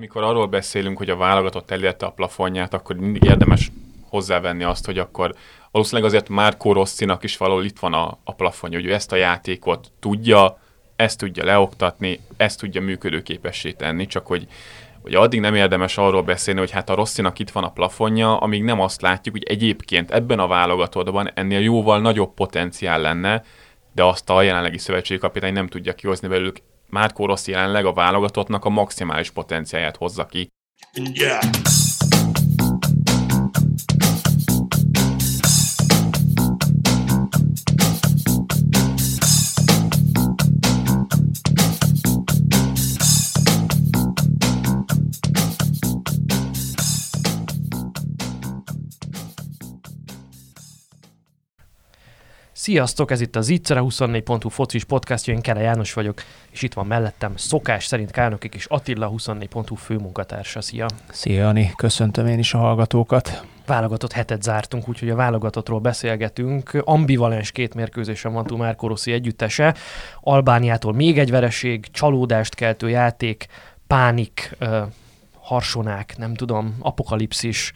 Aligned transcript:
Amikor 0.00 0.22
arról 0.22 0.46
beszélünk, 0.46 0.98
hogy 0.98 1.10
a 1.10 1.16
válogatott 1.16 1.70
elérte 1.70 2.06
a 2.06 2.10
plafonját, 2.10 2.74
akkor 2.74 2.96
mindig 2.96 3.24
érdemes 3.24 3.70
hozzávenni 4.08 4.64
azt, 4.64 4.86
hogy 4.86 4.98
akkor 4.98 5.34
valószínűleg 5.70 6.08
azért 6.08 6.28
már 6.28 6.56
Rosszinak 6.58 7.24
is 7.24 7.36
valahol 7.36 7.64
itt 7.64 7.78
van 7.78 7.92
a, 7.92 8.18
a 8.24 8.34
plafonja, 8.34 8.78
hogy 8.78 8.86
ő 8.86 8.92
ezt 8.92 9.12
a 9.12 9.16
játékot 9.16 9.92
tudja, 9.98 10.58
ezt 10.96 11.18
tudja 11.18 11.44
leoktatni, 11.44 12.20
ezt 12.36 12.60
tudja 12.60 12.80
működőképessé 12.80 13.72
tenni, 13.72 14.06
csak 14.06 14.26
hogy, 14.26 14.46
hogy 15.02 15.14
addig 15.14 15.40
nem 15.40 15.54
érdemes 15.54 15.98
arról 15.98 16.22
beszélni, 16.22 16.60
hogy 16.60 16.70
hát 16.70 16.90
a 16.90 16.94
Rosszinak 16.94 17.38
itt 17.38 17.50
van 17.50 17.64
a 17.64 17.72
plafonja, 17.72 18.36
amíg 18.36 18.62
nem 18.62 18.80
azt 18.80 19.00
látjuk, 19.00 19.34
hogy 19.34 19.44
egyébként 19.44 20.10
ebben 20.10 20.38
a 20.38 20.46
válogatottban 20.46 21.30
ennél 21.34 21.60
jóval 21.60 22.00
nagyobb 22.00 22.34
potenciál 22.34 23.00
lenne, 23.00 23.44
de 23.94 24.04
azt 24.04 24.30
a 24.30 24.42
jelenlegi 24.42 24.78
szövetségi 24.78 25.20
kapitány 25.20 25.52
nem 25.52 25.66
tudja 25.66 25.94
kihozni 25.94 26.28
belőlük. 26.28 26.56
Márkó 26.90 27.26
Rossi 27.26 27.50
jelenleg 27.50 27.86
a 27.86 27.92
válogatottnak 27.92 28.64
a 28.64 28.68
maximális 28.68 29.30
potenciáját 29.30 29.96
hozza 29.96 30.26
ki. 30.26 30.48
Yeah. 30.94 31.40
Sziasztok, 52.60 53.10
ez 53.10 53.20
itt 53.20 53.36
az 53.36 53.48
Itzere 53.48 53.80
24.hu 53.82 54.48
focis 54.48 54.84
podcastja, 54.84 55.34
én 55.34 55.40
Kele 55.40 55.60
János 55.60 55.92
vagyok, 55.92 56.22
és 56.50 56.62
itt 56.62 56.72
van 56.72 56.86
mellettem 56.86 57.36
szokás 57.36 57.86
szerint 57.86 58.10
Kálnokik 58.10 58.54
és 58.54 58.64
Attila 58.64 59.12
24.hu 59.16 59.74
főmunkatársa. 59.74 60.60
Szia! 60.60 60.86
Szia, 61.10 61.48
Ani, 61.48 61.72
köszöntöm 61.76 62.26
én 62.26 62.38
is 62.38 62.54
a 62.54 62.58
hallgatókat. 62.58 63.44
Válogatott 63.66 64.12
hetet 64.12 64.42
zártunk, 64.42 64.88
úgyhogy 64.88 65.10
a 65.10 65.14
válogatottról 65.14 65.80
beszélgetünk. 65.80 66.82
Ambivalens 66.84 67.50
két 67.50 67.74
mérkőzésen 67.74 68.32
van 68.32 68.46
Márko 68.56 68.86
Rossi 68.86 69.12
együttese. 69.12 69.74
Albániától 70.20 70.92
még 70.92 71.18
egy 71.18 71.30
vereség, 71.30 71.86
csalódást 71.90 72.54
keltő 72.54 72.88
játék, 72.88 73.46
pánik, 73.86 74.56
harsonák, 75.40 76.14
nem 76.16 76.34
tudom, 76.34 76.76
apokalipszis, 76.80 77.72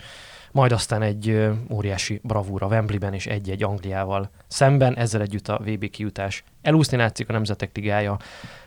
majd 0.54 0.72
aztán 0.72 1.02
egy 1.02 1.50
óriási 1.70 2.20
bravúra 2.22 2.66
Wembleyben 2.66 3.14
és 3.14 3.26
egy-egy 3.26 3.62
Angliával 3.62 4.30
szemben, 4.48 4.96
ezzel 4.96 5.20
együtt 5.20 5.48
a 5.48 5.60
VB 5.64 5.90
kiutás 5.90 6.44
elúszni 6.62 6.96
látszik 6.96 7.28
a 7.28 7.32
Nemzetek 7.32 7.76
Ligája 7.76 8.18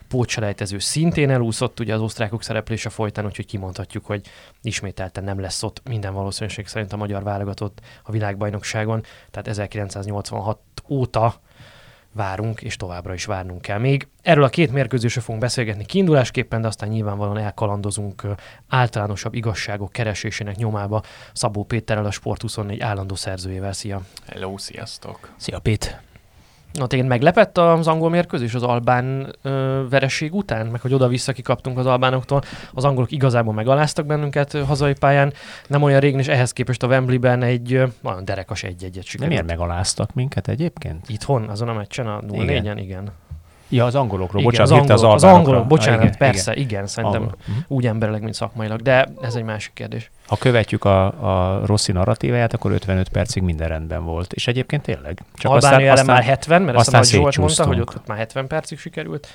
pótselejtező 0.08 0.80
szintén 0.80 1.30
elúszott 1.30 1.80
ugye 1.80 1.94
az 1.94 2.02
osztrákok 2.02 2.44
szereplése 2.44 2.90
folytán, 2.90 3.26
úgyhogy 3.26 3.46
kimondhatjuk, 3.46 4.06
hogy 4.06 4.28
ismételten 4.62 5.24
nem 5.24 5.40
lesz 5.40 5.64
ott 5.64 5.82
minden 5.90 6.14
valószínűség 6.14 6.68
szerint 6.68 6.94
a 6.94 6.98
magyar 6.98 7.24
válogatott 7.24 7.82
a 8.04 8.12
világbajnokságon, 8.12 9.04
tehát 9.32 9.48
1986 9.48 10.60
óta 10.88 11.36
várunk, 12.18 12.62
és 12.62 12.76
továbbra 12.76 13.14
is 13.14 13.26
várnunk 13.26 13.62
kell 13.62 13.78
még. 13.78 14.08
Erről 14.22 14.44
a 14.44 14.50
két 14.50 14.72
mérkőzésről 14.72 15.24
fogunk 15.24 15.44
beszélgetni 15.44 15.86
kiindulásképpen, 15.86 16.62
de 16.62 16.68
aztán 16.68 16.90
nyilvánvalóan 16.90 17.38
elkalandozunk 17.38 18.22
általánosabb 18.68 19.34
igazságok 19.34 19.92
keresésének 19.92 20.56
nyomába 20.56 21.04
Szabó 21.34 21.64
Péterrel, 21.64 22.06
a 22.06 22.12
Sport 22.12 22.42
24 22.42 22.80
állandó 22.80 23.16
szerzőjével. 23.16 23.74
Szia! 23.74 24.02
Hello, 24.26 24.58
sziasztok! 24.58 25.30
Szia, 25.38 25.60
Pét! 25.60 26.07
Na, 26.74 26.88
téged 26.88 27.08
meglepett 27.08 27.58
az 27.58 27.88
angol 27.88 28.10
mérkőzés 28.10 28.54
az 28.54 28.64
albán 28.64 29.36
ö, 29.42 29.82
vereség 29.90 30.34
után, 30.34 30.66
meg 30.68 30.82
hogy 30.82 30.94
oda-vissza 30.94 31.32
kikaptunk 31.32 31.78
az 31.78 31.86
albánoktól. 31.86 32.42
Az 32.74 32.86
angolok 32.86 33.12
igazából 33.12 33.54
megaláztak 33.54 34.06
bennünket 34.06 34.54
ö, 34.54 34.64
hazai 34.64 34.94
pályán. 34.94 35.34
Nem 35.68 35.82
olyan 35.82 36.00
régen, 36.00 36.20
és 36.20 36.28
ehhez 36.28 36.52
képest 36.52 36.84
a 36.84 36.88
Wembleyben 36.88 37.44
egy 37.44 37.74
ö, 37.74 37.86
nagyon 38.02 38.26
derekas 38.26 38.64
egy-egyet 38.64 39.04
sikerült. 39.04 39.20
Nem 39.36 39.46
miért 39.46 39.60
megaláztak 39.60 40.14
minket 40.14 40.48
egyébként? 40.48 41.10
Itthon, 41.10 41.50
azon 41.50 41.70
a 41.70 41.74
meccsen 41.74 42.08
a 42.08 42.22
0 42.22 42.44
4 42.44 42.58
igen. 42.58 42.78
igen. 42.78 43.12
Ja, 43.70 43.86
az 43.86 43.96
angolokról, 43.96 44.42
igen, 44.42 44.52
bocsánat, 44.52 44.90
az, 44.90 45.04
angolok, 45.04 45.16
az, 45.16 45.24
az 45.24 45.34
angolok, 45.34 45.68
bocsánat, 45.68 46.00
ah, 46.00 46.06
igen, 46.06 46.18
persze, 46.18 46.52
igen, 46.52 46.64
igen 46.64 46.88
szerintem 46.88 47.22
Angol. 47.22 47.38
Mhm. 47.48 47.58
úgy 47.68 47.86
emberileg, 47.88 48.22
mint 48.22 48.34
szakmailag, 48.34 48.82
de 48.82 49.08
ez 49.22 49.36
egy 49.36 49.44
másik 49.44 49.74
kérdés. 49.74 50.12
Ha 50.28 50.36
követjük 50.36 50.84
a, 50.84 51.06
a 51.06 51.66
Rossi 51.66 51.92
narratíváját, 51.92 52.54
akkor 52.54 52.72
55 52.72 53.10
percig 53.10 53.44
minden 53.44 53.68
rendben 53.68 54.04
volt, 54.04 54.34
és 54.34 54.48
egyébként 54.48 54.82
tényleg. 54.82 55.22
Csak 55.34 55.52
Albánia 55.52 55.78
aztán, 55.78 55.92
aztán, 55.92 56.16
már 56.16 56.24
70, 56.24 56.62
mert 56.62 56.78
aztán 56.78 57.02
ezt 57.02 57.14
a 57.14 57.22
Nagy 57.22 57.34
Zsolt 57.34 57.38
mondta, 57.38 57.66
hogy 57.66 57.80
ott, 57.80 57.96
ott 57.96 58.08
már 58.08 58.18
70 58.18 58.48
percig 58.48 58.80
sikerült. 58.80 59.28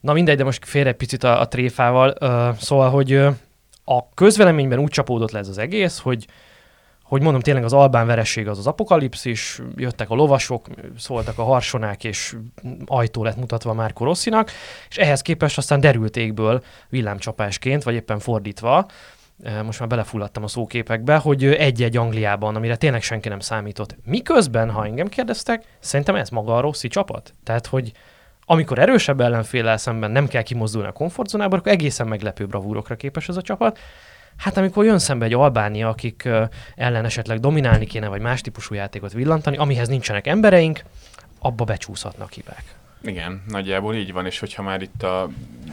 Na 0.00 0.12
mindegy, 0.12 0.36
de 0.36 0.44
most 0.44 0.64
félre 0.64 0.88
egy 0.88 0.96
picit 0.96 1.24
a, 1.24 1.40
a 1.40 1.48
tréfával. 1.48 2.14
Uh, 2.20 2.56
szóval, 2.56 2.90
hogy 2.90 3.14
uh, 3.14 3.34
a 3.84 4.08
közveleményben 4.14 4.78
úgy 4.78 4.90
csapódott 4.90 5.30
le 5.30 5.38
ez 5.38 5.48
az 5.48 5.58
egész, 5.58 5.98
hogy 5.98 6.26
hogy 7.10 7.22
mondom, 7.22 7.40
tényleg 7.40 7.64
az 7.64 7.72
albán 7.72 8.06
veresség 8.06 8.48
az 8.48 8.58
az 8.58 8.66
apokalipszis, 8.66 9.60
jöttek 9.76 10.10
a 10.10 10.14
lovasok, 10.14 10.66
szóltak 10.98 11.38
a 11.38 11.42
harsonák, 11.42 12.04
és 12.04 12.36
ajtó 12.86 13.24
lett 13.24 13.36
mutatva 13.36 13.72
Márko 13.72 14.04
Rosszinak, 14.04 14.50
és 14.88 14.96
ehhez 14.96 15.22
képest 15.22 15.58
aztán 15.58 15.80
derült 15.80 16.16
égből 16.16 16.62
villámcsapásként, 16.88 17.82
vagy 17.82 17.94
éppen 17.94 18.18
fordítva, 18.18 18.86
eh, 19.42 19.62
most 19.62 19.78
már 19.78 19.88
belefulladtam 19.88 20.42
a 20.42 20.48
szóképekbe, 20.48 21.16
hogy 21.16 21.44
egy-egy 21.44 21.96
Angliában, 21.96 22.56
amire 22.56 22.76
tényleg 22.76 23.02
senki 23.02 23.28
nem 23.28 23.40
számított. 23.40 23.96
Miközben, 24.04 24.70
ha 24.70 24.84
engem 24.84 25.08
kérdeztek, 25.08 25.64
szerintem 25.78 26.14
ez 26.14 26.28
maga 26.28 26.56
a 26.56 26.60
Rossi 26.60 26.88
csapat. 26.88 27.34
Tehát, 27.44 27.66
hogy 27.66 27.92
amikor 28.44 28.78
erősebb 28.78 29.20
ellenféllel 29.20 29.76
szemben 29.76 30.10
nem 30.10 30.26
kell 30.26 30.42
kimozdulni 30.42 30.88
a 30.88 30.92
komfortzónából, 30.92 31.58
akkor 31.58 31.72
egészen 31.72 32.06
meglepő 32.06 32.46
bravúrokra 32.46 32.96
képes 32.96 33.28
ez 33.28 33.36
a 33.36 33.42
csapat. 33.42 33.78
Hát 34.40 34.56
amikor 34.56 34.84
jön 34.84 34.98
szembe 34.98 35.24
egy 35.24 35.32
Albánia, 35.32 35.88
akik 35.88 36.28
ellen 36.74 37.04
esetleg 37.04 37.40
dominálni 37.40 37.86
kéne, 37.86 38.08
vagy 38.08 38.20
más 38.20 38.40
típusú 38.40 38.74
játékot 38.74 39.12
villantani, 39.12 39.56
amihez 39.56 39.88
nincsenek 39.88 40.26
embereink, 40.26 40.80
abba 41.38 41.64
becsúszhatnak 41.64 42.32
hibák. 42.32 42.64
Igen, 43.02 43.42
nagyjából 43.48 43.94
így 43.94 44.12
van, 44.12 44.26
és 44.26 44.38
hogyha 44.38 44.62
már 44.62 44.82
itt 44.82 45.02
a 45.02 45.28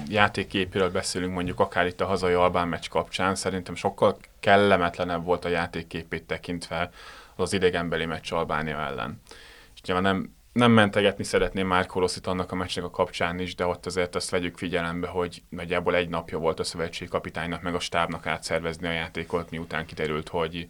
játékképéről 0.10 0.92
beszélünk, 0.92 1.34
mondjuk 1.34 1.60
akár 1.60 1.86
itt 1.86 2.02
a 2.02 2.06
hazai 2.06 2.34
Albán 2.34 2.68
meccs 2.68 2.88
kapcsán, 2.88 3.36
szerintem 3.36 3.76
sokkal 3.76 4.18
kellemetlenebb 4.40 5.24
volt 5.24 5.46
a 5.46 5.50
játékképét 5.50 6.24
tekintve 6.24 6.92
az 7.36 7.54
idegenbeli 7.54 8.06
meccs 8.06 8.32
Albánia 8.32 8.80
ellen. 8.80 9.22
És 9.76 9.82
nyilván 9.82 10.04
nem 10.04 10.36
nem 10.58 10.72
mentegetni 10.72 11.24
szeretném 11.24 11.68
már 11.68 11.86
Koloszit 11.86 12.28
annak 12.28 12.52
a 12.52 12.56
meccsnek 12.56 12.86
a 12.86 12.90
kapcsán 12.90 13.40
is, 13.40 13.56
de 13.56 13.66
ott 13.66 13.86
azért 13.86 14.16
azt 14.16 14.30
vegyük 14.30 14.58
figyelembe, 14.58 15.08
hogy 15.08 15.42
nagyjából 15.50 15.96
egy 15.96 16.10
napja 16.10 16.38
volt 16.38 16.60
a 16.60 16.64
szövetségi 16.64 17.10
kapitánynak 17.10 17.62
meg 17.62 17.76
a 17.76 17.80
stábnak 17.80 18.26
átszervezni 18.26 18.88
a 18.88 18.92
játékot, 18.92 19.50
miután 19.50 19.86
kiderült, 19.86 20.30
hogy 20.30 20.68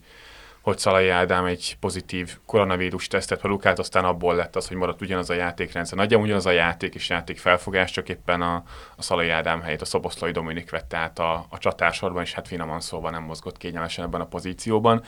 hogy 0.60 0.78
Szalai 0.78 1.08
Ádám 1.08 1.44
egy 1.44 1.76
pozitív 1.80 2.38
koronavírus 2.46 3.06
tesztet 3.06 3.40
produkált, 3.40 3.78
aztán 3.78 4.04
abból 4.04 4.34
lett 4.34 4.56
az, 4.56 4.68
hogy 4.68 4.76
maradt 4.76 5.00
ugyanaz 5.00 5.30
a 5.30 5.34
játékrendszer. 5.34 5.98
Nagyjából 5.98 6.26
ugyanaz 6.26 6.46
a 6.46 6.50
játék 6.50 6.94
és 6.94 7.08
játék 7.08 7.38
felfogás, 7.38 7.90
csak 7.90 8.08
éppen 8.08 8.42
a, 8.42 8.62
a 8.96 9.02
Szalai 9.02 9.28
Ádám 9.28 9.60
helyét 9.60 9.80
a 9.80 9.84
Szoboszlai 9.84 10.30
Dominik 10.30 10.70
vette 10.70 10.96
át 10.96 11.18
a, 11.18 11.46
a 11.48 11.58
csatársorban, 11.58 12.22
és 12.22 12.32
hát 12.32 12.48
finoman 12.48 12.80
szóval 12.80 13.10
nem 13.10 13.22
mozgott 13.22 13.56
kényelmesen 13.56 14.04
ebben 14.04 14.20
a 14.20 14.26
pozícióban. 14.26 15.04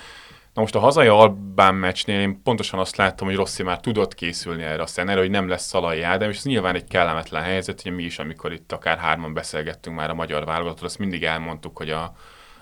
Na 0.54 0.60
most 0.60 0.74
a 0.74 0.78
hazai 0.78 1.06
Albán 1.06 1.74
meccsnél 1.74 2.20
én 2.20 2.42
pontosan 2.42 2.78
azt 2.78 2.96
láttam, 2.96 3.26
hogy 3.26 3.36
Rossi 3.36 3.62
már 3.62 3.80
tudott 3.80 4.14
készülni 4.14 4.62
erre 4.62 4.82
a 4.82 4.86
szenára, 4.86 5.20
hogy 5.20 5.30
nem 5.30 5.48
lesz 5.48 5.66
Szalai 5.66 6.02
Ádám, 6.02 6.30
és 6.30 6.36
ez 6.36 6.44
nyilván 6.44 6.74
egy 6.74 6.84
kellemetlen 6.84 7.42
helyzet, 7.42 7.82
hogy 7.82 7.92
mi 7.92 8.02
is, 8.02 8.18
amikor 8.18 8.52
itt 8.52 8.72
akár 8.72 8.98
hárman 8.98 9.32
beszélgettünk 9.32 9.96
már 9.96 10.10
a 10.10 10.14
magyar 10.14 10.44
válogatról, 10.44 10.86
azt 10.86 10.98
mindig 10.98 11.24
elmondtuk, 11.24 11.76
hogy 11.76 11.90
a, 11.90 12.14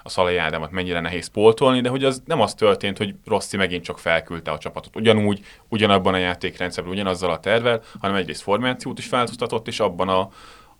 a 0.02 0.08
Szalai 0.08 0.36
Ádámot 0.36 0.70
mennyire 0.70 1.00
nehéz 1.00 1.26
pótolni, 1.26 1.80
de 1.80 1.88
hogy 1.88 2.04
az 2.04 2.22
nem 2.24 2.40
az 2.40 2.54
történt, 2.54 2.98
hogy 2.98 3.14
Rossi 3.24 3.56
megint 3.56 3.84
csak 3.84 3.98
felküldte 3.98 4.50
a 4.50 4.58
csapatot 4.58 4.96
ugyanúgy, 4.96 5.40
ugyanabban 5.68 6.14
a 6.14 6.18
játékrendszerben, 6.18 6.92
ugyanazzal 6.92 7.30
a 7.30 7.40
tervel, 7.40 7.82
hanem 8.00 8.16
egyrészt 8.16 8.42
formációt 8.42 8.98
is 8.98 9.08
változtatott, 9.08 9.66
és 9.66 9.80
abban 9.80 10.08
a, 10.08 10.28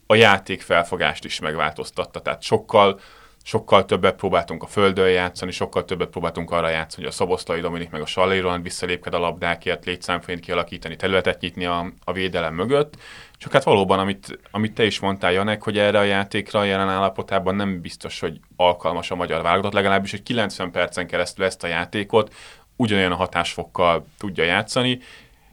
a 0.07 0.15
játék 0.15 0.61
felfogást 0.61 1.25
is 1.25 1.41
megváltoztatta. 1.41 2.21
Tehát 2.21 2.43
sokkal 2.43 3.01
sokkal 3.49 3.85
többet 3.85 4.15
próbáltunk 4.15 4.63
a 4.63 4.67
földön 4.67 5.11
játszani, 5.11 5.51
sokkal 5.51 5.85
többet 5.85 6.09
próbáltunk 6.09 6.51
arra 6.51 6.69
játszani, 6.69 7.03
hogy 7.03 7.13
a 7.13 7.17
Szoboszlai 7.17 7.61
Dominik 7.61 7.91
meg 7.91 8.01
a 8.01 8.07
Sallai 8.07 8.39
Roland 8.39 8.63
visszalépked 8.63 9.15
a 9.15 9.19
labdákért, 9.19 9.85
létszámfényt 9.85 10.41
kialakítani, 10.41 10.97
területet 10.97 11.41
nyitni 11.41 11.65
a, 11.65 11.93
a 12.05 12.13
védelem 12.13 12.55
mögött. 12.55 12.97
Csak 13.37 13.53
hát 13.53 13.65
valóban, 13.65 13.99
amit, 13.99 14.39
amit 14.51 14.75
te 14.75 14.85
is 14.85 15.01
mondtál, 15.01 15.33
Janek, 15.33 15.63
hogy 15.63 15.79
erre 15.79 15.99
a 15.99 16.03
játékra 16.03 16.61
a 16.61 16.65
jelen 16.65 16.89
állapotában 16.89 17.55
nem 17.55 17.81
biztos, 17.81 18.21
hogy 18.21 18.41
alkalmas 18.57 19.11
a 19.11 19.15
magyar 19.15 19.43
válogatott, 19.43 19.73
legalábbis, 19.73 20.11
hogy 20.11 20.23
90 20.23 20.71
percen 20.71 21.07
keresztül 21.07 21.45
ezt 21.45 21.65
a 21.65 21.67
játékot 21.67 22.35
ugyanolyan 22.77 23.13
a 23.13 23.17
hatásfokkal 23.17 24.07
tudja 24.19 24.45
játszani. 24.45 24.99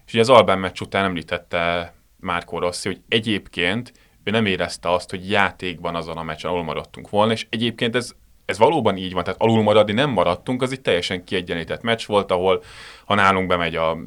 És 0.06 0.14
ugye 0.14 0.22
az 0.22 0.30
Albán 0.30 0.60
meccs 0.60 0.82
után 0.82 1.04
említette 1.04 1.94
Márkó 2.20 2.60
Rossi, 2.60 2.88
hogy 2.88 3.02
egyébként 3.08 3.94
ő 4.26 4.32
nem 4.32 4.46
érezte 4.46 4.92
azt, 4.92 5.10
hogy 5.10 5.30
játékban 5.30 5.96
azon 5.96 6.18
a 6.18 6.24
meccsen 6.24 6.52
alul 6.52 6.64
maradtunk 6.64 7.10
volna, 7.10 7.32
és 7.32 7.48
egyébként 7.50 7.96
ez, 7.96 8.14
ez 8.46 8.58
valóban 8.58 8.98
így 8.98 9.14
van, 9.14 9.24
tehát 9.24 9.42
alul 9.42 9.64
maradni 9.64 9.94
nem 9.94 10.10
maradtunk, 10.10 10.62
az 10.62 10.72
egy 10.72 10.82
teljesen 10.82 11.24
kiegyenlített 11.24 11.82
meccs 11.82 12.06
volt, 12.06 12.32
ahol 12.32 12.64
ha 13.06 13.16
nálunk 13.16 13.48
bemegy 13.48 13.76
a 13.76 13.98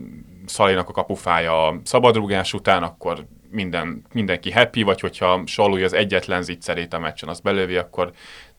Szalinak 0.46 0.88
a 0.88 0.92
kapufája 0.92 1.66
a 1.66 1.80
szabadrúgás 1.84 2.52
után, 2.52 2.82
akkor 2.82 3.26
minden, 3.50 4.02
mindenki 4.12 4.52
happy, 4.52 4.82
vagy 4.82 5.00
hogyha 5.00 5.42
Salúj 5.46 5.84
az 5.84 5.92
egyetlen 5.92 6.42
zicserét 6.42 6.94
a 6.94 6.98
meccsen, 6.98 7.28
az 7.28 7.40
belövi, 7.40 7.76
akkor 7.76 8.12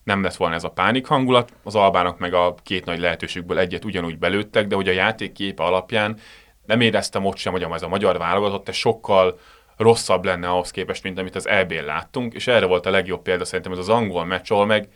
nem 0.03 0.23
lett 0.23 0.35
volna 0.35 0.55
ez 0.55 0.63
a 0.63 0.69
pánik 0.69 1.07
hangulat, 1.07 1.53
az 1.63 1.75
albánok 1.75 2.19
meg 2.19 2.33
a 2.33 2.55
két 2.63 2.85
nagy 2.85 2.99
lehetőségből 2.99 3.59
egyet 3.59 3.85
ugyanúgy 3.85 4.17
belőttek, 4.17 4.67
de 4.67 4.75
hogy 4.75 4.87
a 4.87 4.91
játék 4.91 5.31
képe 5.31 5.63
alapján 5.63 6.17
nem 6.65 6.81
éreztem 6.81 7.25
ott 7.25 7.37
sem, 7.37 7.51
hogy 7.51 7.65
ez 7.71 7.81
a 7.81 7.87
magyar 7.87 8.17
válogatott, 8.17 8.69
ez 8.69 8.75
sokkal 8.75 9.39
rosszabb 9.79 10.25
lenne 10.25 10.49
ahhoz 10.49 10.71
képest, 10.71 11.03
mint 11.03 11.19
amit 11.19 11.35
az 11.35 11.47
EB-n 11.47 11.85
láttunk, 11.85 12.33
és 12.33 12.47
erre 12.47 12.65
volt 12.65 12.85
a 12.85 12.89
legjobb 12.89 13.21
példa 13.21 13.45
szerintem 13.45 13.71
ez 13.71 13.77
az 13.77 13.89
angol 13.89 14.25
meccs, 14.25 14.51
ahol 14.51 14.65
meg 14.65 14.89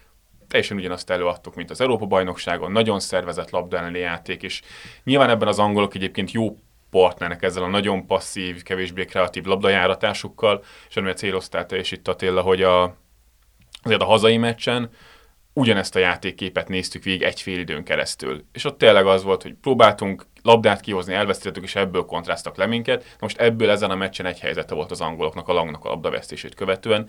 teljesen 0.47 0.77
ugyanazt 0.77 1.09
előadtuk, 1.09 1.56
mint 1.56 1.69
az 1.69 1.81
Európa-bajnokságon, 1.81 2.71
nagyon 2.71 3.00
szervezett 3.00 3.50
labda 3.50 3.77
elleni 3.77 4.00
játék, 4.00 4.44
és 4.44 4.62
nyilván 5.03 5.30
ebben 5.30 5.47
az 5.47 5.59
angolok 5.59 5.95
egyébként 5.95 6.31
jó 6.31 6.57
partnernek 6.89 7.44
ezzel 7.44 7.63
a 7.63 7.68
nagyon 7.68 8.06
passzív, 8.06 8.63
kevésbé 8.63 9.06
kreatív 9.06 9.44
labdajáratásukkal, 9.44 10.63
és 10.89 10.97
amire 10.97 11.13
céloztál 11.13 11.65
te 11.65 11.80
is 11.80 11.91
itt 11.91 12.07
Attila, 12.07 12.41
hogy 12.41 12.62
a, 12.62 12.95
azért 13.83 14.01
a 14.01 14.06
hazai 14.06 14.38
meccsen 14.38 14.89
ugyanezt 15.53 15.95
a 15.95 16.00
játékképet 16.00 16.68
néztük 16.68 17.03
végig 17.03 17.21
egy 17.21 17.41
fél 17.41 17.59
időn 17.59 17.83
keresztül. 17.83 18.45
És 18.51 18.63
ott 18.63 18.77
tényleg 18.77 19.06
az 19.06 19.24
volt, 19.24 19.41
hogy 19.41 19.53
próbáltunk 19.53 20.25
labdát 20.44 20.80
kihozni, 20.80 21.13
elveszítettük, 21.13 21.63
és 21.63 21.75
ebből 21.75 22.06
kontrasztak 22.06 22.57
le 22.57 22.66
minket. 22.66 23.16
Most 23.19 23.38
ebből 23.38 23.69
ezen 23.69 23.92
a 23.92 23.95
meccsen 23.95 24.25
egy 24.25 24.40
helyzete 24.40 24.75
volt 24.75 24.92
az 24.92 25.01
angoloknak, 25.01 25.48
a 25.48 25.54
langnak 25.54 25.86
a 25.86 25.90
labdavesztését 25.90 26.56
követően. 26.56 27.07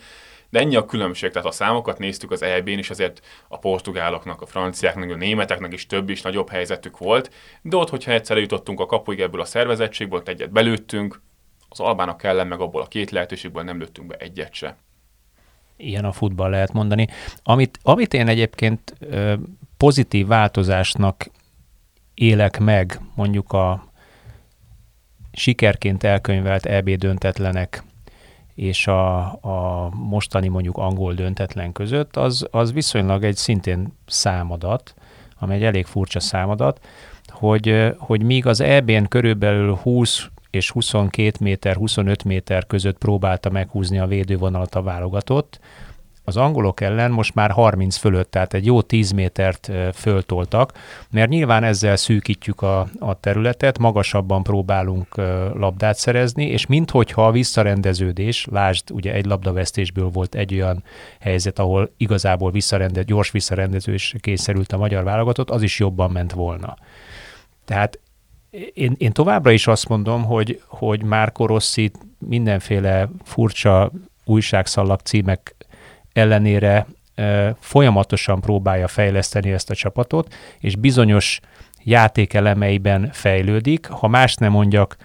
De 0.51 0.59
ennyi 0.59 0.77
a 0.77 0.85
különbség, 0.85 1.31
tehát 1.31 1.49
a 1.49 1.51
számokat 1.51 1.99
néztük 1.99 2.31
az 2.31 2.43
EB-n, 2.43 2.79
és 2.79 2.91
azért 2.91 3.21
a 3.49 3.59
portugáloknak, 3.59 4.41
a 4.41 4.47
franciáknak, 4.47 5.11
a 5.11 5.17
németeknek 5.17 5.73
is 5.73 5.87
több 5.87 6.09
is 6.09 6.23
nagyobb 6.23 6.51
helyzetük 6.51 6.99
volt. 6.99 7.31
De 7.63 7.77
ott, 7.77 7.89
hogyha 7.89 8.13
egyszer 8.13 8.39
jutottunk 8.39 8.81
a 8.81 8.87
kapuig 8.87 9.21
ebből 9.21 9.41
a 9.41 9.45
szervezettségből, 9.45 10.23
egyet 10.25 10.51
belőttünk, 10.53 11.21
az 11.69 11.81
albának 11.81 12.23
ellen 12.23 12.47
meg 12.47 12.61
abból 12.61 12.83
a 12.83 12.87
két 12.87 13.11
lehetőségből 13.11 13.63
nem 13.63 13.79
lőttünk 13.79 14.07
be 14.07 14.17
egyet 14.17 14.55
se. 14.55 14.77
Ilyen 15.77 16.05
a 16.05 16.13
futball 16.13 16.51
lehet 16.51 16.73
mondani. 16.73 17.09
Amit, 17.43 17.79
amit 17.83 18.15
én 18.15 18.29
egyébként 18.29 18.95
pozitív 19.77 20.27
változásnak 20.27 21.31
élek 22.14 22.58
meg, 22.58 23.00
mondjuk 23.14 23.52
a 23.52 23.93
sikerként 25.32 26.05
elkönyvelt 26.05 26.66
EB 26.66 26.90
döntetlenek 26.90 27.84
és 28.55 28.87
a, 28.87 29.19
a 29.32 29.88
mostani 29.94 30.49
mondjuk 30.49 30.76
angol 30.76 31.14
döntetlen 31.14 31.72
között, 31.72 32.16
az, 32.16 32.46
az 32.50 32.72
viszonylag 32.72 33.25
egy 33.25 33.37
szintén 33.37 33.99
számadat, 34.06 34.94
ami 35.38 35.55
egy 35.55 35.64
elég 35.64 35.87
furcsa 35.87 36.20
számadat, 36.20 36.87
hogy, 37.28 37.94
hogy 37.99 38.22
míg 38.22 38.46
az 38.46 38.61
EB-n 38.61 39.05
körülbelül 39.05 39.75
20 39.75 40.26
és 40.50 40.70
22 40.70 41.37
méter, 41.40 41.76
25 41.76 42.25
méter 42.25 42.66
között 42.66 42.99
próbálta 42.99 43.50
meghúzni 43.50 43.99
a 43.99 44.06
védővonalat 44.06 44.75
a 44.75 44.82
válogatott, 44.82 45.61
az 46.25 46.37
angolok 46.37 46.81
ellen 46.81 47.11
most 47.11 47.35
már 47.35 47.50
30 47.50 47.97
fölött, 47.97 48.31
tehát 48.31 48.55
egy 48.55 48.67
jó 48.67 48.82
10 48.82 49.11
métert 49.11 49.71
föltoltak, 49.94 50.73
mert 51.11 51.29
nyilván 51.29 51.65
ezzel 51.65 51.97
szűkítjük 51.97 52.62
a, 52.62 52.87
a 52.99 53.21
területet, 53.21 53.79
magasabban 53.79 54.43
próbálunk 54.43 55.17
labdát 55.55 55.97
szerezni, 55.97 56.44
és 56.44 56.67
minthogyha 56.67 57.26
a 57.26 57.31
visszarendeződés, 57.31 58.47
lásd, 58.50 58.91
ugye 58.91 59.12
egy 59.12 59.25
labdavesztésből 59.25 60.09
volt 60.09 60.35
egy 60.35 60.55
olyan 60.55 60.85
helyzet, 61.21 61.59
ahol 61.59 61.91
igazából 61.97 62.50
visszarende, 62.50 63.03
gyors 63.03 63.31
visszarendezés 63.31 64.15
kényszerült 64.21 64.73
a 64.73 64.76
magyar 64.76 65.05
válogatott, 65.05 65.50
az 65.50 65.62
is 65.62 65.79
jobban 65.79 66.11
ment 66.11 66.32
volna. 66.32 66.76
Tehát 67.65 67.99
én, 68.73 68.94
én 68.99 69.12
továbbra 69.12 69.50
is 69.50 69.67
azt 69.67 69.88
mondom, 69.88 70.25
hogy, 70.25 70.62
hogy 70.67 71.03
Márko 71.03 71.47
Rossi 71.47 71.91
mindenféle 72.19 73.09
furcsa 73.25 73.91
újságszallag 74.25 75.00
címek 75.00 75.55
ellenére 76.14 76.87
folyamatosan 77.61 78.40
próbálja 78.40 78.88
fejleszteni 78.88 79.52
ezt 79.52 79.70
a 79.70 79.75
csapatot, 79.75 80.34
és 80.58 80.76
bizonyos 80.76 81.40
játékelemeiben 81.82 83.11
fejlődik. 83.12 83.87
Ha 83.87 84.08
más 84.08 84.34
nem 84.34 84.52
mondjak, 84.52 84.96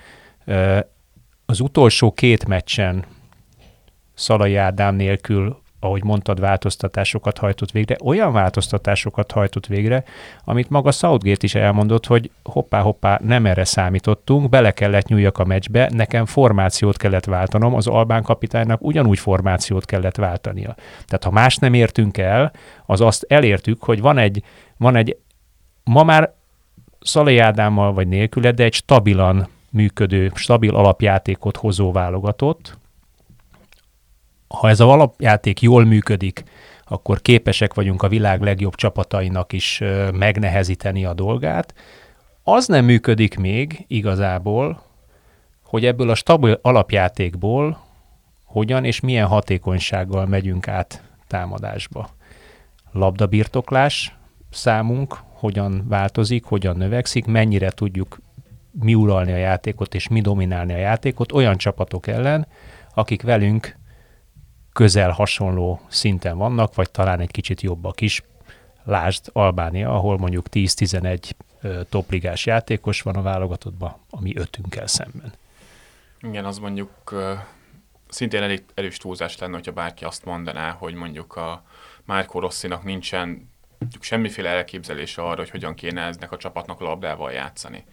az 1.46 1.60
utolsó 1.60 2.12
két 2.12 2.48
meccsen 2.48 3.06
Szalai 4.14 4.56
Ádám 4.56 4.96
nélkül 4.96 5.62
ahogy 5.80 6.04
mondtad, 6.04 6.40
változtatásokat 6.40 7.38
hajtott 7.38 7.72
végre, 7.72 7.96
olyan 8.04 8.34
változtatásokat 8.34 9.32
hajtott 9.32 9.66
végre, 9.66 10.04
amit 10.44 10.70
maga 10.70 10.92
Southgate 10.92 11.46
is 11.46 11.56
elmondott, 11.56 12.06
hogy 12.06 12.32
hoppá-hoppá, 12.44 13.20
nem 13.24 13.46
erre 13.46 13.64
számítottunk, 13.64 14.50
bele 14.50 14.72
kellett 14.72 15.08
nyúljak 15.08 15.38
a 15.38 15.46
meccsbe, 15.46 15.90
nekem 15.94 16.26
formációt 16.26 16.98
kellett 16.98 17.26
váltanom, 17.26 17.76
az 17.76 17.88
Albán 17.88 18.24
kapitánynak 18.24 18.82
ugyanúgy 18.82 19.20
formációt 19.20 19.86
kellett 19.86 20.16
váltania. 20.16 20.76
Tehát 21.06 21.24
ha 21.24 21.32
más 21.32 21.56
nem 21.58 21.74
értünk 21.74 22.18
el, 22.18 22.52
az 22.86 23.02
azt 23.02 23.26
elértük, 23.28 23.84
hogy 23.84 24.02
van 24.02 24.18
egy, 24.18 24.44
van 24.78 24.96
egy 24.96 25.18
ma 25.84 26.04
már 26.04 26.34
Szalai 27.00 27.38
Ádámmal 27.38 27.94
vagy 27.94 28.08
nélküle, 28.08 28.52
de 28.52 28.64
egy 28.64 28.74
stabilan 28.74 29.48
működő, 29.72 30.32
stabil 30.36 30.76
alapjátékot 30.76 31.58
hozó 31.58 31.92
válogatott, 31.92 32.78
ha 34.50 34.70
ez 34.70 34.80
a 34.80 34.92
alapjáték 34.92 35.62
jól 35.62 35.86
működik, 35.86 36.44
akkor 36.86 37.22
képesek 37.22 37.74
vagyunk 37.74 38.04
a 38.04 38.08
világ 38.08 38.42
legjobb 38.42 38.76
csapatainak 38.76 39.54
is 39.54 39.82
megnehezíteni 40.14 41.06
a 41.06 41.14
dolgát. 41.14 41.74
Az 42.44 42.68
nem 42.68 42.86
működik 42.86 43.38
még 43.38 43.86
igazából, 43.88 44.82
hogy 45.64 45.86
ebből 45.86 46.10
a 46.10 46.16
stabil 46.16 46.60
alapjátékból 46.62 47.80
hogyan 48.46 48.86
és 48.86 49.00
milyen 49.00 49.28
hatékonysággal 49.28 50.26
megyünk 50.26 50.68
át 50.68 51.04
támadásba. 51.28 52.10
Labdabirtoklás 52.92 54.16
számunk 54.50 55.18
hogyan 55.34 55.86
változik, 55.88 56.46
hogyan 56.46 56.78
növekszik, 56.78 57.26
mennyire 57.26 57.70
tudjuk 57.70 58.20
mi 58.72 58.96
uralni 58.96 59.32
a 59.32 59.38
játékot 59.38 59.96
és 59.96 60.08
mi 60.08 60.22
dominálni 60.22 60.74
a 60.74 60.78
játékot 60.78 61.32
olyan 61.32 61.58
csapatok 61.58 62.08
ellen, 62.08 62.48
akik 62.94 63.22
velünk 63.22 63.78
közel 64.80 65.12
hasonló 65.12 65.82
szinten 65.88 66.38
vannak, 66.38 66.76
vagy 66.76 66.92
talán 66.92 67.20
egy 67.20 67.32
kicsit 67.32 67.62
jobbak 67.62 68.02
is. 68.02 68.24
Lásd 68.84 69.30
Albánia, 69.34 69.96
ahol 69.96 70.18
mondjuk 70.18 70.46
10-11 70.52 71.32
topligás 71.90 72.46
játékos 72.46 73.02
van 73.02 73.16
a 73.16 73.22
válogatottban, 73.22 73.96
ami 74.10 74.38
ötünkkel 74.38 74.88
szemben. 74.88 75.34
Igen, 76.22 76.46
az 76.46 76.58
mondjuk 76.58 77.14
szintén 78.10 78.44
elég 78.44 78.64
erős 78.74 78.98
túlzás 78.98 79.38
lenne, 79.38 79.54
hogyha 79.54 79.72
bárki 79.72 80.04
azt 80.04 80.26
mondaná, 80.26 80.72
hogy 80.72 80.94
mondjuk 80.94 81.36
a 81.36 81.64
Márko 82.06 82.40
Rosszinak 82.40 82.84
nincsen 82.84 83.50
semmiféle 84.00 84.50
elképzelése 84.50 85.22
arra, 85.22 85.40
hogy 85.40 85.50
hogyan 85.50 85.74
kéne 85.74 86.02
eznek 86.02 86.32
a 86.32 86.38
csapatnak 86.38 86.80
labdával 86.80 87.32
játszani. 87.32 87.86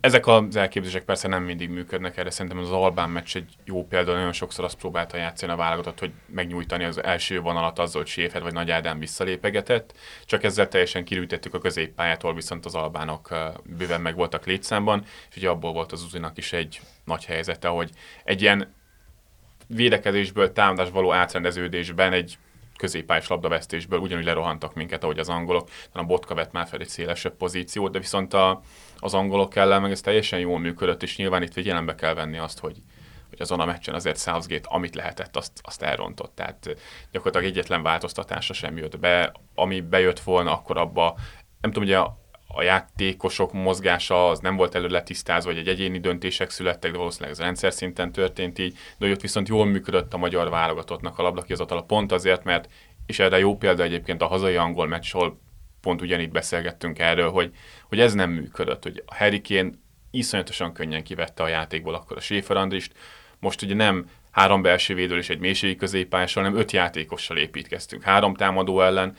Ezek 0.00 0.26
az 0.26 0.56
elképzelések 0.56 1.04
persze 1.04 1.28
nem 1.28 1.42
mindig 1.42 1.68
működnek, 1.68 2.16
erre. 2.16 2.30
Szerintem 2.30 2.60
az 2.60 2.70
Albán 2.70 3.10
meccs 3.10 3.36
egy 3.36 3.54
jó 3.64 3.86
példa, 3.86 4.12
nagyon 4.12 4.32
sokszor 4.32 4.64
azt 4.64 4.78
próbálta 4.78 5.16
játszani 5.16 5.52
a 5.52 5.56
válogatott, 5.56 5.98
hogy 5.98 6.12
megnyújtani 6.26 6.84
az 6.84 7.02
első 7.02 7.40
vonalat 7.40 7.78
azzal, 7.78 8.00
hogy 8.02 8.10
Séfer 8.10 8.42
vagy 8.42 8.52
Nagy 8.52 8.70
Ádám 8.70 8.98
visszalépegetett, 8.98 9.94
csak 10.24 10.42
ezzel 10.42 10.68
teljesen 10.68 11.04
kirűtettük 11.04 11.54
a 11.54 11.58
középpályától, 11.58 12.34
viszont 12.34 12.64
az 12.64 12.74
albánok 12.74 13.28
bőven 13.64 14.00
meg 14.00 14.14
voltak 14.16 14.46
létszámban, 14.46 15.04
és 15.30 15.36
ugye 15.36 15.48
abból 15.48 15.72
volt 15.72 15.92
az 15.92 16.02
Uzinak 16.02 16.38
is 16.38 16.52
egy 16.52 16.80
nagy 17.04 17.24
helyzete, 17.24 17.68
hogy 17.68 17.90
egy 18.24 18.42
ilyen 18.42 18.74
védekezésből 19.66 20.52
támadás 20.52 20.90
való 20.90 21.12
átrendeződésben 21.12 22.12
egy 22.12 22.38
középpályás 22.76 23.28
labdavesztésből 23.28 23.98
ugyanúgy 23.98 24.24
lerohantak 24.24 24.74
minket, 24.74 25.02
ahogy 25.02 25.18
az 25.18 25.28
angolok. 25.28 25.68
A 25.92 26.04
Botka 26.04 26.34
vett 26.34 26.52
már 26.52 26.66
fel 26.66 26.80
egy 26.80 26.88
szélesebb 26.88 27.36
pozíciót, 27.36 27.92
de 27.92 27.98
viszont 27.98 28.34
a, 28.34 28.60
az 28.98 29.14
angolok 29.14 29.56
ellen 29.56 29.80
meg 29.80 29.90
ez 29.90 30.00
teljesen 30.00 30.38
jól 30.38 30.58
működött, 30.58 31.02
és 31.02 31.16
nyilván 31.16 31.42
itt 31.42 31.52
figyelembe 31.52 31.94
kell 31.94 32.14
venni 32.14 32.38
azt, 32.38 32.58
hogy, 32.58 32.76
hogy 33.28 33.40
azon 33.40 33.60
a 33.60 33.64
meccsen 33.64 33.94
azért 33.94 34.18
Southgate, 34.18 34.68
amit 34.68 34.94
lehetett, 34.94 35.36
azt, 35.36 35.60
azt 35.62 35.82
elrontott. 35.82 36.34
Tehát 36.34 36.76
gyakorlatilag 37.10 37.54
egyetlen 37.54 37.82
változtatása 37.82 38.52
sem 38.52 38.76
jött 38.76 38.98
be. 38.98 39.32
Ami 39.54 39.80
bejött 39.80 40.20
volna, 40.20 40.52
akkor 40.52 40.76
abba, 40.76 41.16
nem 41.60 41.72
tudom, 41.72 41.88
ugye 41.88 41.98
a, 42.56 42.62
játékosok 42.62 43.52
mozgása 43.52 44.28
az 44.28 44.38
nem 44.38 44.56
volt 44.56 44.74
előre 44.74 45.02
tisztázva, 45.02 45.50
vagy 45.50 45.58
egy 45.58 45.68
egyéni 45.68 45.98
döntések 45.98 46.50
születtek, 46.50 46.90
de 46.90 46.96
valószínűleg 46.96 47.32
ez 47.32 47.40
rendszer 47.40 47.72
szinten 47.72 48.12
történt 48.12 48.58
így, 48.58 48.76
de 48.98 49.10
ott 49.10 49.20
viszont 49.20 49.48
jól 49.48 49.66
működött 49.66 50.14
a 50.14 50.16
magyar 50.16 50.50
válogatottnak 50.50 51.18
a 51.18 51.22
labdakihozatala 51.22 51.82
pont 51.82 52.12
azért, 52.12 52.44
mert 52.44 52.68
és 53.06 53.18
erre 53.18 53.38
jó 53.38 53.56
példa 53.56 53.82
egyébként 53.82 54.22
a 54.22 54.26
hazai 54.26 54.56
angol 54.56 54.86
meccs, 54.86 55.08
ahol 55.12 55.40
pont 55.80 56.02
ugyanígy 56.02 56.30
beszélgettünk 56.30 56.98
erről, 56.98 57.30
hogy, 57.30 57.52
hogy 57.88 58.00
ez 58.00 58.14
nem 58.14 58.30
működött, 58.30 58.82
hogy 58.82 59.02
a 59.06 59.14
Harry 59.14 59.40
Kane 59.40 59.70
iszonyatosan 60.10 60.72
könnyen 60.72 61.04
kivette 61.04 61.42
a 61.42 61.48
játékból 61.48 61.94
akkor 61.94 62.16
a 62.16 62.20
Schäfer 62.20 62.56
Andrist, 62.56 62.92
most 63.38 63.62
ugye 63.62 63.74
nem 63.74 64.10
három 64.30 64.62
belső 64.62 64.94
védő 64.94 65.16
és 65.16 65.28
egy 65.28 65.38
mélységi 65.38 65.76
középpályással, 65.76 66.42
hanem 66.42 66.58
öt 66.58 66.72
játékossal 66.72 67.36
építkeztünk. 67.36 68.02
Három 68.02 68.34
támadó 68.34 68.80
ellen, 68.80 69.16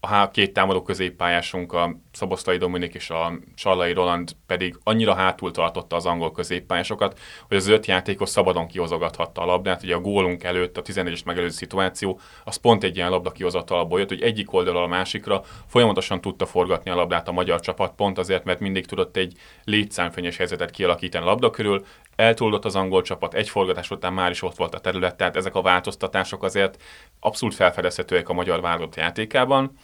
a 0.00 0.30
két 0.30 0.52
támadó 0.52 0.82
középpályásunk, 0.82 1.72
a 1.72 1.96
Szoboszlai 2.12 2.56
Dominik 2.56 2.94
és 2.94 3.10
a 3.10 3.32
Csallai 3.54 3.92
Roland 3.92 4.30
pedig 4.46 4.78
annyira 4.82 5.14
hátul 5.14 5.50
tartotta 5.50 5.96
az 5.96 6.06
angol 6.06 6.32
középpályásokat, 6.32 7.18
hogy 7.48 7.56
az 7.56 7.66
öt 7.66 7.86
játékos 7.86 8.28
szabadon 8.28 8.66
kihozogathatta 8.66 9.40
a 9.40 9.44
labdát. 9.44 9.82
Ugye 9.82 9.94
a 9.94 10.00
gólunk 10.00 10.44
előtt 10.44 10.76
a 10.76 10.82
11-es 10.82 11.24
megelőző 11.24 11.56
szituáció, 11.56 12.20
az 12.44 12.56
pont 12.56 12.84
egy 12.84 12.96
ilyen 12.96 13.10
labda 13.10 13.30
kihozatalból 13.30 13.98
jött, 13.98 14.08
hogy 14.08 14.22
egyik 14.22 14.52
oldalról 14.52 14.82
a 14.82 14.86
másikra 14.86 15.42
folyamatosan 15.66 16.20
tudta 16.20 16.46
forgatni 16.46 16.90
a 16.90 16.94
labdát 16.94 17.28
a 17.28 17.32
magyar 17.32 17.60
csapat, 17.60 17.94
pont 17.94 18.18
azért, 18.18 18.44
mert 18.44 18.60
mindig 18.60 18.86
tudott 18.86 19.16
egy 19.16 19.32
létszámfényes 19.64 20.36
helyzetet 20.36 20.70
kialakítani 20.70 21.24
a 21.24 21.28
labda 21.28 21.50
körül, 21.50 21.84
eltúldott 22.18 22.64
az 22.64 22.76
angol 22.76 23.02
csapat, 23.02 23.34
egy 23.34 23.48
forgatás 23.48 23.90
után 23.90 24.12
már 24.12 24.30
is 24.30 24.42
ott 24.42 24.56
volt 24.56 24.74
a 24.74 24.80
terület, 24.80 25.16
tehát 25.16 25.36
ezek 25.36 25.54
a 25.54 25.62
változtatások 25.62 26.42
azért 26.42 26.82
abszolút 27.20 27.54
felfedezhetőek 27.54 28.28
a 28.28 28.32
magyar 28.32 28.60
válogatott 28.60 28.96
játékában. 28.96 29.78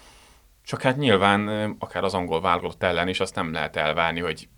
Csak 0.65 0.83
hát 0.83 0.97
nyilván 0.97 1.49
akár 1.79 2.05
az 2.05 2.15
angol 2.15 2.41
válogatott 2.41 2.83
ellen 2.83 3.09
is 3.09 3.21
azt 3.21 3.35
nem 3.35 3.53
lehet 3.53 3.77
elvárni, 3.77 4.21
hogy 4.21 4.49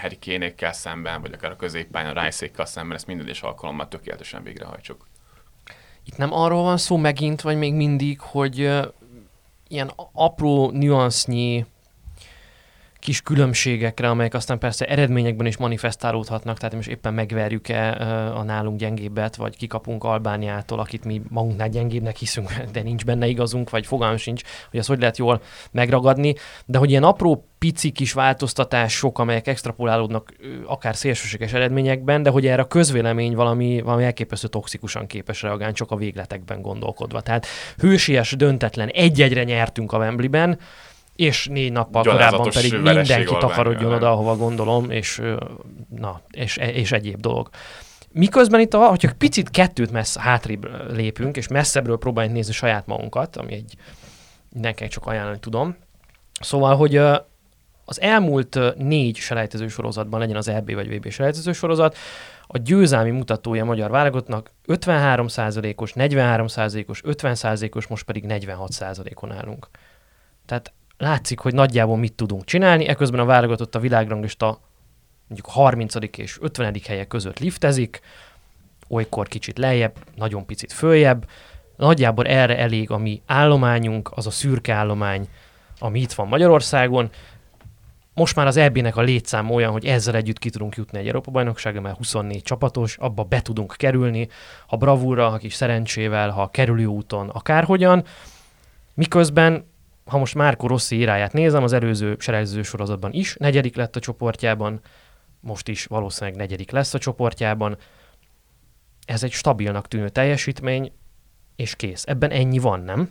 Harry 0.00 0.18
Kénékkel 0.18 0.72
szemben, 0.72 1.20
vagy 1.20 1.32
akár 1.32 1.50
a 1.50 1.56
középpályán 1.56 2.14
Rice-ékkal 2.14 2.66
szemben 2.66 2.96
ezt 2.96 3.06
minden 3.06 3.28
is 3.28 3.42
alkalommal 3.42 3.88
tökéletesen 3.88 4.42
végrehajtsuk. 4.42 5.06
Itt 6.04 6.16
nem 6.16 6.32
arról 6.32 6.62
van 6.62 6.76
szó 6.76 6.96
megint, 6.96 7.40
vagy 7.40 7.56
még 7.56 7.74
mindig, 7.74 8.20
hogy 8.20 8.58
ilyen 9.68 9.92
apró 10.12 10.70
nüansznyi 10.70 11.66
kis 13.00 13.20
különbségekre, 13.20 14.08
amelyek 14.08 14.34
aztán 14.34 14.58
persze 14.58 14.86
eredményekben 14.86 15.46
is 15.46 15.56
manifestálódhatnak, 15.56 16.58
tehát 16.58 16.74
most 16.74 16.88
éppen 16.88 17.14
megverjük-e 17.14 17.90
a 18.34 18.42
nálunk 18.42 18.78
gyengébbet, 18.78 19.36
vagy 19.36 19.56
kikapunk 19.56 20.04
Albániától, 20.04 20.78
akit 20.78 21.04
mi 21.04 21.22
magunknál 21.28 21.68
gyengébbnek 21.68 22.16
hiszünk, 22.16 22.52
de 22.72 22.82
nincs 22.82 23.04
benne 23.04 23.26
igazunk, 23.26 23.70
vagy 23.70 23.86
fogalm 23.86 24.16
sincs, 24.16 24.42
hogy 24.70 24.78
azt 24.78 24.88
hogy 24.88 24.98
lehet 24.98 25.18
jól 25.18 25.42
megragadni, 25.70 26.34
de 26.66 26.78
hogy 26.78 26.90
ilyen 26.90 27.04
apró 27.04 27.44
pici 27.58 27.90
kis 27.90 28.12
változtatások, 28.12 29.18
amelyek 29.18 29.46
extrapolálódnak 29.46 30.32
akár 30.66 30.96
szélsőséges 30.96 31.52
eredményekben, 31.52 32.22
de 32.22 32.30
hogy 32.30 32.46
erre 32.46 32.62
a 32.62 32.66
közvélemény 32.66 33.34
valami, 33.34 33.80
valami 33.80 34.04
elképesztő 34.04 34.48
toxikusan 34.48 35.06
képes 35.06 35.42
reagálni, 35.42 35.74
csak 35.74 35.90
a 35.90 35.96
végletekben 35.96 36.62
gondolkodva. 36.62 37.20
Tehát 37.20 37.46
hősies, 37.76 38.32
döntetlen, 38.36 38.88
egy-egyre 38.88 39.44
nyertünk 39.44 39.92
a 39.92 39.98
Wembleyben, 39.98 40.58
és 41.20 41.46
négy 41.46 41.72
nappal 41.72 42.02
korábban 42.02 42.50
pedig 42.50 42.72
mindenki 42.72 43.36
takarodjon 43.38 43.92
oda, 43.92 44.10
ahova 44.10 44.36
gondolom, 44.36 44.90
és, 44.90 45.22
na, 45.88 46.20
és, 46.30 46.56
és 46.56 46.92
egyéb 46.92 47.20
dolog. 47.20 47.48
Miközben 48.12 48.60
itt, 48.60 48.74
a, 48.74 48.86
hogyha 48.86 49.10
picit 49.18 49.50
kettőt 49.50 49.90
messze 49.90 50.20
hátrébb 50.20 50.92
lépünk, 50.92 51.36
és 51.36 51.48
messzebbről 51.48 51.98
próbáljuk 51.98 52.34
nézni 52.34 52.52
saját 52.52 52.86
magunkat, 52.86 53.36
ami 53.36 53.52
egy 53.52 53.74
mindenkinek 54.52 54.90
csak 54.90 55.06
ajánlani 55.06 55.38
tudom. 55.38 55.76
Szóval, 56.40 56.76
hogy 56.76 56.96
az 57.84 58.00
elmúlt 58.00 58.58
négy 58.76 59.16
selejtező 59.16 59.68
sorozatban, 59.68 60.20
legyen 60.20 60.36
az 60.36 60.48
EB 60.48 60.74
vagy 60.74 60.96
VB 60.96 61.10
selejtező 61.10 61.52
sorozat, 61.52 61.96
a 62.46 62.58
győzelmi 62.58 63.10
mutatója 63.10 63.62
a 63.62 63.66
magyar 63.66 63.90
válogatnak 63.90 64.50
53%-os, 64.66 65.92
43%-os, 65.94 67.02
50%-os, 67.04 67.86
most 67.86 68.04
pedig 68.04 68.24
46%-on 68.28 69.32
állunk. 69.32 69.68
Tehát 70.46 70.72
látszik, 71.00 71.38
hogy 71.38 71.54
nagyjából 71.54 71.96
mit 71.96 72.12
tudunk 72.12 72.44
csinálni, 72.44 72.88
eközben 72.88 73.20
a 73.20 73.24
válogatott 73.24 73.74
a 73.74 73.78
világranglista 73.78 74.60
mondjuk 75.28 75.50
30. 75.50 75.94
és 76.16 76.38
50. 76.40 76.80
helye 76.86 77.04
között 77.04 77.38
liftezik, 77.38 78.00
olykor 78.88 79.28
kicsit 79.28 79.58
lejjebb, 79.58 79.94
nagyon 80.16 80.46
picit 80.46 80.72
följebb. 80.72 81.28
Nagyjából 81.76 82.26
erre 82.26 82.58
elég 82.58 82.90
a 82.90 82.98
mi 82.98 83.22
állományunk, 83.26 84.10
az 84.14 84.26
a 84.26 84.30
szürke 84.30 84.72
állomány, 84.72 85.28
ami 85.78 86.00
itt 86.00 86.12
van 86.12 86.28
Magyarországon. 86.28 87.10
Most 88.14 88.36
már 88.36 88.46
az 88.46 88.56
EB-nek 88.56 88.96
a 88.96 89.00
létszám 89.02 89.50
olyan, 89.50 89.72
hogy 89.72 89.84
ezzel 89.84 90.14
együtt 90.14 90.38
ki 90.38 90.50
tudunk 90.50 90.76
jutni 90.76 90.98
egy 90.98 91.06
Európa-bajnokságra, 91.06 91.80
mert 91.80 91.96
24 91.96 92.42
csapatos, 92.42 92.96
abba 92.96 93.22
be 93.22 93.42
tudunk 93.42 93.74
kerülni, 93.76 94.28
ha 94.66 94.76
bravúra, 94.76 95.28
ha 95.28 95.36
kis 95.36 95.54
szerencsével, 95.54 96.30
ha 96.30 96.50
kerülő 96.50 96.84
úton, 96.84 97.28
akárhogyan. 97.28 98.04
Miközben 98.94 99.69
ha 100.10 100.18
most 100.18 100.34
Márko 100.34 100.66
Rossi 100.66 100.98
iráját 100.98 101.32
nézem, 101.32 101.62
az 101.62 101.72
előző 101.72 102.16
selejtező 102.18 102.62
sorozatban 102.62 103.12
is 103.12 103.36
negyedik 103.38 103.76
lett 103.76 103.96
a 103.96 104.00
csoportjában, 104.00 104.80
most 105.40 105.68
is 105.68 105.84
valószínűleg 105.84 106.38
negyedik 106.38 106.70
lesz 106.70 106.94
a 106.94 106.98
csoportjában. 106.98 107.76
Ez 109.06 109.22
egy 109.22 109.32
stabilnak 109.32 109.88
tűnő 109.88 110.08
teljesítmény, 110.08 110.92
és 111.56 111.76
kész. 111.76 112.04
Ebben 112.06 112.30
ennyi 112.30 112.58
van, 112.58 112.80
nem? 112.80 113.10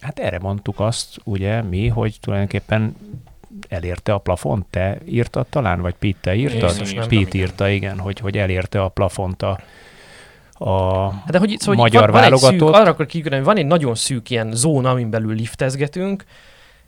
Hát 0.00 0.18
erre 0.18 0.38
mondtuk 0.38 0.80
azt, 0.80 1.16
ugye, 1.24 1.62
mi, 1.62 1.88
hogy 1.88 2.16
tulajdonképpen 2.20 2.96
elérte 3.68 4.12
a 4.12 4.18
plafont, 4.18 4.66
te 4.66 4.98
írtad 5.04 5.46
talán, 5.46 5.80
vagy 5.80 5.94
Pete, 5.94 6.18
te 6.20 6.34
írtad? 6.34 7.06
Pete 7.08 7.38
írta, 7.38 7.68
igen, 7.68 7.98
hogy, 7.98 8.18
hogy 8.18 8.38
elérte 8.38 8.82
a 8.82 8.88
plafont 8.88 9.42
a, 9.42 9.60
a 10.58 11.10
hát 11.10 11.30
De 11.30 11.38
hogy, 11.38 11.58
szóval 11.58 11.74
magyar 11.74 12.10
van, 12.10 12.20
válogatott. 12.20 12.40
Van 12.40 12.52
egy 12.52 12.58
szűk, 12.58 12.80
arra 12.80 12.90
akkor 12.90 13.06
hogy 13.10 13.44
van 13.44 13.56
egy 13.56 13.66
nagyon 13.66 13.94
szűk 13.94 14.30
ilyen 14.30 14.52
zóna, 14.52 14.90
amin 14.90 15.10
belül 15.10 15.34
liftezgetünk, 15.34 16.24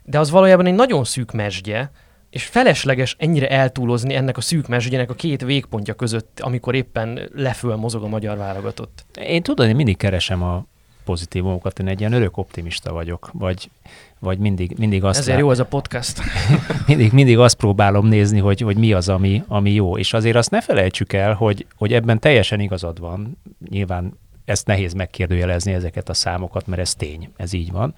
de 0.02 0.18
az 0.18 0.30
valójában 0.30 0.66
egy 0.66 0.74
nagyon 0.74 1.04
szűk 1.04 1.32
mesdje, 1.32 1.90
és 2.30 2.44
felesleges 2.44 3.16
ennyire 3.18 3.48
eltúlozni 3.48 4.14
ennek 4.14 4.36
a 4.36 4.40
szűk 4.40 4.68
mesdjének 4.68 5.10
a 5.10 5.14
két 5.14 5.42
végpontja 5.42 5.94
között, 5.94 6.40
amikor 6.40 6.74
éppen 6.74 7.30
leföl 7.34 7.76
mozog 7.76 8.02
a 8.02 8.08
magyar 8.08 8.36
válogatott. 8.36 9.06
Én 9.20 9.42
tudod, 9.42 9.68
én 9.68 9.76
mindig 9.76 9.96
keresem 9.96 10.42
a 10.42 10.64
pozitívumokat, 11.08 11.78
én 11.78 11.88
egy 11.88 12.00
ilyen 12.00 12.12
örök 12.12 12.36
optimista 12.36 12.92
vagyok, 12.92 13.30
vagy 13.32 13.70
vagy 14.18 14.38
mindig, 14.38 14.74
mindig 14.78 15.04
azt... 15.04 15.18
Ezért 15.18 15.36
lát... 15.36 15.44
jó 15.44 15.50
ez 15.50 15.58
a 15.58 15.64
podcast. 15.64 16.20
mindig, 16.86 17.12
mindig 17.12 17.38
azt 17.38 17.56
próbálom 17.56 18.06
nézni, 18.06 18.38
hogy, 18.38 18.60
hogy 18.60 18.76
mi 18.76 18.92
az, 18.92 19.08
ami, 19.08 19.42
ami 19.46 19.72
jó. 19.72 19.98
És 19.98 20.12
azért 20.12 20.36
azt 20.36 20.50
ne 20.50 20.60
felejtsük 20.60 21.12
el, 21.12 21.34
hogy, 21.34 21.66
hogy 21.76 21.92
ebben 21.92 22.18
teljesen 22.18 22.60
igazad 22.60 23.00
van. 23.00 23.38
Nyilván 23.70 24.18
ezt 24.44 24.66
nehéz 24.66 24.92
megkérdőjelezni 24.92 25.72
ezeket 25.72 26.08
a 26.08 26.14
számokat, 26.14 26.66
mert 26.66 26.80
ez 26.80 26.94
tény, 26.94 27.28
ez 27.36 27.52
így 27.52 27.72
van. 27.72 27.94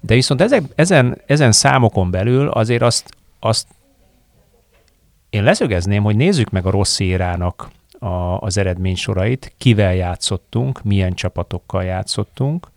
De 0.00 0.14
viszont 0.14 0.40
ezek, 0.40 0.62
ezen, 0.74 1.20
ezen 1.26 1.52
számokon 1.52 2.10
belül 2.10 2.48
azért 2.48 2.82
azt, 2.82 3.16
azt 3.38 3.66
én 5.30 5.42
leszögezném, 5.42 6.02
hogy 6.02 6.16
nézzük 6.16 6.50
meg 6.50 6.66
a 6.66 6.70
rossz 6.70 6.98
érának 6.98 7.70
a, 8.02 8.38
az 8.38 8.56
eredménysorait, 8.56 9.54
kivel 9.58 9.94
játszottunk, 9.94 10.82
milyen 10.82 11.14
csapatokkal 11.14 11.84
játszottunk, 11.84 12.70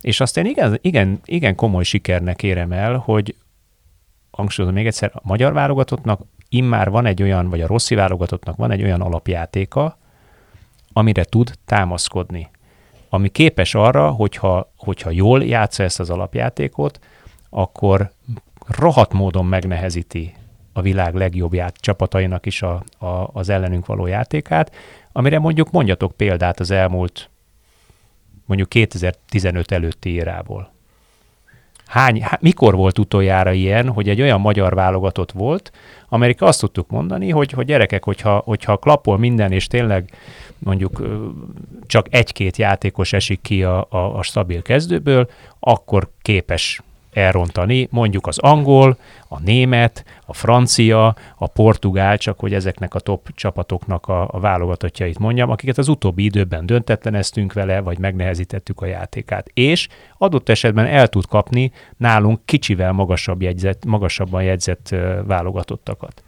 és 0.00 0.20
azt 0.20 0.36
én 0.36 0.46
igen, 0.46 0.78
igen, 0.80 1.20
igen 1.24 1.54
komoly 1.54 1.82
sikernek 1.82 2.42
érem 2.42 2.72
el, 2.72 2.96
hogy 2.96 3.34
hangsúlyozom 4.30 4.76
még 4.76 4.86
egyszer, 4.86 5.10
a 5.14 5.20
magyar 5.22 5.52
válogatottnak 5.52 6.20
immár 6.48 6.90
van 6.90 7.06
egy 7.06 7.22
olyan, 7.22 7.48
vagy 7.48 7.60
a 7.60 7.66
rossz 7.66 7.90
válogatottnak 7.90 8.56
van 8.56 8.70
egy 8.70 8.82
olyan 8.82 9.00
alapjátéka, 9.00 9.98
amire 10.92 11.24
tud 11.24 11.52
támaszkodni. 11.64 12.50
Ami 13.08 13.28
képes 13.28 13.74
arra, 13.74 14.10
hogyha, 14.10 14.72
hogyha 14.76 15.10
jól 15.10 15.44
játsza 15.44 15.82
ezt 15.82 16.00
az 16.00 16.10
alapjátékot, 16.10 17.00
akkor 17.50 18.10
rohadt 18.66 19.12
módon 19.12 19.46
megnehezíti 19.46 20.34
a 20.72 20.80
világ 20.82 21.14
legjobb 21.14 21.54
ját, 21.54 21.76
csapatainak 21.76 22.46
is 22.46 22.62
a, 22.62 22.82
a, 22.98 23.30
az 23.32 23.48
ellenünk 23.48 23.86
való 23.86 24.06
játékát, 24.06 24.74
amire 25.12 25.38
mondjuk 25.38 25.70
mondjatok 25.70 26.12
példát 26.12 26.60
az 26.60 26.70
elmúlt 26.70 27.30
mondjuk 28.46 28.68
2015 28.68 29.72
előtti 29.72 30.10
érából. 30.10 30.72
Hány, 31.86 32.22
há, 32.22 32.38
mikor 32.40 32.74
volt 32.74 32.98
utoljára 32.98 33.52
ilyen, 33.52 33.88
hogy 33.88 34.08
egy 34.08 34.20
olyan 34.20 34.40
magyar 34.40 34.74
válogatott 34.74 35.32
volt, 35.32 35.72
amelyik 36.08 36.42
azt 36.42 36.60
tudtuk 36.60 36.90
mondani, 36.90 37.30
hogy, 37.30 37.50
hogy 37.50 37.66
gyerekek, 37.66 38.04
hogyha, 38.04 38.38
hogyha 38.44 38.76
klappol 38.76 39.18
minden, 39.18 39.52
és 39.52 39.66
tényleg 39.66 40.10
mondjuk 40.58 41.02
csak 41.86 42.06
egy-két 42.10 42.56
játékos 42.56 43.12
esik 43.12 43.40
ki 43.40 43.62
a, 43.62 43.86
a, 43.88 44.18
a 44.18 44.22
stabil 44.22 44.62
kezdőből, 44.62 45.30
akkor 45.60 46.10
képes 46.22 46.82
elrontani, 47.12 47.88
mondjuk 47.90 48.26
az 48.26 48.38
angol, 48.38 48.98
a 49.28 49.40
német, 49.40 50.04
a 50.26 50.34
francia, 50.34 51.14
a 51.36 51.46
portugál, 51.46 52.18
csak 52.18 52.38
hogy 52.38 52.54
ezeknek 52.54 52.94
a 52.94 53.00
top 53.00 53.28
csapatoknak 53.34 54.06
a, 54.06 54.28
a 54.30 54.40
válogatottjait 54.40 55.18
mondjam, 55.18 55.50
akiket 55.50 55.78
az 55.78 55.88
utóbbi 55.88 56.24
időben 56.24 56.66
döntetleneztünk 56.66 57.52
vele, 57.52 57.80
vagy 57.80 57.98
megnehezítettük 57.98 58.80
a 58.80 58.86
játékát. 58.86 59.50
És 59.54 59.88
adott 60.18 60.48
esetben 60.48 60.86
el 60.86 61.08
tud 61.08 61.26
kapni 61.26 61.72
nálunk 61.96 62.40
kicsivel 62.44 62.92
magasabb 62.92 63.42
jegyzet, 63.42 63.84
magasabban 63.84 64.42
jegyzett 64.42 64.94
válogatottakat. 65.26 66.22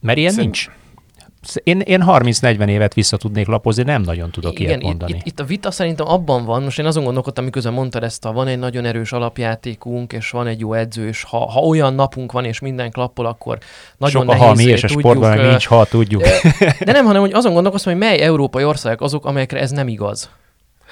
Mert 0.00 0.18
ilyen 0.18 0.32
Szerint... 0.32 0.52
nincs. 0.52 0.81
Én, 1.62 1.80
én 1.80 2.04
30-40 2.06 2.68
évet 2.68 2.94
vissza 2.94 3.16
tudnék 3.16 3.46
lapozni, 3.46 3.82
nem 3.82 4.02
nagyon 4.02 4.30
tudok 4.30 4.52
Igen, 4.52 4.66
ilyet 4.66 4.82
mondani. 4.82 5.12
Itt, 5.12 5.26
itt, 5.26 5.40
a 5.40 5.44
vita 5.44 5.70
szerintem 5.70 6.08
abban 6.08 6.44
van, 6.44 6.62
most 6.62 6.78
én 6.78 6.86
azon 6.86 7.04
gondolkodtam, 7.04 7.44
miközben 7.44 7.72
mondtad 7.72 8.02
ezt, 8.02 8.24
a 8.24 8.32
van 8.32 8.46
egy 8.46 8.58
nagyon 8.58 8.84
erős 8.84 9.12
alapjátékunk, 9.12 10.12
és 10.12 10.30
van 10.30 10.46
egy 10.46 10.60
jó 10.60 10.72
edző, 10.72 11.06
és 11.06 11.22
ha, 11.22 11.50
ha 11.50 11.60
olyan 11.60 11.94
napunk 11.94 12.32
van, 12.32 12.44
és 12.44 12.60
minden 12.60 12.90
klappol, 12.90 13.26
akkor 13.26 13.58
nagyon 13.96 14.22
Sok 14.22 14.34
a 14.34 14.36
nehéz, 14.38 14.64
mi, 14.64 14.70
és 14.70 14.84
a 14.84 14.88
sportban 14.88 15.38
uh, 15.38 15.46
nincs 15.46 15.66
ha, 15.66 15.84
tudjuk. 15.84 16.22
De 16.84 16.92
nem, 16.92 17.04
hanem 17.04 17.20
hogy 17.20 17.32
azon 17.32 17.52
gondolkoztam, 17.52 17.92
hogy 17.92 18.02
mely 18.02 18.20
európai 18.20 18.64
országok 18.64 19.00
azok, 19.00 19.26
amelyekre 19.26 19.60
ez 19.60 19.70
nem 19.70 19.88
igaz. 19.88 20.30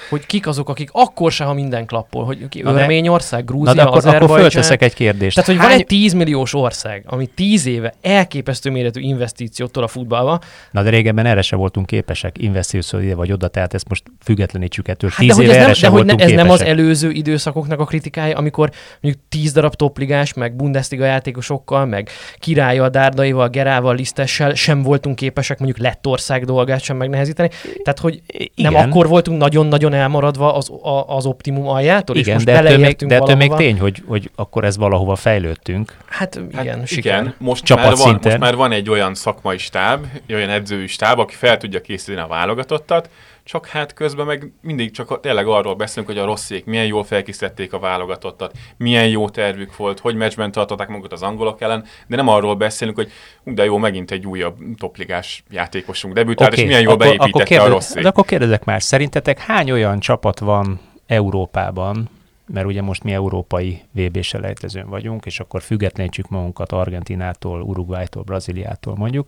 Hogy 0.09 0.26
kik 0.26 0.47
azok, 0.47 0.69
akik 0.69 0.88
akkor 0.92 1.33
se, 1.33 1.45
ha 1.45 1.52
minden 1.52 1.87
klappol, 1.87 2.25
hogy 2.25 2.49
ki, 2.49 2.62
Örményország, 2.64 3.45
Grúzia, 3.45 3.73
na 3.73 3.83
de 3.83 3.83
akkor, 3.83 4.14
akkor 4.14 4.40
fölteszek 4.40 4.83
egy 4.83 4.95
kérdést. 4.95 5.35
Tehát, 5.35 5.50
hogy 5.50 5.59
Hány... 5.59 5.69
van 5.69 5.78
egy 5.78 5.87
10 5.87 6.12
milliós 6.12 6.54
ország, 6.54 7.04
ami 7.07 7.26
10 7.26 7.66
éve 7.66 7.95
elképesztő 8.02 8.71
méretű 8.71 9.00
investíciót 9.00 9.73
tol 9.73 9.83
a 9.83 9.88
futballba. 9.88 10.40
Na 10.71 10.83
de 10.83 10.90
régebben 10.90 11.26
erre 11.26 11.42
se 11.42 11.57
voltunk 11.57 11.87
képesek, 11.87 12.37
investíció 12.38 12.99
ide 12.99 13.14
vagy 13.14 13.33
oda, 13.33 13.49
tehát 13.49 13.75
ezt 13.75 13.88
most 13.88 14.02
függetlenítsük 14.23 14.88
ettől. 14.88 15.11
10 15.16 15.30
hát, 15.30 15.40
éve 15.40 15.69
ez, 15.69 15.80
nem, 15.80 15.90
de 15.92 15.97
hogy 15.97 16.04
ne, 16.04 16.14
ez 16.14 16.30
nem 16.30 16.50
az 16.50 16.62
előző 16.62 17.11
időszakoknak 17.11 17.80
a 17.80 17.85
kritikája, 17.85 18.37
amikor 18.37 18.71
mondjuk 19.00 19.25
10 19.28 19.52
darab 19.52 19.75
topligás, 19.75 20.33
meg 20.33 20.57
Bundesliga 20.57 21.04
játékosokkal, 21.04 21.85
meg 21.85 22.09
királya, 22.38 22.88
Dárdaival, 22.88 23.49
Gerával, 23.49 23.95
Lisztessel 23.95 24.54
sem 24.54 24.83
voltunk 24.83 25.16
képesek 25.16 25.59
mondjuk 25.59 25.87
Lettország 25.87 26.45
dolgát 26.45 26.83
sem 26.83 26.97
megnehezíteni. 26.97 27.49
Tehát, 27.83 27.99
hogy 27.99 28.23
Igen. 28.26 28.73
nem 28.73 28.75
akkor 28.75 29.09
voltunk 29.09 29.38
nagyon-nagyon 29.40 29.89
elmaradva 29.92 30.54
az, 30.54 30.70
a, 30.70 31.16
az 31.16 31.26
optimum 31.26 31.68
aljától, 31.68 32.16
igen, 32.16 32.28
és 32.28 32.35
most 32.35 32.47
de 32.47 32.64
ettől 32.64 32.78
még, 32.78 32.97
de 32.97 33.14
ettől 33.14 33.37
még 33.37 33.52
tény, 33.52 33.80
hogy, 33.80 34.02
hogy 34.06 34.30
akkor 34.35 34.64
ez 34.64 34.76
valahova 34.76 35.16
fejlődtünk. 35.16 35.97
Hát 36.06 36.40
igen, 36.52 36.78
hát 36.78 36.90
igen. 36.90 37.35
Most, 37.38 37.64
Csapat 37.64 37.85
már 37.85 37.97
van, 37.97 38.20
most 38.23 38.38
már 38.38 38.56
van 38.56 38.73
egy 38.73 38.90
olyan 38.90 39.14
szakmai 39.14 39.59
stáb, 39.59 40.06
olyan 40.28 40.50
edzői 40.50 40.87
stáb, 40.87 41.18
aki 41.18 41.35
fel 41.35 41.56
tudja 41.56 41.80
készíteni 41.80 42.20
a 42.20 42.26
válogatottat, 42.26 43.09
csak 43.44 43.66
hát 43.66 43.94
közben 43.94 44.26
meg 44.26 44.52
mindig 44.61 44.90
csak 44.90 45.20
tényleg 45.20 45.47
arról 45.47 45.75
beszélünk, 45.75 46.09
hogy 46.09 46.18
a 46.18 46.25
rosszék 46.25 46.64
milyen 46.64 46.87
jól 46.87 47.04
felkészítették 47.04 47.73
a 47.73 47.78
válogatottat, 47.78 48.56
milyen 48.76 49.09
jó 49.09 49.28
tervük 49.28 49.76
volt, 49.76 49.99
hogy 49.99 50.14
meccsben 50.14 50.52
tartották 50.52 50.88
magukat 50.88 51.12
az 51.12 51.23
angolok 51.23 51.61
ellen, 51.61 51.85
de 52.06 52.16
nem 52.16 52.28
arról 52.28 52.54
beszélünk, 52.54 52.97
hogy 52.97 53.11
de 53.44 53.64
jó, 53.64 53.76
megint 53.76 54.11
egy 54.11 54.26
újabb 54.26 54.56
topligás 54.76 55.44
játékosunk 55.50 56.14
debütált, 56.14 56.52
okay, 56.52 56.62
és 56.62 56.68
milyen 56.68 56.82
jól 56.82 56.92
akkor, 56.92 57.06
beépítette 57.06 57.30
akkor 57.35 57.49
kérdez, 57.49 57.66
a 57.66 57.73
rosszék. 57.73 58.02
De 58.02 58.09
akkor 58.09 58.25
kérdezek 58.25 58.64
már, 58.64 58.82
szerintetek 58.82 59.38
hány 59.38 59.70
olyan 59.70 59.99
csapat 59.99 60.38
van 60.38 60.80
Európában, 61.06 62.09
mert 62.52 62.66
ugye 62.66 62.82
most 62.82 63.02
mi 63.02 63.12
európai 63.12 63.82
VB 63.92 64.23
selejtezőn 64.23 64.88
vagyunk, 64.88 65.26
és 65.26 65.40
akkor 65.40 65.62
függetlenítsük 65.62 66.28
magunkat 66.28 66.73
Argentinától, 66.73 67.62
Uruguaytól, 67.62 68.23
Brazíliától 68.23 68.94
mondjuk. 68.97 69.26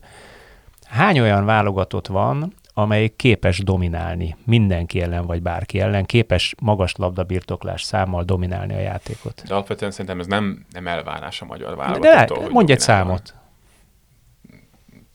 Hány 0.84 1.20
olyan 1.20 1.44
válogatott 1.44 2.06
van, 2.06 2.54
amelyik 2.74 3.16
képes 3.16 3.58
dominálni 3.58 4.36
mindenki 4.44 5.00
ellen, 5.00 5.26
vagy 5.26 5.42
bárki 5.42 5.80
ellen, 5.80 6.04
képes 6.04 6.54
magas 6.60 6.94
labdabirtoklás 6.96 7.82
számmal 7.82 8.24
dominálni 8.24 8.74
a 8.74 8.78
játékot. 8.78 9.42
De 9.46 9.54
alapvetően 9.54 9.90
szerintem 9.90 10.20
ez 10.20 10.26
nem, 10.26 10.66
nem 10.70 10.86
elvárás 10.86 11.40
a 11.40 11.44
magyar 11.44 11.76
válogatottól. 11.76 12.44
De 12.44 12.52
mondj 12.52 12.72
egy 12.72 12.80
számot. 12.80 13.34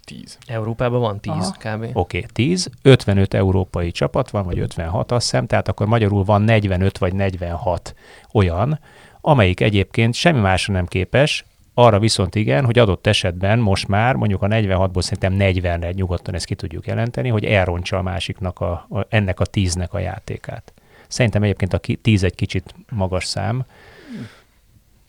10. 0.08 0.38
Európában 0.48 1.00
van 1.00 1.20
10 1.20 1.34
Aha. 1.34 1.52
kb. 1.52 1.84
Oké, 1.84 1.94
okay, 1.94 2.26
10. 2.34 2.70
55 2.82 3.34
európai 3.34 3.92
csapat 3.92 4.30
van, 4.30 4.46
vagy 4.46 4.60
56 4.60 5.12
azt 5.12 5.24
hiszem, 5.24 5.48
tehát 5.48 5.68
akkor 5.68 5.88
magyarul 5.88 6.24
van 6.24 6.42
45 6.42 6.98
vagy 6.98 7.14
46 7.14 7.96
olyan, 8.34 8.80
amelyik 9.22 9.60
egyébként 9.60 10.14
semmi 10.14 10.40
másra 10.40 10.74
nem 10.74 10.86
képes, 10.86 11.46
arra 11.80 12.00
viszont 12.00 12.36
igen, 12.36 12.66
hogy 12.66 12.80
adott 12.80 13.08
esetben 13.08 13.60
most 13.60 13.88
már 13.88 14.16
mondjuk 14.16 14.42
a 14.42 14.48
46-ból 14.48 15.02
szerintem 15.02 15.36
40-re 15.40 15.92
nyugodtan 15.92 16.34
ezt 16.34 16.46
ki 16.46 16.56
tudjuk 16.56 16.88
jelenteni, 16.88 17.30
hogy 17.30 17.46
elrontsa 17.46 17.98
a 17.98 18.02
másiknak 18.02 18.60
a, 18.60 18.72
a, 18.90 19.06
ennek 19.10 19.40
a 19.40 19.46
10-nek 19.46 19.90
a 19.90 20.00
játékát. 20.00 20.74
Szerintem 21.08 21.44
egyébként 21.44 21.74
a 21.74 21.80
10 22.02 22.24
egy 22.24 22.36
kicsit 22.36 22.76
magas 22.90 23.26
szám, 23.26 23.66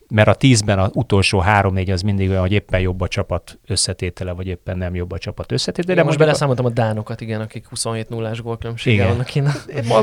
mert 0.09 0.27
a 0.27 0.35
10-ben 0.35 0.79
az 0.79 0.89
utolsó 0.93 1.43
3-4 1.47 1.93
az 1.93 2.01
mindig 2.01 2.29
olyan, 2.29 2.41
hogy 2.41 2.51
éppen 2.51 2.79
jobb 2.79 3.01
a 3.01 3.07
csapat 3.07 3.59
összetétele, 3.67 4.31
vagy 4.31 4.47
éppen 4.47 4.77
nem 4.77 4.95
jobb 4.95 5.11
a 5.11 5.17
csapat 5.17 5.51
összetétele. 5.51 5.95
De 5.95 6.03
most 6.03 6.17
beleszámoltam 6.17 6.65
a 6.65 6.69
dánokat, 6.69 7.21
igen, 7.21 7.41
akik 7.41 7.67
27 7.67 8.09
0 8.09 8.27
ás 8.27 8.41
gólkülönbséggel 8.41 9.07
vannak 9.07 9.35
innen. 9.35 9.53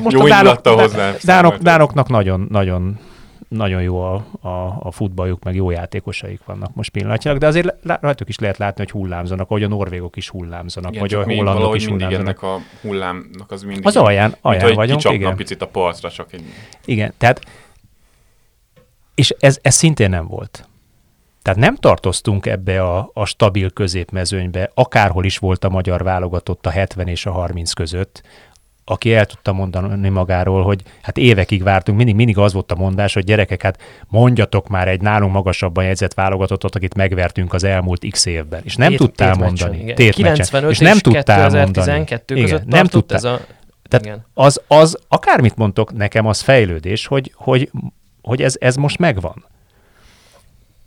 Most 0.03 0.17
Jó 0.17 0.21
a 0.21 0.29
dánok, 0.29 0.61
dánok, 0.61 0.93
dánok, 1.23 1.57
dánoknak 1.57 2.09
nagyon, 2.09 2.47
nagyon 2.51 2.99
nagyon 3.49 3.83
jó 3.83 4.01
a, 4.01 4.15
a, 4.41 4.77
a 4.81 4.91
futballjuk, 4.91 5.43
meg 5.45 5.55
jó 5.55 5.71
játékosaik 5.71 6.41
vannak 6.45 6.75
most 6.75 6.91
pillanatnyilag, 6.91 7.39
de 7.39 7.47
azért 7.47 7.75
rajtuk 7.83 8.29
is 8.29 8.39
lehet 8.39 8.59
látni, 8.59 8.83
hogy 8.83 8.91
hullámzanak, 8.91 9.51
ahogy 9.51 9.63
a 9.63 9.69
norvégok 9.69 10.17
is 10.17 10.29
hullámzanak, 10.29 10.91
igen, 10.91 11.03
vagy 11.03 11.15
a 11.15 11.25
hollandok 11.25 11.75
is 11.75 11.89
mindig 11.89 12.13
ennek 12.13 12.43
a 12.43 12.59
hullámnak 12.83 13.51
az 13.51 13.63
mindig... 13.63 13.87
Az 13.87 13.97
alján, 13.97 14.37
alján 14.41 14.65
mint, 14.65 14.77
vagyunk, 14.77 15.05
igen. 15.05 15.37
picit 15.37 15.63
a 15.63 15.67
partra, 15.67 16.11
csak 16.11 16.33
egy... 16.33 16.43
Igen, 16.85 17.13
tehát 17.19 17.41
és 19.17 19.35
ez, 19.39 19.59
ez 19.63 19.75
szintén 19.75 20.11
nem 20.11 20.27
volt. 20.27 20.69
Tehát 21.43 21.61
nem 21.61 21.77
tartoztunk 21.77 22.47
ebbe 22.47 22.83
a, 22.83 23.11
a 23.13 23.25
stabil 23.25 23.71
középmezőnybe, 23.71 24.71
akárhol 24.75 25.25
is 25.25 25.39
volt 25.39 25.65
a 25.65 25.69
magyar 25.69 26.03
válogatott 26.03 26.67
a 26.67 26.71
70 26.71 27.09
és 27.09 27.27
a 27.27 27.31
30 27.31 27.73
között, 27.73 28.23
aki 28.89 29.15
el 29.15 29.27
tudta 29.27 29.53
mondani 29.53 30.09
magáról, 30.09 30.63
hogy 30.63 30.83
hát 31.03 31.17
évekig 31.17 31.63
vártunk, 31.63 31.97
mindig, 31.97 32.17
mindig 32.17 32.39
az 32.39 32.53
volt 32.53 32.73
a 32.73 32.75
mondás, 32.75 33.15
hogy 33.15 33.25
gyerekek, 33.25 33.63
hát 33.63 33.83
mondjatok 34.09 34.69
már 34.69 34.89
egy 34.89 35.01
nálunk 35.01 35.33
magasabban 35.33 35.85
jegyzett 35.85 36.15
válogatottat, 36.15 36.75
akit 36.75 36.95
megvertünk 36.95 37.53
az 37.53 37.65
elmúlt 37.65 38.07
x 38.11 38.27
évben. 38.27 38.61
És 38.65 38.77
nem 38.77 38.89
tét, 38.89 38.99
tudtál 38.99 39.33
tét 39.33 39.43
mondani. 39.43 39.77
Meccsen, 39.77 39.95
Tét 39.95 40.15
95 40.15 40.71
és, 40.71 40.79
és 40.81 40.87
nem 40.87 40.99
tudtál 40.99 41.49
2012 41.49 42.35
mondani. 42.35 42.51
között 42.51 42.67
igen, 42.67 42.79
nem 42.79 42.87
tudtál. 42.87 43.17
ez 43.17 43.25
a... 43.25 43.41
Tehát 43.89 44.07
igen. 44.07 44.27
az, 44.35 44.61
az, 44.67 44.99
akármit 45.09 45.57
mondtok, 45.57 45.93
nekem 45.93 46.27
az 46.27 46.41
fejlődés, 46.41 47.07
hogy, 47.07 47.33
hogy, 47.35 47.71
hogy 48.23 48.43
ez, 48.43 48.57
ez 48.61 48.77
most 48.77 48.99
megvan. 48.99 49.45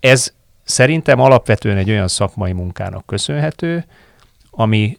Ez 0.00 0.32
szerintem 0.62 1.20
alapvetően 1.20 1.76
egy 1.76 1.90
olyan 1.90 2.08
szakmai 2.08 2.52
munkának 2.52 3.06
köszönhető, 3.06 3.84
ami 4.50 4.98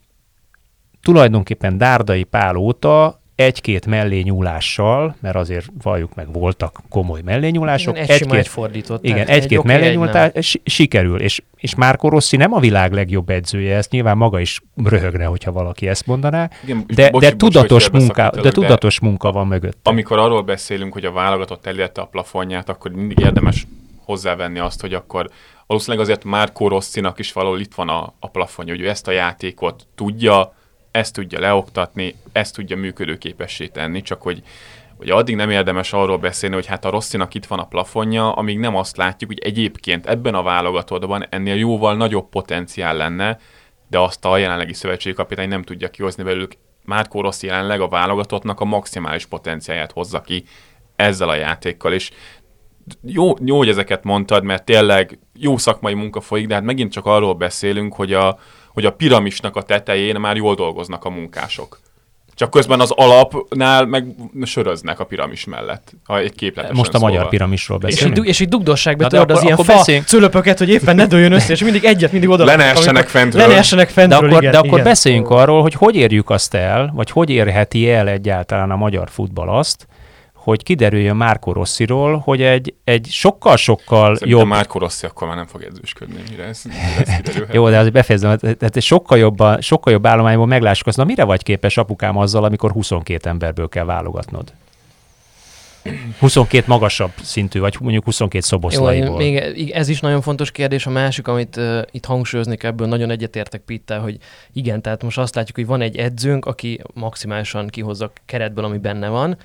tulajdonképpen 1.01 1.77
Dárdai 1.77 2.23
Pál 2.23 2.55
óta 2.55 3.21
egy-két 3.35 3.85
mellényúlással, 3.85 5.15
mert 5.19 5.35
azért 5.35 5.65
valljuk 5.81 6.15
meg, 6.15 6.33
voltak 6.33 6.81
komoly 6.89 7.21
mellényúlások. 7.21 7.95
Igen, 7.95 8.09
egy 8.09 8.33
egy 8.33 8.47
fordított. 8.47 9.03
Igen, 9.03 9.27
egy-két 9.27 9.57
egy 9.57 9.65
mellényúlás 9.65 10.59
sikerül, 10.63 11.21
és, 11.21 11.41
és 11.55 11.75
Márko 11.75 12.09
Rossi 12.09 12.37
nem 12.37 12.53
a 12.53 12.59
világ 12.59 12.91
legjobb 12.91 13.29
edzője, 13.29 13.75
ezt 13.75 13.91
nyilván 13.91 14.17
maga 14.17 14.39
is 14.39 14.61
röhögne, 14.83 15.25
hogyha 15.25 15.51
valaki 15.51 15.87
ezt 15.87 16.05
mondaná, 16.05 16.49
Igen, 16.63 16.83
de, 16.87 17.09
bocsi, 17.09 17.25
de, 17.25 17.35
tudatos, 17.35 17.89
bocsi, 17.89 18.03
munka, 18.03 18.31
de 18.41 18.51
tudatos 18.51 18.99
munka 18.99 19.31
van 19.31 19.47
mögött. 19.47 19.79
Amikor 19.83 20.17
arról 20.19 20.41
beszélünk, 20.41 20.93
hogy 20.93 21.05
a 21.05 21.11
válogatott 21.11 21.65
elérte 21.65 22.01
a 22.01 22.05
plafonját, 22.05 22.69
akkor 22.69 22.91
mindig 22.91 23.19
érdemes 23.19 23.67
hozzávenni 24.05 24.59
azt, 24.59 24.81
hogy 24.81 24.93
akkor 24.93 25.29
valószínűleg 25.67 26.05
azért 26.05 26.23
Márko 26.23 26.67
Rosszinak 26.67 27.19
is 27.19 27.33
valahol 27.33 27.59
itt 27.59 27.73
van 27.73 27.89
a, 27.89 28.13
a 28.19 28.29
plafonja, 28.29 28.73
hogy 28.73 28.83
ő 28.83 28.89
ezt 28.89 29.07
a 29.07 29.11
játékot 29.11 29.87
tudja, 29.95 30.53
ezt 30.91 31.13
tudja 31.13 31.39
leoktatni, 31.39 32.15
ezt 32.32 32.56
tudja 32.56 32.77
működőképessé 32.77 33.67
tenni, 33.67 34.01
csak 34.01 34.21
hogy, 34.21 34.43
hogy 34.97 35.10
addig 35.10 35.36
nem 35.36 35.49
érdemes 35.49 35.93
arról 35.93 36.17
beszélni, 36.17 36.56
hogy 36.56 36.65
hát 36.65 36.86
a 36.86 36.89
Rosszinak 36.89 37.34
itt 37.34 37.45
van 37.45 37.60
a 37.60 37.67
plafonja, 37.67 38.32
amíg 38.32 38.60
nem 38.60 38.75
azt 38.75 38.97
látjuk, 38.97 39.30
hogy 39.30 39.39
egyébként 39.39 40.06
ebben 40.06 40.36
a 40.36 40.43
válogatottban 40.43 41.25
ennél 41.30 41.56
jóval 41.56 41.95
nagyobb 41.95 42.30
potenciál 42.30 42.95
lenne, 42.95 43.39
de 43.89 43.99
azt 43.99 44.25
a 44.25 44.38
jelenlegi 44.38 44.73
szövetségi 44.73 45.15
kapitány 45.15 45.49
nem 45.49 45.63
tudja 45.63 45.89
kihozni 45.89 46.23
belőlük. 46.23 46.54
Márkó 46.86 47.21
Rossi 47.21 47.47
jelenleg 47.47 47.82
a 47.82 47.88
válogatottnak 47.88 48.60
a 48.60 48.65
maximális 48.65 49.25
potenciáját 49.25 49.91
hozza 49.91 50.21
ki 50.21 50.43
ezzel 50.95 51.30
a 51.30 51.36
játékkal, 51.36 51.93
és 51.93 52.12
jó, 53.01 53.34
jó, 53.45 53.58
hogy 53.58 53.69
ezeket 53.69 54.04
mondtad, 54.04 54.43
mert 54.43 54.65
tényleg 54.65 55.19
jó 55.34 55.58
szakmai 55.58 55.93
munka 55.93 56.21
folyik, 56.21 56.47
de 56.47 56.54
hát 56.54 56.63
megint 56.63 56.91
csak 56.91 57.06
arról 57.06 57.34
beszélünk, 57.34 57.93
hogy 57.93 58.13
a, 58.13 58.39
hogy 58.73 58.86
a 58.86 58.91
piramisnak 58.91 59.55
a 59.55 59.62
tetején 59.62 60.15
már 60.19 60.36
jól 60.36 60.55
dolgoznak 60.55 61.05
a 61.05 61.10
munkások. 61.10 61.79
Csak 62.36 62.49
közben 62.49 62.79
az 62.79 62.91
alapnál 62.91 63.86
meg 63.86 64.05
söröznek 64.43 64.99
a 64.99 65.03
piramis 65.05 65.45
mellett, 65.45 65.93
ha 66.03 66.19
egy 66.19 66.36
képletesen 66.36 66.75
Most 66.75 66.89
a 66.89 66.93
szóval. 66.93 67.10
magyar 67.10 67.29
piramisról 67.29 67.77
beszélünk. 67.77 68.17
És, 68.17 68.25
és 68.25 68.39
így 68.39 68.49
dugdossák 68.49 68.97
be 68.97 69.07
tudod 69.07 69.31
az 69.31 69.43
ilyen 69.43 69.57
fa 69.57 69.63
beszéljünk. 69.63 70.05
cölöpöket, 70.05 70.57
hogy 70.57 70.69
éppen 70.69 70.95
ne 70.95 71.05
dőljön 71.05 71.31
össze, 71.31 71.51
és 71.51 71.63
mindig 71.63 71.84
egyet, 71.84 72.12
mindig 72.12 72.29
oda. 72.29 72.45
Le 72.45 72.55
ne 72.55 72.63
essenek 72.63 73.07
fentről. 73.07 73.41
Le 73.41 73.47
ne 73.47 73.57
essenek 73.57 73.89
fentről, 73.89 74.19
de 74.19 74.25
akkor, 74.25 74.41
igen, 74.41 74.51
de 74.51 74.57
akkor 74.57 74.71
igen. 74.71 74.84
beszéljünk 74.84 75.29
arról, 75.29 75.62
hogy 75.62 75.73
hogy 75.73 75.95
érjük 75.95 76.29
azt 76.29 76.53
el, 76.53 76.91
vagy 76.95 77.10
hogy 77.12 77.29
érheti 77.29 77.89
el 77.89 78.07
egyáltalán 78.07 78.71
a 78.71 78.75
magyar 78.75 79.10
futball 79.10 79.49
azt, 79.49 79.88
hogy 80.43 80.63
kiderüljön 80.63 81.15
Márko 81.15 81.51
Rossziról, 81.51 82.17
hogy 82.17 82.41
egy, 82.41 82.73
egy 82.84 83.08
sokkal-sokkal 83.10 84.17
jobb... 84.19 84.47
Márko 84.47 84.80
Rossi 84.80 85.06
akkor 85.06 85.27
már 85.27 85.36
nem 85.36 85.45
fog 85.45 85.63
edzősködni, 85.63 86.21
mire 86.30 86.43
ez, 86.43 86.62
mire 86.63 87.13
ez 87.25 87.36
Jó, 87.54 87.69
de 87.69 87.77
azért 87.77 87.93
befejezem, 87.93 88.38
tehát 88.38 88.82
sokkal 88.82 89.17
jobb, 89.17 89.43
sokkal 89.60 89.93
jobb 89.93 90.06
állományból 90.06 90.45
meglássuk 90.45 90.88
azt, 90.88 90.97
na 90.97 91.04
mire 91.04 91.23
vagy 91.23 91.43
képes 91.43 91.77
apukám 91.77 92.17
azzal, 92.17 92.43
amikor 92.43 92.71
22 92.71 93.30
emberből 93.30 93.69
kell 93.69 93.86
válogatnod? 93.86 94.54
22 96.19 96.63
magasabb 96.67 97.12
szintű, 97.21 97.60
vagy 97.60 97.75
mondjuk 97.80 98.04
22 98.04 98.45
szoboszlaiból. 98.45 99.10
Jó, 99.10 99.15
még 99.15 99.69
ez 99.71 99.88
is 99.88 99.99
nagyon 99.99 100.21
fontos 100.21 100.51
kérdés. 100.51 100.86
A 100.86 100.89
másik, 100.89 101.27
amit 101.27 101.56
uh, 101.56 101.82
itt 101.91 102.06
hangsúlyoznék 102.06 102.63
ebből, 102.63 102.88
nagyon 102.88 103.10
egyetértek 103.10 103.62
Pittel, 103.62 103.99
hogy 103.99 104.17
igen, 104.54 104.82
tehát 104.82 105.04
most 105.04 105.17
azt 105.17 105.36
látjuk, 105.36 105.56
hogy 105.56 105.65
van 105.65 105.82
egy 105.82 105.97
edzőnk, 105.97 106.45
aki 106.45 106.82
maximálisan 106.93 107.67
kihozza 107.67 108.12
keretből, 108.25 108.65
ami 108.65 108.77
benne 108.77 109.08
van, 109.08 109.38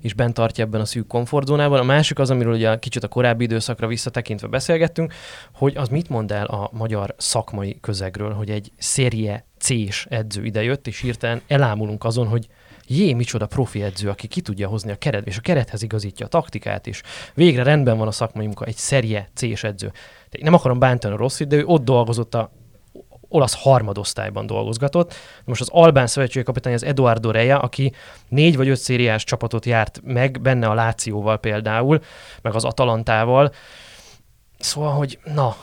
és 0.00 0.14
bent 0.14 0.34
tartja 0.34 0.64
ebben 0.64 0.80
a 0.80 0.84
szűk 0.84 1.06
komfortzónában. 1.06 1.78
A 1.78 1.82
másik 1.82 2.18
az, 2.18 2.30
amiről 2.30 2.54
ugye 2.54 2.78
kicsit 2.78 3.04
a 3.04 3.08
korábbi 3.08 3.44
időszakra 3.44 3.86
visszatekintve 3.86 4.46
beszélgettünk, 4.46 5.12
hogy 5.54 5.76
az 5.76 5.88
mit 5.88 6.08
mond 6.08 6.32
el 6.32 6.46
a 6.46 6.70
magyar 6.72 7.14
szakmai 7.16 7.78
közegről, 7.80 8.32
hogy 8.32 8.50
egy 8.50 8.72
szérie 8.78 9.44
C-s 9.58 10.06
edző 10.08 10.44
idejött, 10.44 10.86
és 10.86 11.00
hirtelen 11.00 11.40
elámulunk 11.46 12.04
azon, 12.04 12.26
hogy 12.26 12.48
jé, 12.86 13.12
micsoda 13.12 13.46
profi 13.46 13.82
edző, 13.82 14.08
aki 14.08 14.26
ki 14.26 14.40
tudja 14.40 14.68
hozni 14.68 14.90
a 14.90 14.96
keret, 14.96 15.26
és 15.26 15.36
a 15.36 15.40
kerethez 15.40 15.82
igazítja 15.82 16.26
a 16.26 16.28
taktikát 16.28 16.86
is. 16.86 17.02
Végre 17.34 17.62
rendben 17.62 17.98
van 17.98 18.06
a 18.06 18.10
szakmai 18.10 18.44
munka, 18.44 18.64
egy 18.64 18.76
szerje 18.76 19.28
C-s 19.34 19.64
edző. 19.64 19.92
Nem 20.40 20.54
akarom 20.54 20.78
bántani 20.78 21.14
a 21.14 21.16
rosszit, 21.16 21.48
de 21.48 21.56
ő 21.56 21.64
ott 21.64 21.84
dolgozott 21.84 22.34
a 22.34 22.52
olasz 23.30 23.62
harmadosztályban 23.62 24.46
dolgozgatott. 24.46 25.14
Most 25.44 25.60
az 25.60 25.68
Albán 25.72 26.06
szövetségi 26.06 26.44
kapitány 26.44 26.72
az 26.72 26.84
Eduardo 26.84 27.30
Reja, 27.30 27.58
aki 27.58 27.92
négy 28.28 28.56
vagy 28.56 28.68
öt 28.68 28.78
szériás 28.78 29.24
csapatot 29.24 29.66
járt 29.66 30.00
meg, 30.04 30.40
benne 30.40 30.66
a 30.66 30.74
Lációval 30.74 31.38
például, 31.38 32.00
meg 32.42 32.54
az 32.54 32.64
Atalantával. 32.64 33.52
Szóval, 34.58 34.92
hogy 34.92 35.18
na, 35.34 35.56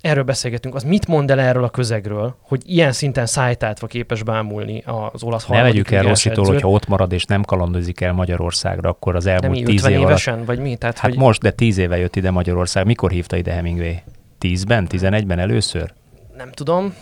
erről 0.00 0.24
beszélgetünk, 0.24 0.74
az 0.74 0.82
mit 0.82 1.06
mond 1.06 1.30
el 1.30 1.40
erről 1.40 1.64
a 1.64 1.68
közegről, 1.68 2.36
hogy 2.40 2.62
ilyen 2.64 2.92
szinten 2.92 3.26
szájtátva 3.26 3.86
képes 3.86 4.22
bámulni 4.22 4.82
az 5.12 5.22
olasz 5.22 5.46
Ne 5.46 5.62
vegyük 5.62 5.90
el 5.90 6.02
Rosszitól, 6.02 6.44
hogyha 6.44 6.68
ott 6.68 6.86
marad 6.86 7.12
és 7.12 7.24
nem 7.24 7.42
kalandozik 7.42 8.00
el 8.00 8.12
Magyarországra, 8.12 8.88
akkor 8.88 9.16
az 9.16 9.26
elmúlt 9.26 9.56
nem, 9.56 9.64
tíz 9.64 9.86
év 9.86 9.98
évesen, 9.98 10.34
alatt... 10.34 10.46
vagy 10.46 10.58
mi? 10.58 10.76
Tehát, 10.76 10.98
hát 10.98 11.10
hogy... 11.10 11.20
most, 11.20 11.40
de 11.42 11.50
tíz 11.50 11.78
éve 11.78 11.96
jött 11.96 12.16
ide 12.16 12.30
Magyarország. 12.30 12.86
Mikor 12.86 13.10
hívta 13.10 13.36
ide 13.36 13.52
Hemingway? 13.52 13.94
Tízben? 14.38 14.86
Tizenegyben 14.86 15.38
először? 15.38 15.92
Nem 16.36 16.50
tudom. 16.52 16.94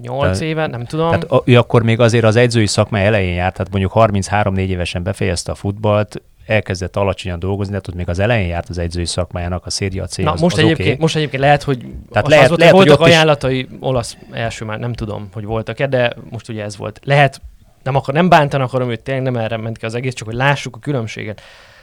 Nyolc 0.00 0.40
éve, 0.40 0.66
nem 0.66 0.84
tudom. 0.84 1.08
Tehát 1.08 1.42
ő 1.44 1.58
akkor 1.58 1.82
még 1.82 2.00
azért 2.00 2.24
az 2.24 2.36
edzői 2.36 2.66
szakma 2.66 2.98
elején 2.98 3.34
járt, 3.34 3.52
tehát 3.52 3.70
mondjuk 3.70 3.92
33-4 3.94 4.56
évesen 4.56 5.02
befejezte 5.02 5.52
a 5.52 5.54
futballt, 5.54 6.22
elkezdett 6.46 6.96
alacsonyan 6.96 7.38
dolgozni, 7.38 7.72
de 7.72 7.80
tudod, 7.80 7.98
még 7.98 8.08
az 8.08 8.18
elején 8.18 8.48
járt 8.48 8.68
az 8.68 8.78
edzői 8.78 9.04
szakmájának 9.06 9.66
a 9.66 9.70
széria 9.70 10.06
C. 10.06 10.16
Na, 10.16 10.32
az, 10.32 10.40
most, 10.40 10.56
az 10.56 10.62
egyébként, 10.62 10.88
okay. 10.88 11.00
most 11.00 11.16
egyébként 11.16 11.42
lehet, 11.42 11.62
hogy 11.62 11.78
Tehát 12.10 12.28
lehet, 12.28 12.42
az 12.42 12.48
volt, 12.48 12.60
lehet, 12.60 12.74
voltak 12.74 12.98
hogy 12.98 13.10
ajánlatai, 13.10 13.58
is... 13.58 13.66
olasz 13.80 14.16
első 14.30 14.64
már 14.64 14.78
nem 14.78 14.92
tudom, 14.92 15.28
hogy 15.32 15.44
voltak-e, 15.44 15.86
de 15.86 16.14
most 16.30 16.48
ugye 16.48 16.62
ez 16.62 16.76
volt. 16.76 17.00
Lehet, 17.04 17.40
nem, 17.82 17.94
akar, 17.94 18.14
nem 18.14 18.28
bántan 18.28 18.60
akarom 18.60 18.90
őt, 18.90 19.02
tényleg 19.02 19.24
nem 19.24 19.36
erre 19.36 19.56
ment 19.56 19.78
ki 19.78 19.84
az 19.84 19.94
egész, 19.94 20.14
csak 20.14 20.26
hogy 20.26 20.36
lássuk 20.36 20.76
a 20.76 20.78
különbséget. 20.78 21.40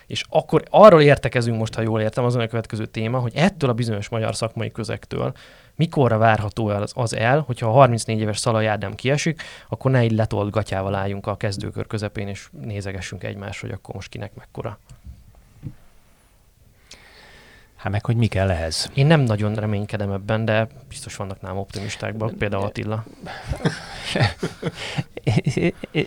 És 0.08 0.24
akkor 0.30 0.64
arról 0.70 1.02
értekezünk 1.02 1.58
most, 1.58 1.76
ha 1.76 1.82
jól 1.82 2.02
értem, 2.02 2.24
azon 2.24 2.42
a 2.42 2.48
következő 2.48 2.86
téma, 2.86 3.20
hogy 3.20 3.32
ettől 3.36 3.70
a 3.70 3.74
bizonyos 3.74 4.10
magyar 4.10 4.36
szakmai 4.36 4.72
közektől 4.72 5.34
mikorra 5.76 6.18
várható 6.18 6.68
az, 6.68 6.92
az 6.96 7.16
el, 7.16 7.40
hogyha 7.40 7.68
a 7.68 7.72
34 7.72 8.20
éves 8.20 8.38
Szalai 8.38 8.66
Ádám 8.66 8.96
kiesik, 8.96 9.42
akkor 9.70 9.92
ne 9.92 10.04
így 10.04 10.12
letolt 10.12 10.52
gatyával 10.52 10.96
álljunk 10.96 11.28
a 11.28 11.38
kezdőkör 11.38 11.88
közepén, 11.88 12.28
és 12.28 12.50
nézegessünk 12.62 13.24
egymást, 13.24 13.62
hogy 13.62 13.72
akkor 13.72 13.96
most 13.96 14.10
kinek 14.10 14.32
mekkora. 14.36 14.80
Hát 17.86 17.94
meg, 17.94 18.06
hogy 18.06 18.16
mi 18.16 18.28
kell 18.28 18.50
ehhez? 18.50 18.92
Én 18.94 19.06
nem 19.06 19.22
nagyon 19.22 19.56
reménykedem 19.56 20.12
ebben, 20.12 20.46
de 20.46 20.68
biztos 20.90 21.16
vannak 21.16 21.42
nálam 21.42 21.58
optimistákban, 21.58 22.38
például 22.38 22.64
Attila. 22.64 23.06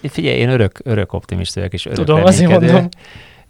Figyelj, 0.08 0.38
én 0.38 0.48
örök, 0.48 0.80
örök 0.84 1.12
optimista 1.12 1.60
vagyok, 1.60 1.74
és 1.74 1.86
örök 1.86 1.98
Tudom, 1.98 2.24
azért 2.24 2.50
mondom. 2.50 2.88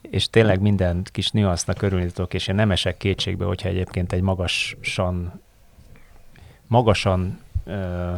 És 0.02 0.30
tényleg 0.30 0.60
minden 0.60 1.02
kis 1.04 1.30
nüansznak 1.30 1.82
örülni 1.82 2.10
tudok, 2.12 2.34
és 2.34 2.48
én 2.48 2.54
nem 2.54 2.70
esek 2.70 2.96
kétségbe, 2.96 3.44
hogyha 3.44 3.68
egyébként 3.68 4.12
egy 4.12 4.20
magasan 4.22 5.42
magasan 6.68 7.40
ö, 7.64 8.14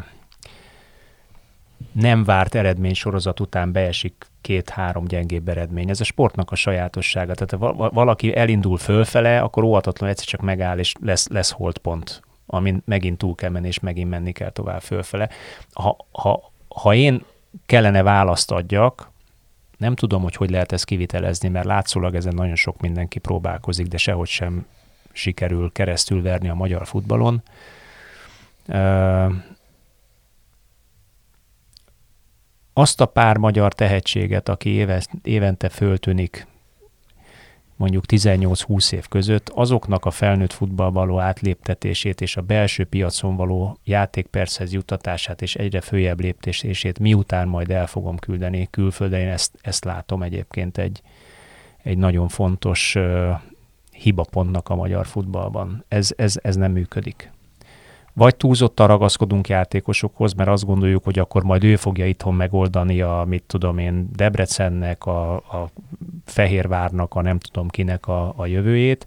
nem 1.93 2.25
várt 2.25 2.55
eredmény 2.55 2.95
sorozat 2.95 3.41
után 3.41 3.73
beesik 3.73 4.27
két-három 4.41 5.05
gyengébb 5.05 5.49
eredmény. 5.49 5.89
Ez 5.89 6.01
a 6.01 6.05
sportnak 6.05 6.51
a 6.51 6.55
sajátossága. 6.55 7.35
Tehát 7.35 7.65
ha 7.65 7.91
valaki 7.91 8.37
elindul 8.37 8.79
fölfele, 8.79 9.41
akkor 9.41 9.65
óhatatlanul 9.65 10.15
egyszer 10.15 10.29
csak 10.29 10.41
megáll, 10.41 10.79
és 10.79 10.95
lesz, 11.01 11.29
lesz 11.29 11.51
holdpont, 11.51 12.23
amin 12.47 12.83
megint 12.85 13.19
túl 13.19 13.35
kell 13.35 13.51
menni, 13.51 13.67
és 13.67 13.81
megint 13.81 14.11
menni 14.11 14.33
kell 14.33 14.51
tovább 14.51 14.81
fölfele. 14.81 15.29
Ha, 15.73 15.97
ha, 16.13 16.53
ha 16.69 16.95
én 16.95 17.25
kellene 17.67 18.03
választ 18.03 18.51
adjak, 18.51 19.11
nem 19.77 19.95
tudom, 19.95 20.23
hogy 20.23 20.37
hogy 20.37 20.51
lehet 20.51 20.73
ezt 20.73 20.85
kivitelezni, 20.85 21.49
mert 21.49 21.67
látszólag 21.67 22.15
ezen 22.15 22.35
nagyon 22.35 22.55
sok 22.55 22.81
mindenki 22.81 23.19
próbálkozik, 23.19 23.87
de 23.87 23.97
sehogy 23.97 24.29
sem 24.29 24.67
sikerül 25.13 25.73
keresztül 25.73 26.23
verni 26.23 26.49
a 26.49 26.55
magyar 26.55 26.87
futballon 26.87 27.43
azt 32.73 33.01
a 33.01 33.07
pár 33.07 33.37
magyar 33.37 33.75
tehetséget, 33.75 34.49
aki 34.49 34.87
évente 35.23 35.69
föltűnik 35.69 36.47
mondjuk 37.81 38.05
18-20 38.09 38.93
év 38.93 39.09
között, 39.09 39.49
azoknak 39.49 40.05
a 40.05 40.11
felnőtt 40.11 40.53
futball 40.53 40.91
való 40.91 41.19
átléptetését 41.19 42.21
és 42.21 42.37
a 42.37 42.41
belső 42.41 42.85
piacon 42.85 43.37
való 43.37 43.79
játékperchez 43.85 44.73
juttatását 44.73 45.43
és 45.43 45.55
egyre 45.55 45.81
följebb 45.81 46.21
léptését 46.21 46.99
miután 46.99 47.49
majd 47.49 47.71
el 47.71 47.87
fogom 47.87 48.19
küldeni 48.19 48.69
külföldre, 48.71 49.21
én 49.21 49.29
ezt, 49.29 49.59
ezt 49.63 49.85
látom 49.85 50.23
egyébként 50.23 50.79
egy, 50.79 51.03
egy 51.83 51.99
nagyon 51.99 52.29
fontos 52.29 52.95
uh, 52.95 53.31
hibapontnak 53.93 54.69
a 54.69 54.75
magyar 54.75 55.07
futballban. 55.07 55.85
Ez, 55.89 56.11
ez, 56.17 56.39
ez 56.43 56.57
nem 56.57 56.73
működik 56.73 57.31
vagy 58.21 58.37
túlzottan 58.37 58.87
ragaszkodunk 58.87 59.49
játékosokhoz, 59.49 60.33
mert 60.33 60.49
azt 60.49 60.65
gondoljuk, 60.65 61.05
hogy 61.05 61.19
akkor 61.19 61.43
majd 61.43 61.65
ő 61.65 61.77
fogja 61.77 62.07
itthon 62.07 62.35
megoldani 62.35 63.01
a, 63.01 63.25
mit 63.27 63.43
tudom 63.47 63.79
én, 63.79 64.09
Debrecennek, 64.13 65.07
a, 65.07 65.35
a 65.35 65.71
Fehérvárnak, 66.25 67.15
a 67.15 67.23
nem 67.23 67.39
tudom 67.39 67.69
kinek 67.69 68.07
a, 68.07 68.33
a 68.37 68.47
jövőjét, 68.47 69.07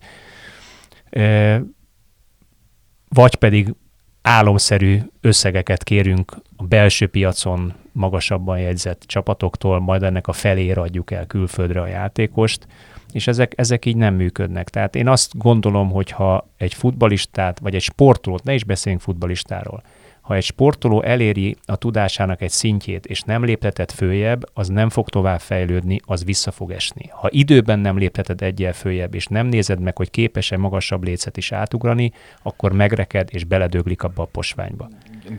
vagy 3.10 3.36
pedig 3.36 3.74
álomszerű 4.22 5.00
összegeket 5.22 5.84
kérünk 5.84 6.36
a 6.56 6.64
belső 6.64 7.08
piacon 7.08 7.74
magasabban 7.92 8.60
jegyzett 8.60 9.04
csapatoktól, 9.06 9.80
majd 9.80 10.04
ennek 10.04 10.28
a 10.28 10.34
felére 10.34 10.82
adjuk 10.82 11.12
el 11.12 11.26
külföldre 11.26 11.82
a 11.82 11.88
játékost, 11.88 12.68
és 13.14 13.28
ezek, 13.28 13.54
ezek 13.56 13.86
így 13.86 13.96
nem 13.96 14.16
működnek. 14.16 14.70
Tehát 14.70 14.96
én 14.96 15.08
azt 15.08 15.38
gondolom, 15.38 15.92
hogy 15.92 16.12
ha 16.12 16.48
egy 16.58 16.74
futbalistát, 16.74 17.60
vagy 17.60 17.76
egy 17.76 17.82
sportolót, 17.82 18.44
ne 18.44 18.54
is 18.54 18.64
beszéljünk 18.64 19.04
futbalistáról, 19.04 19.84
ha 20.24 20.36
egy 20.36 20.44
sportoló 20.44 21.02
eléri 21.02 21.56
a 21.66 21.76
tudásának 21.76 22.42
egy 22.42 22.50
szintjét, 22.50 23.06
és 23.06 23.22
nem 23.22 23.44
léptetett 23.44 23.92
följebb, 23.92 24.50
az 24.54 24.68
nem 24.68 24.90
fog 24.90 25.10
tovább 25.10 25.40
fejlődni, 25.40 26.00
az 26.06 26.26
vissza 26.26 26.52
fog 26.52 26.72
esni. 26.72 27.10
Ha 27.12 27.28
időben 27.32 27.80
nem 27.80 27.98
lépteted 27.98 28.42
egyel 28.42 28.74
följebb, 28.74 29.16
és 29.16 29.26
nem 29.26 29.48
nézed 29.48 29.80
meg, 29.80 29.98
hogy 29.98 30.10
képes-e 30.10 30.58
magasabb 30.58 31.04
lécet 31.04 31.38
is 31.38 31.52
átugrani, 31.52 32.12
akkor 32.44 32.72
megreked, 32.72 33.30
és 33.32 33.44
beledöglik 33.44 34.04
abba 34.04 34.22
a 34.22 34.26
posványba. 34.26 34.90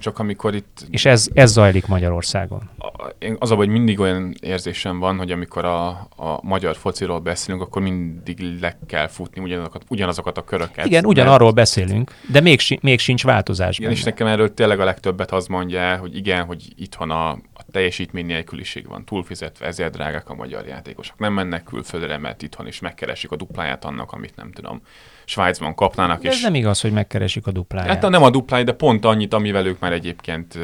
Csak 0.00 0.18
amikor 0.18 0.54
itt... 0.54 0.86
És 0.90 1.04
ez, 1.04 1.28
ez 1.34 1.52
zajlik 1.52 1.86
Magyarországon. 1.86 2.70
Én 3.18 3.36
az 3.38 3.50
a, 3.50 3.54
hogy 3.54 3.68
mindig 3.68 4.00
olyan 4.00 4.34
érzésem 4.40 4.98
van, 4.98 5.16
hogy 5.16 5.30
amikor 5.30 5.64
a, 5.64 5.88
a 6.16 6.38
magyar 6.42 6.76
fociról 6.76 7.18
beszélünk, 7.18 7.62
akkor 7.62 7.82
mindig 7.82 8.60
le 8.60 8.78
kell 8.86 9.06
futni 9.06 9.42
ugyanazokat, 9.42 9.82
ugyanazokat 9.88 10.38
a 10.38 10.44
köröket. 10.44 10.86
Igen, 10.86 11.04
ugyanarról 11.04 11.52
mert... 11.52 11.54
beszélünk, 11.54 12.10
de 12.30 12.40
még, 12.40 12.60
még 12.80 12.98
sincs 12.98 13.24
változás. 13.24 13.78
Igen, 13.78 13.88
benne. 13.88 14.00
és 14.00 14.04
nekem 14.04 14.26
erről 14.26 14.54
tényleg 14.54 14.73
a 14.80 14.84
legtöbbet 14.84 15.32
az 15.32 15.46
mondja 15.46 15.96
hogy 15.96 16.16
igen, 16.16 16.44
hogy 16.44 16.72
itthon 16.76 17.10
a, 17.10 17.30
a 17.30 17.62
teljesítmény 17.72 18.26
nélküliség 18.26 18.88
van, 18.88 19.04
túlfizetve, 19.04 19.66
ezért 19.66 19.92
drágák 19.92 20.28
a 20.28 20.34
magyar 20.34 20.66
játékosok. 20.66 21.18
Nem 21.18 21.32
mennek 21.32 21.62
külföldre, 21.62 22.18
mert 22.18 22.42
itthon 22.42 22.66
is 22.66 22.80
megkeresik 22.80 23.30
a 23.30 23.36
dupláját 23.36 23.84
annak, 23.84 24.12
amit 24.12 24.36
nem 24.36 24.52
tudom 24.52 24.82
Svájcban 25.24 25.74
kapnának. 25.74 26.22
De 26.22 26.28
ez 26.28 26.34
és... 26.34 26.42
nem 26.42 26.54
igaz, 26.54 26.80
hogy 26.80 26.92
megkeresik 26.92 27.46
a 27.46 27.50
dupláját. 27.50 27.88
Hát 27.88 28.10
nem 28.10 28.22
a 28.22 28.30
dupláját, 28.30 28.66
de 28.66 28.72
pont 28.72 29.04
annyit, 29.04 29.34
amivel 29.34 29.66
ők 29.66 29.78
már 29.78 29.92
egyébként 29.92 30.58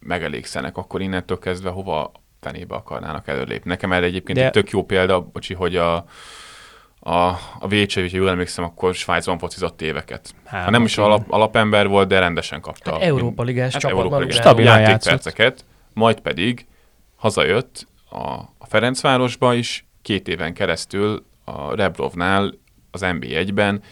megelégszenek, 0.00 0.76
akkor 0.76 1.00
innentől 1.00 1.38
kezdve 1.38 1.70
hova 1.70 2.12
fenébe 2.40 2.74
akarnának 2.74 3.28
előlépni. 3.28 3.70
Nekem 3.70 3.92
erre 3.92 4.06
egyébként 4.06 4.38
de... 4.38 4.44
egy 4.44 4.50
tök 4.50 4.70
jó 4.70 4.84
példa, 4.84 5.20
bocsi, 5.20 5.54
hogy 5.54 5.76
a, 5.76 6.04
a, 7.06 7.38
a 7.58 7.68
Vécse, 7.68 8.00
hogyha 8.00 8.16
jól 8.16 8.28
emlékszem, 8.28 8.64
akkor 8.64 8.94
Svájcban 8.94 9.38
focizott 9.38 9.82
éveket. 9.82 10.34
Hát, 10.44 10.64
ha 10.64 10.70
nem 10.70 10.84
is 10.84 10.98
alap, 10.98 11.30
alapember 11.30 11.88
volt, 11.88 12.08
de 12.08 12.18
rendesen 12.18 12.60
kapta. 12.60 12.92
Hát 12.92 13.02
Európa 13.02 13.42
Ligás 13.42 13.72
hát 13.72 13.80
csapatban. 13.80 14.04
Európa 14.04 14.22
Ligás 14.24 14.36
stabilan 14.36 14.80
játékperceket, 14.80 15.64
majd 15.92 16.20
pedig 16.20 16.66
hazajött 17.16 17.86
a, 18.10 18.18
a 18.58 18.66
Ferencvárosba 18.68 19.54
is, 19.54 19.86
két 20.02 20.28
éven 20.28 20.54
keresztül 20.54 21.26
a 21.44 21.74
Rebrovnál 21.74 22.54
az 22.90 23.00
NB1-ben 23.04 23.82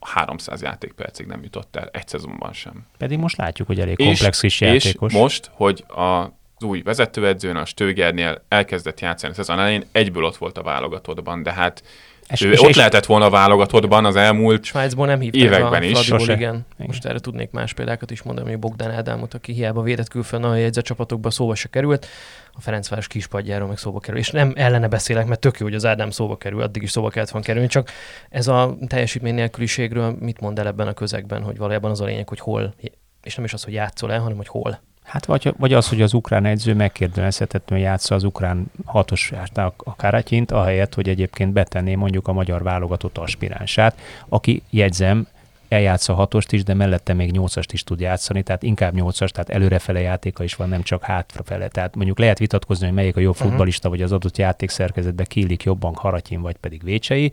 300 0.00 0.62
játékpercig 0.62 1.26
nem 1.26 1.42
jutott 1.42 1.76
el, 1.76 1.88
egy 1.92 2.08
szezonban 2.08 2.52
sem. 2.52 2.86
Pedig 2.98 3.18
most 3.18 3.36
látjuk, 3.36 3.66
hogy 3.66 3.80
elég 3.80 3.96
komplex 3.96 4.42
is 4.42 4.60
játékos. 4.60 5.12
És 5.12 5.18
most, 5.18 5.50
hogy 5.52 5.84
a 5.88 6.40
az 6.62 6.68
új 6.68 6.82
vezetőedzőn, 6.82 7.56
a 7.56 7.64
Stögernél 7.64 8.42
elkezdett 8.48 9.00
játszani 9.00 9.32
a 9.32 9.36
szezon 9.36 9.58
elején, 9.58 9.84
egyből 9.92 10.24
ott 10.24 10.36
volt 10.36 10.58
a 10.58 10.62
válogatottban, 10.62 11.42
de 11.42 11.52
hát 11.52 11.82
és, 12.28 12.40
ő 12.40 12.52
és, 12.52 12.60
ott 12.60 12.68
és 12.68 12.76
lehetett 12.76 13.06
volna 13.06 13.24
a 13.24 13.30
válogatottban 13.30 14.04
az 14.04 14.16
elmúlt 14.16 14.64
Svájcból 14.64 15.06
nem 15.06 15.20
években 15.20 15.82
is. 15.82 15.98
Sose. 15.98 16.32
Igen. 16.32 16.66
Most 16.76 17.04
erre 17.04 17.18
tudnék 17.18 17.50
más 17.50 17.72
példákat 17.72 18.10
is 18.10 18.22
mondani, 18.22 18.50
hogy 18.50 18.58
Bogdan 18.58 18.90
Ádámot, 18.90 19.34
aki 19.34 19.52
hiába 19.52 19.82
védett 19.82 20.08
külföldön 20.08 20.50
a 20.50 20.56
jegyzett 20.56 20.84
csapatokba 20.84 21.30
szóba 21.30 21.54
se 21.54 21.68
került, 21.68 22.06
a 22.52 22.60
Ferencváros 22.60 23.06
kispadjáról 23.06 23.68
meg 23.68 23.78
szóba 23.78 24.00
kerül. 24.00 24.18
És 24.18 24.30
nem 24.30 24.52
ellene 24.56 24.88
beszélek, 24.88 25.26
mert 25.26 25.40
tök 25.40 25.58
jó, 25.58 25.66
hogy 25.66 25.74
az 25.74 25.84
Ádám 25.84 26.10
szóba 26.10 26.36
kerül, 26.36 26.62
addig 26.62 26.82
is 26.82 26.90
szóba 26.90 27.08
kellett 27.08 27.30
volna 27.30 27.46
kerülni, 27.46 27.68
csak 27.68 27.90
ez 28.30 28.48
a 28.48 28.76
teljesítmény 28.86 29.34
nélküliségről 29.34 30.16
mit 30.20 30.40
mond 30.40 30.58
el 30.58 30.66
ebben 30.66 30.86
a 30.86 30.92
közegben, 30.92 31.42
hogy 31.42 31.56
valójában 31.56 31.90
az 31.90 32.00
a 32.00 32.04
lényeg, 32.04 32.28
hogy 32.28 32.40
hol, 32.40 32.74
és 33.22 33.34
nem 33.34 33.44
is 33.44 33.52
az, 33.52 33.64
hogy 33.64 33.72
játszol 33.72 34.12
el, 34.12 34.20
hanem 34.20 34.36
hogy 34.36 34.48
hol 34.48 34.80
Hát 35.02 35.26
vagy, 35.26 35.54
vagy 35.58 35.72
az, 35.72 35.88
hogy 35.88 36.02
az 36.02 36.12
ukrán 36.12 36.44
edző 36.44 36.74
megkérdőjelezhetetlenül 36.74 37.84
játsza 37.84 38.14
az 38.14 38.24
ukrán 38.24 38.70
hatos 38.84 39.32
a 39.54 39.96
Karatyint, 39.96 40.50
ahelyett, 40.50 40.94
hogy 40.94 41.08
egyébként 41.08 41.52
betenné 41.52 41.94
mondjuk 41.94 42.28
a 42.28 42.32
magyar 42.32 42.62
válogatott 42.62 43.18
aspiránsát, 43.18 43.98
aki 44.28 44.62
jegyzem, 44.70 45.26
eljátsza 45.72 46.14
hatost 46.14 46.52
is, 46.52 46.64
de 46.64 46.74
mellette 46.74 47.12
még 47.12 47.30
nyolcast 47.30 47.72
is 47.72 47.84
tud 47.84 48.00
játszani, 48.00 48.42
tehát 48.42 48.62
inkább 48.62 48.94
nyolcas, 48.94 49.30
tehát 49.30 49.50
előrefele 49.50 50.00
játéka 50.00 50.44
is 50.44 50.54
van, 50.54 50.68
nem 50.68 50.82
csak 50.82 51.02
hátrafele. 51.02 51.68
Tehát 51.68 51.94
mondjuk 51.94 52.18
lehet 52.18 52.38
vitatkozni, 52.38 52.86
hogy 52.86 52.94
melyik 52.94 53.16
a 53.16 53.20
jobb 53.20 53.34
uh-huh. 53.34 53.48
futbalista, 53.48 53.88
vagy 53.88 54.02
az 54.02 54.12
adott 54.12 54.38
játékszerkezetbe 54.38 55.24
kílik 55.24 55.62
jobban 55.62 55.94
Haratyin, 55.94 56.40
vagy 56.40 56.56
pedig 56.56 56.82
Vécsei, 56.84 57.32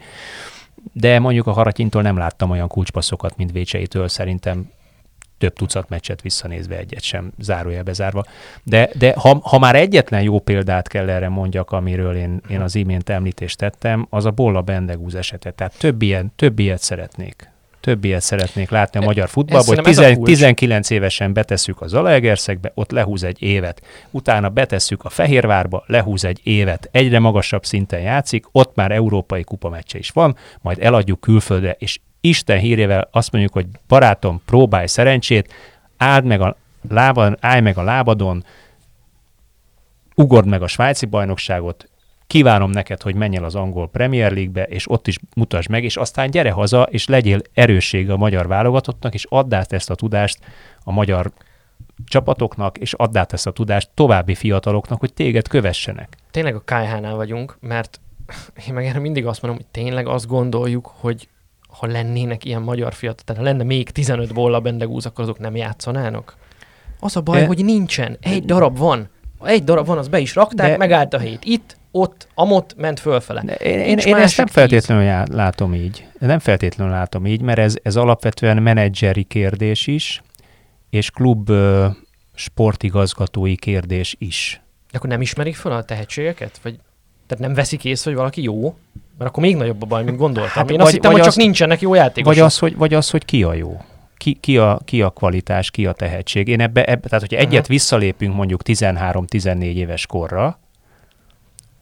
de 0.93 1.19
mondjuk 1.19 1.47
a 1.47 1.51
Haratyintól 1.51 2.01
nem 2.01 2.17
láttam 2.17 2.49
olyan 2.49 2.67
kulcspasszokat, 2.67 3.37
mint 3.37 3.51
Vécseitől, 3.51 4.07
szerintem 4.07 4.71
több 5.39 5.53
tucat 5.53 5.89
meccset 5.89 6.21
visszanézve 6.21 6.77
egyet 6.77 7.01
sem 7.01 7.31
zárója 7.39 7.83
bezárva. 7.83 8.25
De, 8.63 8.89
de 8.97 9.13
ha, 9.17 9.39
ha 9.43 9.59
már 9.59 9.75
egyetlen 9.75 10.21
jó 10.21 10.39
példát 10.39 10.87
kell 10.87 11.09
erre 11.09 11.29
mondjak, 11.29 11.71
amiről 11.71 12.15
én, 12.15 12.41
én 12.49 12.61
az 12.61 12.75
imént 12.75 13.09
említést 13.09 13.57
tettem, 13.57 14.07
az 14.09 14.25
a 14.25 14.31
Bolla 14.31 14.61
Bendegúz 14.61 15.15
esete. 15.15 15.51
Tehát 15.51 15.77
több, 15.77 16.01
ilyen, 16.01 16.31
több 16.35 16.59
ilyet 16.59 16.81
szeretnék 16.81 17.49
több 17.79 18.03
ilyet 18.03 18.21
szeretnék 18.21 18.69
látni 18.69 18.99
a 18.99 19.03
magyar 19.03 19.29
futballban, 19.29 19.75
hogy 19.75 19.83
10, 19.83 20.17
19 20.23 20.89
évesen 20.89 21.33
betesszük 21.33 21.81
a 21.81 21.87
Zalaegerszegbe, 21.87 22.71
ott 22.75 22.91
lehúz 22.91 23.23
egy 23.23 23.41
évet. 23.41 23.81
Utána 24.11 24.49
betesszük 24.49 25.03
a 25.03 25.09
Fehérvárba, 25.09 25.83
lehúz 25.87 26.25
egy 26.25 26.39
évet. 26.43 26.89
Egyre 26.91 27.19
magasabb 27.19 27.65
szinten 27.65 27.99
játszik, 27.99 28.45
ott 28.51 28.75
már 28.75 28.91
európai 28.91 29.43
kupameccse 29.43 29.97
is 29.97 30.09
van, 30.09 30.35
majd 30.61 30.77
eladjuk 30.81 31.19
külföldre, 31.19 31.75
és 31.79 31.99
Isten 32.21 32.59
hírével 32.59 33.07
azt 33.11 33.31
mondjuk, 33.31 33.53
hogy 33.53 33.65
barátom, 33.87 34.41
próbálj 34.45 34.87
szerencsét, 34.87 35.53
áld 35.97 36.25
meg 36.25 36.41
a 36.41 36.55
lábad, 36.89 37.37
állj 37.41 37.61
meg 37.61 37.77
a 37.77 37.83
lábadon, 37.83 38.43
ugord 40.15 40.47
meg 40.47 40.61
a 40.61 40.67
svájci 40.67 41.05
bajnokságot, 41.05 41.89
kívánom 42.27 42.69
neked, 42.69 43.01
hogy 43.01 43.15
menj 43.15 43.35
el 43.35 43.43
az 43.43 43.55
angol 43.55 43.89
Premier 43.89 44.31
League-be, 44.31 44.63
és 44.63 44.89
ott 44.89 45.07
is 45.07 45.17
mutasd 45.35 45.69
meg, 45.69 45.83
és 45.83 45.97
aztán 45.97 46.29
gyere 46.29 46.51
haza, 46.51 46.83
és 46.83 47.07
legyél 47.07 47.41
erősség 47.53 48.09
a 48.09 48.17
magyar 48.17 48.47
válogatottnak, 48.47 49.13
és 49.13 49.25
add 49.29 49.53
át 49.53 49.73
ezt 49.73 49.89
a 49.89 49.95
tudást 49.95 50.39
a 50.83 50.91
magyar 50.91 51.31
csapatoknak, 52.05 52.77
és 52.77 52.93
add 52.93 53.17
át 53.17 53.33
ezt 53.33 53.47
a 53.47 53.51
tudást 53.51 53.89
további 53.93 54.35
fiataloknak, 54.35 54.99
hogy 54.99 55.13
téged 55.13 55.47
kövessenek. 55.47 56.17
Tényleg 56.31 56.55
a 56.55 56.59
KH-nál 56.59 57.15
vagyunk, 57.15 57.57
mert 57.59 57.99
én 58.67 58.73
meg 58.73 58.85
erre 58.85 58.99
mindig 58.99 59.25
azt 59.25 59.41
mondom, 59.41 59.61
hogy 59.61 59.71
tényleg 59.71 60.07
azt 60.07 60.27
gondoljuk, 60.27 60.91
hogy 60.99 61.27
ha 61.69 61.87
lennének 61.87 62.45
ilyen 62.45 62.61
magyar 62.61 62.93
fiatal, 62.93 63.23
tehát 63.25 63.41
ha 63.41 63.47
lenne 63.47 63.63
még 63.63 63.89
15 63.89 64.33
bolla 64.33 64.59
bendegúz, 64.59 65.05
akkor 65.05 65.23
azok 65.23 65.39
nem 65.39 65.55
játszanának? 65.55 66.35
Az 66.99 67.15
a 67.15 67.21
baj, 67.21 67.39
de, 67.39 67.45
hogy 67.45 67.65
nincsen. 67.65 68.17
Egy 68.21 68.45
darab 68.45 68.77
van. 68.77 69.09
Egy 69.43 69.63
darab 69.63 69.85
van, 69.85 69.97
az 69.97 70.07
be 70.07 70.19
is 70.19 70.35
rakták, 70.35 70.69
de, 70.69 70.77
megállt 70.77 71.13
a 71.13 71.19
hét. 71.19 71.45
Itt, 71.45 71.77
ott, 71.91 72.27
amott 72.33 72.75
ment 72.77 72.99
fölfele. 72.99 73.41
De 73.41 73.53
én, 73.53 73.79
én, 73.79 73.97
én 73.97 74.15
ezt 74.15 74.37
nem 74.37 74.47
feltétlenül 74.47 75.03
já, 75.03 75.23
látom 75.31 75.73
így. 75.73 76.07
Nem 76.19 76.39
feltétlenül 76.39 76.93
látom 76.93 77.25
így, 77.25 77.41
mert 77.41 77.59
ez, 77.59 77.75
ez 77.83 77.95
alapvetően 77.95 78.61
menedzseri 78.61 79.23
kérdés 79.23 79.87
is, 79.87 80.21
és 80.89 81.11
klub 81.11 81.49
uh, 81.49 81.85
sportigazgatói 82.33 83.55
kérdés 83.55 84.15
is. 84.17 84.61
De 84.91 84.97
akkor 84.97 85.09
nem 85.09 85.21
ismerik 85.21 85.55
fel 85.55 85.71
a 85.71 85.83
tehetségeket? 85.83 86.59
Vagy 86.63 86.79
tehát 87.29 87.43
nem 87.45 87.53
veszik 87.53 87.85
észre, 87.85 88.09
hogy 88.09 88.19
valaki 88.19 88.43
jó? 88.43 88.61
Mert 89.17 89.29
akkor 89.29 89.43
még 89.43 89.55
nagyobb 89.55 89.81
a 89.81 89.85
baj, 89.85 90.03
mint 90.03 90.17
gondoltam. 90.17 90.51
Hát, 90.53 90.69
Én 90.69 90.77
vagy, 90.77 90.85
azt 90.85 90.91
hittem, 90.93 91.11
hogy 91.11 91.19
az, 91.19 91.25
csak 91.25 91.35
nincsenek 91.35 91.81
jó 91.81 91.93
játékosok. 91.93 92.35
Vagy 92.35 92.45
az, 92.45 92.57
hogy, 92.57 92.77
vagy 92.77 92.93
az, 92.93 93.09
hogy 93.09 93.25
ki 93.25 93.43
a 93.43 93.53
jó. 93.53 93.81
Ki, 94.17 94.37
ki, 94.39 94.57
a, 94.57 94.79
ki 94.85 95.01
a 95.01 95.09
kvalitás, 95.09 95.71
ki 95.71 95.85
a 95.85 95.91
tehetség. 95.91 96.47
Én 96.47 96.61
ebbe, 96.61 96.83
ebbe 96.83 97.07
tehát 97.07 97.19
hogyha 97.19 97.37
egyet 97.37 97.53
uh-huh. 97.53 97.67
visszalépünk 97.67 98.35
mondjuk 98.35 98.61
13-14 98.65 99.61
éves 99.61 100.05
korra, 100.05 100.59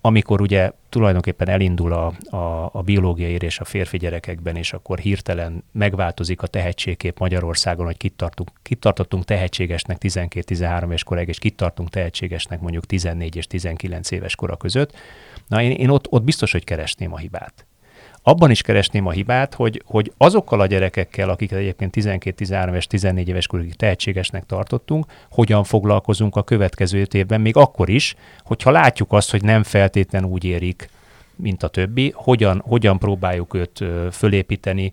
amikor 0.02 0.42
ugye 0.42 0.72
tulajdonképpen 0.90 1.50
elindul 1.50 1.94
a, 1.94 2.14
a, 2.36 2.70
a 2.74 2.82
biológiai 2.82 3.32
érés 3.32 3.60
a 3.60 3.66
férfi 3.66 3.98
gyerekekben, 3.98 4.56
és 4.56 4.74
akkor 4.74 5.00
hirtelen 5.00 5.64
megváltozik 5.72 6.42
a 6.42 6.48
tehetségkép 6.48 7.20
Magyarországon, 7.20 7.86
hogy 7.86 7.98
kit, 7.98 8.14
tartunk, 8.14 8.52
kit 8.62 8.80
tartottunk 8.80 9.24
tehetségesnek 9.24 9.98
12-13 10.00 10.84
éves 10.84 11.04
koráig, 11.04 11.28
és 11.28 11.40
kit 11.40 11.56
tartunk 11.56 11.90
tehetségesnek 11.90 12.60
mondjuk 12.60 12.86
14 12.86 13.36
és 13.36 13.48
19 13.48 14.12
éves 14.12 14.36
kora 14.36 14.58
között, 14.58 14.96
na 15.48 15.62
én, 15.62 15.72
én 15.72 15.90
ott, 15.90 16.08
ott 16.10 16.24
biztos, 16.24 16.52
hogy 16.52 16.64
keresném 16.64 17.14
a 17.14 17.18
hibát 17.18 17.67
abban 18.28 18.52
is 18.52 18.62
keresném 18.62 19.06
a 19.06 19.12
hibát, 19.12 19.54
hogy, 19.54 19.82
hogy 19.86 20.12
azokkal 20.18 20.60
a 20.60 20.66
gyerekekkel, 20.66 21.30
akiket 21.30 21.58
egyébként 21.58 21.96
12-13 21.98 22.76
és 22.76 22.88
14 22.88 23.28
éves 23.28 23.48
korig 23.48 23.76
tehetségesnek 23.76 24.46
tartottunk, 24.46 25.06
hogyan 25.32 25.64
foglalkozunk 25.64 26.36
a 26.36 26.44
következő 26.44 27.08
évben, 27.12 27.42
még 27.42 27.56
akkor 27.56 27.90
is, 27.90 28.16
hogyha 28.44 28.72
látjuk 28.72 29.12
azt, 29.12 29.32
hogy 29.32 29.44
nem 29.44 29.64
feltétlen 29.64 30.26
úgy 30.26 30.44
érik, 30.44 30.90
mint 31.36 31.64
a 31.64 31.68
többi, 31.68 32.14
hogyan, 32.16 32.62
hogyan 32.66 32.98
próbáljuk 32.98 33.54
őt 33.54 33.84
fölépíteni. 34.12 34.92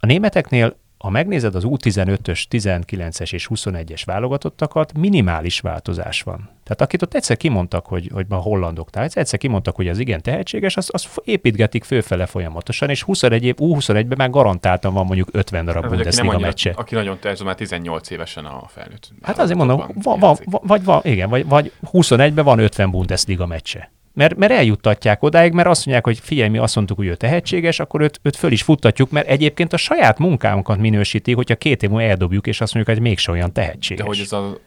A 0.00 0.06
németeknél 0.06 0.76
ha 0.98 1.10
megnézed 1.10 1.54
az 1.54 1.64
U15-ös, 1.66 2.44
19-es 2.50 3.32
és 3.32 3.48
21-es 3.54 4.02
válogatottakat, 4.04 4.98
minimális 4.98 5.60
változás 5.60 6.22
van. 6.22 6.50
Tehát 6.64 6.80
akit 6.80 7.02
ott 7.02 7.14
egyszer 7.14 7.36
kimondtak, 7.36 7.86
hogy, 7.86 8.10
hogy 8.12 8.26
a 8.28 8.34
hollandoknál, 8.34 9.08
egyszer 9.12 9.38
kimondtak, 9.38 9.76
hogy 9.76 9.88
az 9.88 9.98
igen 9.98 10.22
tehetséges, 10.22 10.76
azt, 10.76 10.90
azt 10.90 11.20
építgetik 11.24 11.84
főfele 11.84 12.26
folyamatosan, 12.26 12.90
és 12.90 13.02
21 13.02 13.44
év, 13.44 13.54
U21-ben 13.58 14.16
már 14.16 14.30
garantáltan 14.30 14.92
van 14.92 15.06
mondjuk 15.06 15.28
50 15.32 15.64
darab 15.64 15.82
hát, 15.82 15.92
Bundesliga 15.92 16.38
meccse. 16.38 16.70
Aki 16.76 16.94
nagyon 16.94 17.18
tehető, 17.20 17.44
már 17.44 17.54
18 17.54 18.10
évesen 18.10 18.44
a 18.44 18.64
felnőtt. 18.68 19.12
Hát 19.22 19.38
azért 19.38 19.58
mondom, 19.58 19.78
va, 20.02 20.16
va, 20.16 20.36
va, 20.44 20.60
vagy, 20.62 20.84
va, 20.84 21.00
igen, 21.04 21.28
vagy, 21.28 21.46
vagy 21.46 21.72
21-ben 21.92 22.44
van 22.44 22.58
50 22.58 22.90
Bundesliga 22.90 23.46
meccse. 23.46 23.90
Mert, 24.16 24.36
mert 24.36 24.52
eljuttatják 24.52 25.22
odáig, 25.22 25.52
mert 25.52 25.68
azt 25.68 25.86
mondják, 25.86 26.04
hogy 26.04 26.18
figyelj, 26.18 26.48
mi 26.48 26.58
azt 26.58 26.74
mondtuk, 26.74 26.96
hogy 26.96 27.06
ő 27.06 27.14
tehetséges, 27.14 27.80
akkor 27.80 28.00
őt, 28.00 28.20
őt 28.22 28.36
föl 28.36 28.52
is 28.52 28.62
futtatjuk, 28.62 29.10
mert 29.10 29.26
egyébként 29.28 29.72
a 29.72 29.76
saját 29.76 30.18
munkánkat 30.18 30.78
minősíti, 30.78 31.32
hogyha 31.32 31.56
két 31.56 31.82
év 31.82 31.90
múlva 31.90 32.04
eldobjuk, 32.04 32.46
és 32.46 32.60
azt 32.60 32.74
mondjuk, 32.74 32.96
hogy 32.96 33.06
mégse 33.06 33.32
olyan 33.32 33.52
tehetséges. 33.52 34.02
De 34.02 34.08
hogy 34.08 34.20
ez 34.20 34.32
a, 34.32 34.58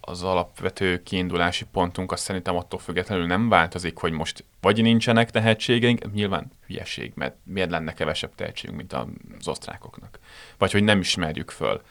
az 0.00 0.22
alapvető 0.22 1.02
kiindulási 1.02 1.64
pontunk, 1.72 2.12
azt 2.12 2.22
szerintem 2.22 2.56
attól 2.56 2.78
függetlenül 2.78 3.26
nem 3.26 3.48
változik, 3.48 3.96
hogy 3.96 4.12
most 4.12 4.44
vagy 4.60 4.82
nincsenek 4.82 5.30
tehetségeink, 5.30 6.12
nyilván 6.14 6.50
hülyeség, 6.66 7.12
mert 7.14 7.34
miért 7.44 7.70
lenne 7.70 7.92
kevesebb 7.92 8.34
tehetségünk, 8.34 8.78
mint 8.78 8.92
az 9.38 9.48
osztrákoknak. 9.48 10.18
Vagy 10.58 10.72
hogy 10.72 10.84
nem 10.84 11.00
ismerjük 11.00 11.50
föl 11.50 11.82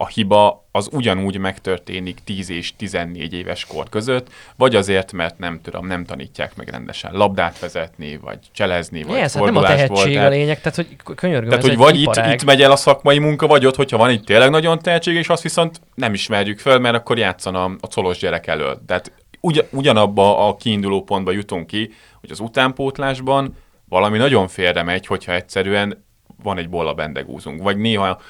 a 0.00 0.06
hiba 0.06 0.68
az 0.72 0.88
ugyanúgy 0.92 1.38
megtörténik 1.38 2.18
10 2.24 2.50
és 2.50 2.76
14 2.76 3.32
éves 3.32 3.64
kor 3.64 3.88
között, 3.88 4.28
vagy 4.56 4.74
azért, 4.74 5.12
mert 5.12 5.38
nem 5.38 5.60
tudom, 5.62 5.86
nem 5.86 6.04
tanítják 6.04 6.56
meg 6.56 6.68
rendesen 6.68 7.12
labdát 7.12 7.58
vezetni, 7.58 8.16
vagy 8.16 8.38
cselezni, 8.52 9.02
vagy 9.02 9.16
yes, 9.16 9.32
hát 9.32 9.44
nem 9.44 9.56
a 9.56 9.62
tehetség 9.62 10.14
volt, 10.14 10.16
a 10.16 10.28
lényeg, 10.28 10.60
tehát 10.60 10.76
hogy 10.76 11.14
könyörgöm, 11.14 11.48
Tehát, 11.48 11.64
hogy 11.64 11.76
vagy 11.76 12.00
itt, 12.00 12.20
itt 12.32 12.44
megy 12.44 12.62
el 12.62 12.70
a 12.70 12.76
szakmai 12.76 13.18
munka, 13.18 13.46
vagy 13.46 13.66
ott, 13.66 13.76
hogyha 13.76 13.96
van 13.96 14.10
itt 14.10 14.24
tényleg 14.24 14.50
nagyon 14.50 14.78
tehetség, 14.78 15.14
és 15.14 15.28
azt 15.28 15.42
viszont 15.42 15.80
nem 15.94 16.14
ismerjük 16.14 16.58
föl, 16.58 16.78
mert 16.78 16.96
akkor 16.96 17.18
játszana 17.18 17.64
a 17.64 17.88
colos 17.94 18.18
gyerek 18.18 18.46
elől. 18.46 18.82
Tehát 18.86 19.12
ugy, 19.40 19.66
ugyanabba 19.70 20.48
a 20.48 20.56
kiinduló 20.56 21.02
pontba 21.02 21.32
jutunk 21.32 21.66
ki, 21.66 21.92
hogy 22.20 22.30
az 22.30 22.40
utánpótlásban 22.40 23.56
valami 23.88 24.18
nagyon 24.18 24.48
félre 24.48 24.82
megy, 24.82 25.06
hogyha 25.06 25.32
egyszerűen 25.32 26.04
van 26.42 26.58
egy 26.58 26.68
bolla 26.68 26.94
bendegúzunk, 26.94 27.62
vagy 27.62 27.76
néha 27.76 28.20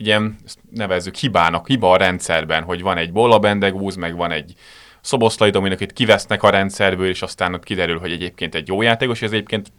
ilyen, 0.00 0.36
ezt 0.44 0.58
nevezzük 0.70 1.14
hibának, 1.14 1.66
hiba 1.66 1.90
a 1.90 1.96
rendszerben, 1.96 2.62
hogy 2.62 2.82
van 2.82 2.96
egy 2.96 3.12
Bolla 3.12 3.38
Bendegúz, 3.38 3.94
meg 3.94 4.16
van 4.16 4.30
egy 4.30 4.54
Szoboszlai 5.00 5.50
Dominik, 5.50 5.80
itt 5.80 5.92
kivesznek 5.92 6.42
a 6.42 6.50
rendszerből, 6.50 7.08
és 7.08 7.22
aztán 7.22 7.54
ott 7.54 7.64
kiderül, 7.64 7.98
hogy 7.98 8.12
egyébként 8.12 8.54
egy 8.54 8.68
jó 8.68 8.82
játékos, 8.82 9.20
és 9.20 9.26
ez 9.26 9.32
egyébként 9.32 9.72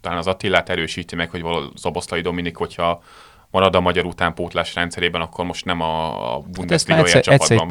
talán 0.00 0.18
az 0.18 0.26
Attilát 0.26 0.68
erősíti 0.68 1.16
meg, 1.16 1.30
hogy 1.30 1.42
valahol 1.42 1.72
Szoboszlai 1.74 2.20
Dominik, 2.20 2.56
hogyha 2.56 3.02
marad 3.50 3.74
a 3.74 3.80
magyar 3.80 4.04
utánpótlás 4.04 4.74
rendszerében, 4.74 5.20
akkor 5.20 5.44
most 5.44 5.64
nem 5.64 5.80
a 5.80 6.38
Bundesliga 6.52 7.08
hát 7.08 7.22
csapatban. 7.22 7.32
Egyszer, 7.32 7.68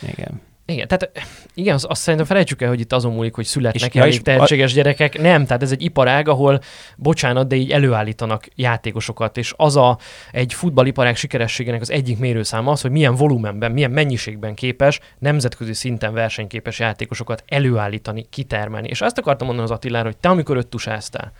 Igen. 0.00 0.40
Igen, 0.70 0.88
tehát 0.88 1.10
igen, 1.54 1.74
azt, 1.74 1.84
azt 1.84 2.00
szerintem 2.00 2.26
felejtsük 2.26 2.62
el, 2.62 2.68
hogy 2.68 2.80
itt 2.80 2.92
azon 2.92 3.12
múlik, 3.12 3.34
hogy 3.34 3.44
születnek 3.44 3.94
és, 3.94 4.00
elég 4.00 4.22
tehetséges 4.22 4.72
a... 4.72 4.74
gyerekek. 4.74 5.20
Nem, 5.20 5.46
tehát 5.46 5.62
ez 5.62 5.70
egy 5.70 5.82
iparág, 5.82 6.28
ahol, 6.28 6.60
bocsánat, 6.96 7.48
de 7.48 7.56
így 7.56 7.70
előállítanak 7.70 8.46
játékosokat, 8.54 9.36
és 9.36 9.54
az 9.56 9.76
a 9.76 9.98
egy 10.32 10.54
futballiparág 10.54 11.16
sikerességének 11.16 11.80
az 11.80 11.90
egyik 11.90 12.18
mérőszáma 12.18 12.70
az, 12.70 12.80
hogy 12.80 12.90
milyen 12.90 13.14
volumenben, 13.14 13.72
milyen 13.72 13.90
mennyiségben 13.90 14.54
képes 14.54 15.00
nemzetközi 15.18 15.72
szinten 15.72 16.12
versenyképes 16.12 16.78
játékosokat 16.78 17.44
előállítani, 17.46 18.26
kitermelni. 18.30 18.88
És 18.88 19.00
azt 19.00 19.18
akartam 19.18 19.46
mondani 19.46 19.68
az 19.68 19.74
Attilára, 19.74 20.04
hogy 20.04 20.16
te 20.16 20.28
amikor 20.28 20.56
öttusáztál, 20.56 21.32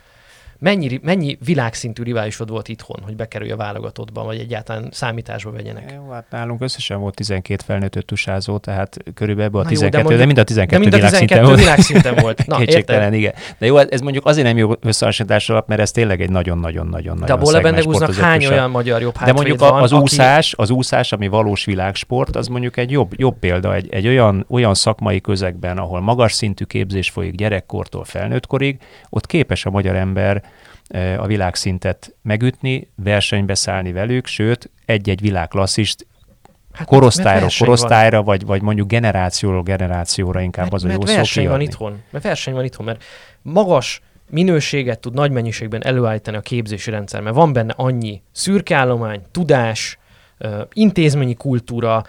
Mennyi, 0.61 0.99
mennyi 1.03 1.37
világszintű 1.45 2.03
riválisod 2.03 2.49
volt 2.49 2.67
itthon, 2.67 2.99
hogy 3.03 3.15
bekerülj 3.15 3.51
a 3.51 3.55
válogatottba, 3.55 4.23
vagy 4.23 4.39
egyáltalán 4.39 4.89
számításba 4.91 5.51
vegyenek? 5.51 5.93
Jó, 5.95 6.11
hát 6.11 6.25
nálunk 6.29 6.61
összesen 6.61 6.99
volt 6.99 7.15
12 7.15 7.63
felnőtt 7.65 7.93
tusázó, 7.93 8.57
tehát 8.57 8.97
körülbelül 9.13 9.59
a 9.59 9.65
12, 9.65 9.83
jó, 9.83 9.89
de, 9.89 9.97
mondjuk, 9.97 10.19
de 10.19 10.25
mind 10.25 10.37
a 10.37 10.43
12, 10.43 10.89
de 10.89 10.89
mind 10.89 11.03
a 11.03 11.09
12 11.09 11.41
világszinten, 11.41 11.55
világszinten 11.55 12.15
volt. 12.23 12.45
Na, 12.47 12.57
Kétségtelen, 12.57 13.13
igen. 13.13 13.33
De 13.57 13.65
jó, 13.65 13.77
ez 13.77 14.01
mondjuk 14.01 14.25
azért 14.25 14.47
nem 14.47 14.57
jó 14.57 14.71
összehasonlítás 14.81 15.49
alap, 15.49 15.67
mert 15.67 15.81
ez 15.81 15.91
tényleg 15.91 16.21
egy 16.21 16.29
nagyon-nagyon-nagyon 16.29 17.19
De 17.25 17.33
abból 17.33 17.55
ebben 17.55 18.13
hány 18.13 18.45
olyan 18.45 18.69
magyar 18.69 19.01
jobb 19.01 19.17
De 19.25 19.33
mondjuk 19.33 19.59
van, 19.59 19.81
az, 19.81 19.91
aki... 19.91 20.01
úszás, 20.01 20.53
az 20.57 20.69
úszás, 20.69 21.11
ami 21.11 21.27
valós 21.27 21.65
világsport, 21.65 22.35
az 22.35 22.47
mondjuk 22.47 22.77
egy 22.77 22.91
jobb, 22.91 23.11
jobb 23.15 23.39
példa, 23.39 23.75
egy, 23.75 23.87
egy 23.91 24.07
olyan, 24.07 24.45
olyan 24.49 24.73
szakmai 24.73 25.21
közegben, 25.21 25.77
ahol 25.77 26.01
magas 26.01 26.33
szintű 26.33 26.63
képzés 26.63 27.09
folyik 27.09 27.35
gyerekkortól 27.35 28.03
felnőttkorig, 28.03 28.77
ott 29.09 29.25
képes 29.25 29.65
a 29.65 29.69
magyar 29.69 29.95
ember 29.95 30.43
a 31.17 31.25
világszintet 31.25 32.15
megütni, 32.21 32.89
versenybe 32.95 33.55
szállni 33.55 33.91
velük, 33.91 34.27
sőt, 34.27 34.69
egy-egy 34.85 35.21
világklasszist 35.21 36.05
Hát 36.73 36.87
korosztályra, 36.87 37.47
korosztályra, 37.57 38.23
vagy, 38.23 38.45
vagy 38.45 38.61
mondjuk 38.61 38.87
generációról 38.87 39.63
generációra 39.63 40.41
inkább 40.41 40.63
mert, 40.63 40.75
az 40.75 40.83
a 40.83 40.91
jó 40.91 41.05
szó 41.05 41.15
verseny 41.15 41.47
van 41.47 41.61
itthon, 41.61 42.01
mert 42.09 42.23
verseny 42.23 42.53
van 42.53 42.63
itthon, 42.63 42.85
mert 42.85 43.03
magas 43.41 44.01
minőséget 44.29 44.99
tud 44.99 45.13
nagy 45.13 45.31
mennyiségben 45.31 45.83
előállítani 45.83 46.37
a 46.37 46.41
képzési 46.41 46.89
rendszer, 46.91 47.21
mert 47.21 47.35
van 47.35 47.53
benne 47.53 47.73
annyi 47.77 48.21
szürkeállomány, 48.31 49.21
tudás, 49.31 49.97
intézményi 50.73 51.33
kultúra, 51.33 52.03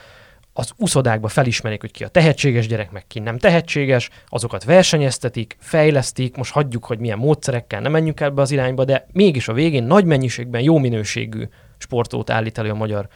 az 0.53 0.73
uszodákba 0.77 1.29
felismerik, 1.29 1.81
hogy 1.81 1.91
ki 1.91 2.05
a 2.05 2.09
tehetséges 2.09 2.67
gyerek, 2.67 2.91
meg 2.91 3.07
ki 3.07 3.19
nem 3.19 3.39
tehetséges, 3.39 4.11
azokat 4.29 4.65
versenyeztetik, 4.65 5.57
fejlesztik, 5.61 6.37
most 6.37 6.53
hagyjuk, 6.53 6.85
hogy 6.85 6.99
milyen 6.99 7.19
módszerekkel, 7.19 7.81
nem 7.81 7.93
menjünk 7.93 8.21
ebbe 8.21 8.43
az 8.43 8.51
irányba, 8.51 8.85
de 8.85 9.07
mégis 9.13 9.49
a 9.49 9.53
végén 9.53 9.85
nagy 9.85 10.05
mennyiségben 10.05 10.63
jó 10.63 10.79
minőségű 10.79 11.49
sportot 11.79 12.31
állít 12.31 12.59
elő 12.59 12.71
a 12.71 12.75
magyar 12.75 13.09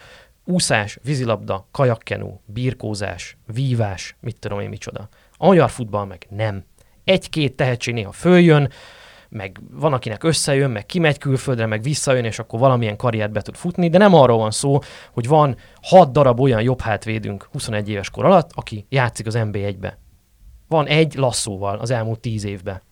úszás, 0.44 0.98
vízilabda, 1.02 1.68
kajakkenu, 1.70 2.38
birkózás, 2.44 3.36
vívás, 3.46 4.16
mit 4.20 4.38
tudom 4.38 4.60
én 4.60 4.68
micsoda. 4.68 5.08
A 5.36 5.46
magyar 5.46 5.70
futball 5.70 6.04
meg 6.04 6.26
nem. 6.28 6.64
Egy-két 7.04 7.56
tehetség 7.56 7.94
néha 7.94 8.12
följön, 8.12 8.70
meg 9.36 9.60
van, 9.70 9.92
akinek 9.92 10.24
összejön, 10.24 10.70
meg 10.70 10.86
kimegy 10.86 11.18
külföldre, 11.18 11.66
meg 11.66 11.82
visszajön, 11.82 12.24
és 12.24 12.38
akkor 12.38 12.58
valamilyen 12.58 12.96
karriert 12.96 13.32
be 13.32 13.40
tud 13.40 13.54
futni, 13.54 13.88
de 13.88 13.98
nem 13.98 14.14
arról 14.14 14.38
van 14.38 14.50
szó, 14.50 14.78
hogy 15.12 15.28
van 15.28 15.56
hat 15.82 16.12
darab 16.12 16.40
olyan 16.40 16.62
jobb 16.62 16.80
hátvédünk 16.80 17.48
21 17.52 17.88
éves 17.88 18.10
kor 18.10 18.24
alatt, 18.24 18.50
aki 18.54 18.86
játszik 18.88 19.26
az 19.26 19.34
NB1-be. 19.38 19.98
Van 20.68 20.86
egy 20.86 21.14
lasszóval 21.14 21.78
az 21.78 21.90
elmúlt 21.90 22.20
10 22.20 22.44
évben. 22.44 22.82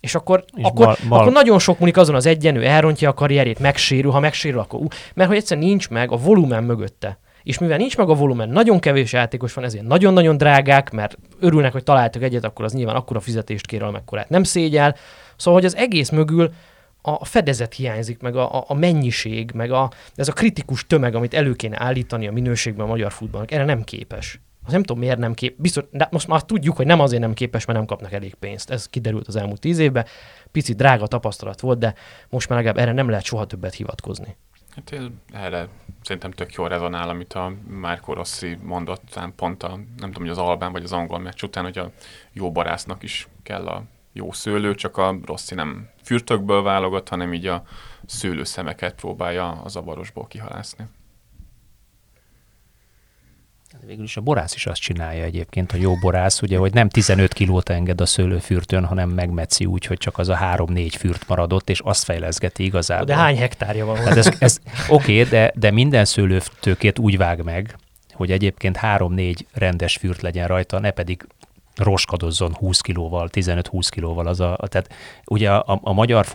És 0.00 0.14
akkor, 0.14 0.44
és 0.56 0.64
akkor, 0.64 0.86
mal, 0.86 0.96
mal... 1.08 1.20
akkor 1.20 1.32
nagyon 1.32 1.58
sok 1.58 1.78
múlik 1.78 1.96
azon 1.96 2.14
az 2.14 2.26
egyenő, 2.26 2.64
elrontja 2.64 3.08
a 3.08 3.14
karrierét, 3.14 3.58
megsérül, 3.58 4.10
ha 4.10 4.20
megsérül, 4.20 4.58
akkor 4.58 4.80
ú, 4.80 4.86
mert 5.14 5.28
hogy 5.28 5.38
egyszerűen 5.38 5.66
nincs 5.66 5.88
meg 5.88 6.12
a 6.12 6.16
volumen 6.16 6.64
mögötte. 6.64 7.18
És 7.42 7.58
mivel 7.58 7.76
nincs 7.76 7.96
meg 7.96 8.08
a 8.08 8.14
volumen, 8.14 8.48
nagyon 8.48 8.78
kevés 8.78 9.12
játékos 9.12 9.52
van, 9.52 9.64
ezért 9.64 9.84
nagyon-nagyon 9.84 10.36
drágák, 10.36 10.90
mert 10.90 11.18
örülnek, 11.40 11.72
hogy 11.72 11.82
találtak 11.82 12.22
egyet, 12.22 12.44
akkor 12.44 12.64
az 12.64 12.72
nyilván 12.72 12.96
akkora 12.96 13.20
fizetést 13.20 13.66
kér, 13.66 13.82
amekkorát 13.82 14.28
nem 14.28 14.42
szégyel. 14.42 14.96
Szóval, 15.36 15.60
hogy 15.60 15.68
az 15.68 15.76
egész 15.76 16.10
mögül 16.10 16.52
a 17.02 17.24
fedezet 17.24 17.74
hiányzik, 17.74 18.20
meg 18.20 18.36
a, 18.36 18.64
a 18.66 18.74
mennyiség, 18.74 19.50
meg 19.54 19.70
a, 19.70 19.90
ez 20.14 20.28
a 20.28 20.32
kritikus 20.32 20.86
tömeg, 20.86 21.14
amit 21.14 21.34
elő 21.34 21.54
kéne 21.54 21.82
állítani 21.82 22.26
a 22.26 22.32
minőségben 22.32 22.86
a 22.86 22.88
magyar 22.88 23.12
futballnak, 23.12 23.50
erre 23.50 23.64
nem 23.64 23.84
képes. 23.84 24.40
Az 24.64 24.72
nem 24.72 24.82
tudom, 24.82 25.02
miért 25.02 25.18
nem 25.18 25.34
képes. 25.34 25.56
Biztos, 25.58 25.84
de 25.90 26.08
most 26.10 26.28
már 26.28 26.42
tudjuk, 26.42 26.76
hogy 26.76 26.86
nem 26.86 27.00
azért 27.00 27.20
nem 27.22 27.34
képes, 27.34 27.64
mert 27.64 27.78
nem 27.78 27.88
kapnak 27.88 28.12
elég 28.12 28.34
pénzt. 28.34 28.70
Ez 28.70 28.86
kiderült 28.86 29.28
az 29.28 29.36
elmúlt 29.36 29.60
tíz 29.60 29.78
évben. 29.78 30.06
Picit 30.52 30.76
drága 30.76 31.06
tapasztalat 31.06 31.60
volt, 31.60 31.78
de 31.78 31.94
most 32.28 32.48
már 32.48 32.58
legalább 32.58 32.82
erre 32.82 32.92
nem 32.92 33.08
lehet 33.08 33.24
soha 33.24 33.44
többet 33.44 33.74
hivatkozni. 33.74 34.36
Hát 34.74 35.00
erre 35.32 35.68
szerintem 36.02 36.30
tök 36.30 36.52
jól 36.52 36.68
rezonál, 36.68 37.08
amit 37.08 37.32
a 37.32 37.52
Márko 37.68 38.12
Rossi 38.12 38.58
mondott, 38.62 39.20
pont 39.36 39.62
a, 39.62 39.68
nem 39.76 40.12
tudom, 40.12 40.22
hogy 40.22 40.28
az 40.28 40.38
Albán 40.38 40.72
vagy 40.72 40.84
az 40.84 40.92
angol 40.92 41.18
meccs 41.18 41.42
után, 41.42 41.64
hogy 41.64 41.78
a 41.78 41.90
jó 42.32 42.52
barásznak 42.52 43.02
is 43.02 43.28
kell 43.42 43.66
a 43.66 43.82
jó 44.12 44.32
szőlő, 44.32 44.74
csak 44.74 44.96
a 44.96 45.18
Rossi 45.24 45.54
nem 45.54 45.88
fürtökből 46.02 46.62
válogat, 46.62 47.08
hanem 47.08 47.34
így 47.34 47.46
a 47.46 47.64
szőlőszemeket 48.06 48.94
próbálja 48.94 49.50
a 49.50 49.68
zavarosból 49.68 50.26
kihalászni. 50.26 50.84
Végül 53.86 54.04
is 54.04 54.16
a 54.16 54.20
borász 54.20 54.54
is 54.54 54.66
azt 54.66 54.80
csinálja 54.80 55.24
egyébként, 55.24 55.72
a 55.72 55.76
jó 55.76 55.94
borász, 55.96 56.42
ugye, 56.42 56.58
hogy 56.58 56.72
nem 56.72 56.88
15 56.88 57.32
kilót 57.32 57.68
enged 57.68 58.00
a 58.00 58.06
szőlőfürtön, 58.06 58.84
hanem 58.84 59.08
megmetszi 59.08 59.64
úgy, 59.64 59.84
hogy 59.84 59.98
csak 59.98 60.18
az 60.18 60.28
a 60.28 60.38
3-4 60.56 60.92
fürt 60.98 61.28
maradott, 61.28 61.70
és 61.70 61.80
azt 61.80 62.04
fejleszgeti 62.04 62.64
igazából. 62.64 63.04
De 63.04 63.16
hány 63.16 63.36
hektárja 63.36 63.84
van? 63.84 63.96
Hát 63.96 64.16
ez, 64.16 64.30
ez, 64.38 64.58
oké, 64.88 65.20
okay, 65.20 65.30
de, 65.30 65.52
de 65.54 65.70
minden 65.70 66.04
szőlőtőkét 66.04 66.98
úgy 66.98 67.16
vág 67.16 67.42
meg, 67.42 67.76
hogy 68.12 68.30
egyébként 68.30 68.78
3-4 68.82 69.36
rendes 69.52 69.96
fürt 69.96 70.22
legyen 70.22 70.46
rajta, 70.46 70.78
ne 70.78 70.90
pedig 70.90 71.26
roskadozzon 71.76 72.54
20 72.54 72.80
kilóval, 72.80 73.28
15-20 73.32 73.86
kilóval. 73.90 74.26
Az 74.26 74.40
a, 74.40 74.58
tehát 74.68 74.92
ugye 75.26 75.50
a, 75.50 75.78
a, 75.82 75.92
magyar 75.92 76.26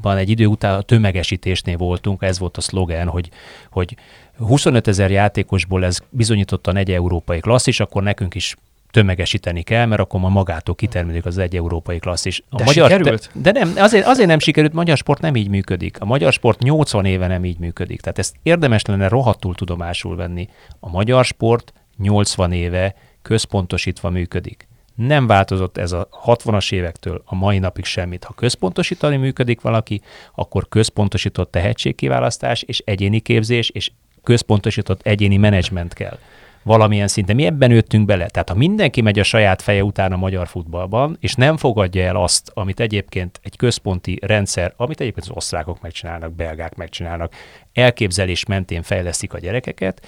futballban 0.00 0.22
egy 0.22 0.30
idő 0.30 0.46
után 0.46 0.74
a 0.74 0.82
tömegesítésnél 0.82 1.76
voltunk, 1.76 2.22
ez 2.22 2.38
volt 2.38 2.56
a 2.56 2.60
szlogen, 2.60 3.08
hogy, 3.08 3.30
hogy 3.70 3.96
25 4.38 4.88
ezer 4.88 5.10
játékosból 5.10 5.84
ez 5.84 5.98
bizonyítottan 6.10 6.76
egy 6.76 6.90
európai 6.90 7.40
klasszis, 7.40 7.80
akkor 7.80 8.02
nekünk 8.02 8.34
is 8.34 8.56
tömegesíteni 8.90 9.62
kell, 9.62 9.86
mert 9.86 10.00
akkor 10.00 10.20
ma 10.20 10.28
magától 10.28 10.74
kitermelik 10.74 11.26
az 11.26 11.38
egy 11.38 11.56
európai 11.56 11.98
klasszis. 11.98 12.42
A 12.48 12.56
de 12.56 12.64
magyar 12.64 12.90
sikerült? 12.90 13.30
Te, 13.42 13.52
de 13.52 13.64
nem, 13.64 13.72
azért, 13.76 14.06
azért 14.06 14.28
nem 14.28 14.38
sikerült, 14.38 14.72
magyar 14.72 14.96
sport 14.96 15.20
nem 15.20 15.36
így 15.36 15.48
működik. 15.48 16.00
A 16.00 16.04
magyar 16.04 16.32
sport 16.32 16.62
80 16.62 17.04
éve 17.04 17.26
nem 17.26 17.44
így 17.44 17.58
működik. 17.58 18.00
Tehát 18.00 18.18
ezt 18.18 18.34
érdemes 18.42 18.84
lenne 18.84 19.08
rohadtul 19.08 19.54
tudomásul 19.54 20.16
venni. 20.16 20.48
A 20.80 20.90
magyar 20.90 21.24
sport 21.24 21.72
80 21.98 22.52
éve 22.52 22.94
központosítva 23.22 24.10
működik. 24.10 24.68
Nem 25.06 25.26
változott 25.26 25.76
ez 25.76 25.92
a 25.92 26.08
60-as 26.24 26.72
évektől 26.72 27.22
a 27.24 27.34
mai 27.34 27.58
napig 27.58 27.84
semmit. 27.84 28.24
Ha 28.24 28.32
központosítani 28.32 29.16
működik 29.16 29.60
valaki, 29.60 30.00
akkor 30.34 30.68
központosított 30.68 31.50
tehetségkiválasztás 31.50 32.62
és 32.62 32.82
egyéni 32.84 33.20
képzés 33.20 33.70
és 33.70 33.90
központosított 34.22 35.00
egyéni 35.02 35.36
menedzsment 35.36 35.94
kell 35.94 36.18
valamilyen 36.62 37.08
szinten. 37.08 37.36
Mi 37.36 37.44
ebben 37.44 37.68
nőttünk 37.68 38.06
bele. 38.06 38.28
Tehát 38.28 38.48
ha 38.48 38.54
mindenki 38.54 39.00
megy 39.00 39.18
a 39.18 39.22
saját 39.22 39.62
feje 39.62 39.84
után 39.84 40.12
a 40.12 40.16
magyar 40.16 40.48
futballban, 40.48 41.16
és 41.20 41.34
nem 41.34 41.56
fogadja 41.56 42.04
el 42.04 42.16
azt, 42.16 42.50
amit 42.54 42.80
egyébként 42.80 43.40
egy 43.42 43.56
központi 43.56 44.18
rendszer, 44.22 44.72
amit 44.76 45.00
egyébként 45.00 45.26
az 45.26 45.36
osztrákok 45.36 45.80
megcsinálnak, 45.80 46.32
belgák 46.32 46.74
megcsinálnak, 46.74 47.34
elképzelés 47.72 48.44
mentén 48.44 48.82
fejlesztik 48.82 49.32
a 49.32 49.38
gyerekeket, 49.38 50.06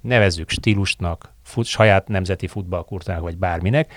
nevezzük 0.00 0.50
stílusnak, 0.50 1.32
fut, 1.42 1.66
saját 1.66 2.08
nemzeti 2.08 2.46
futballkurtának, 2.46 3.22
vagy 3.22 3.36
bárminek, 3.36 3.92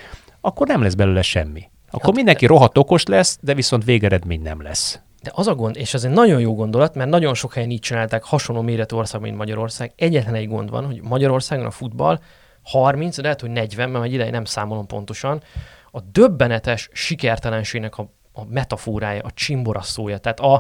akkor 0.45 0.67
nem 0.67 0.81
lesz 0.81 0.93
belőle 0.93 1.21
semmi. 1.21 1.69
Akkor 1.87 2.05
hát, 2.05 2.15
mindenki 2.15 2.45
rohadt 2.45 2.77
okos 2.77 3.03
lesz, 3.05 3.37
de 3.41 3.53
viszont 3.53 3.83
végeredmény 3.83 4.41
nem 4.41 4.61
lesz. 4.61 4.99
De 5.23 5.31
az 5.33 5.47
a 5.47 5.55
gond, 5.55 5.77
és 5.77 5.93
ez 5.93 6.03
egy 6.03 6.11
nagyon 6.11 6.39
jó 6.39 6.55
gondolat, 6.55 6.95
mert 6.95 7.09
nagyon 7.09 7.33
sok 7.33 7.53
helyen 7.53 7.69
így 7.69 7.79
csinálták 7.79 8.23
hasonló 8.23 8.61
méretű 8.61 8.95
ország, 8.95 9.21
mint 9.21 9.37
Magyarország. 9.37 9.93
Egyetlen 9.95 10.35
egy 10.35 10.47
gond 10.47 10.69
van, 10.69 10.85
hogy 10.85 11.01
Magyarországon 11.01 11.65
a 11.65 11.71
futball 11.71 12.19
30, 12.63 13.15
de 13.15 13.21
lehet, 13.21 13.41
hogy 13.41 13.49
40, 13.49 13.89
mert 13.89 14.05
egy 14.05 14.13
ideje 14.13 14.31
nem 14.31 14.45
számolom 14.45 14.85
pontosan, 14.85 15.43
a 15.91 15.99
döbbenetes 15.99 16.89
sikertelenségnek 16.93 17.97
a, 17.97 18.09
a 18.33 18.45
metaforája, 18.45 19.21
a 19.23 19.31
csimboraszója. 19.31 20.17
Tehát 20.17 20.39
a, 20.39 20.53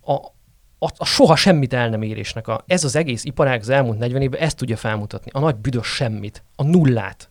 a, 0.00 0.12
a, 0.78 0.88
a 0.96 1.04
soha 1.04 1.36
semmit 1.36 1.72
el 1.72 1.88
nem 1.88 2.02
érésnek. 2.02 2.48
A, 2.48 2.64
ez 2.66 2.84
az 2.84 2.96
egész 2.96 3.24
iparág 3.24 3.60
az 3.60 3.68
elmúlt 3.68 3.98
40 3.98 4.22
évben 4.22 4.40
ezt 4.40 4.56
tudja 4.56 4.76
felmutatni. 4.76 5.30
A 5.34 5.38
nagy 5.38 5.56
büdös 5.56 5.86
semmit, 5.86 6.44
a 6.56 6.62
nullát. 6.62 7.30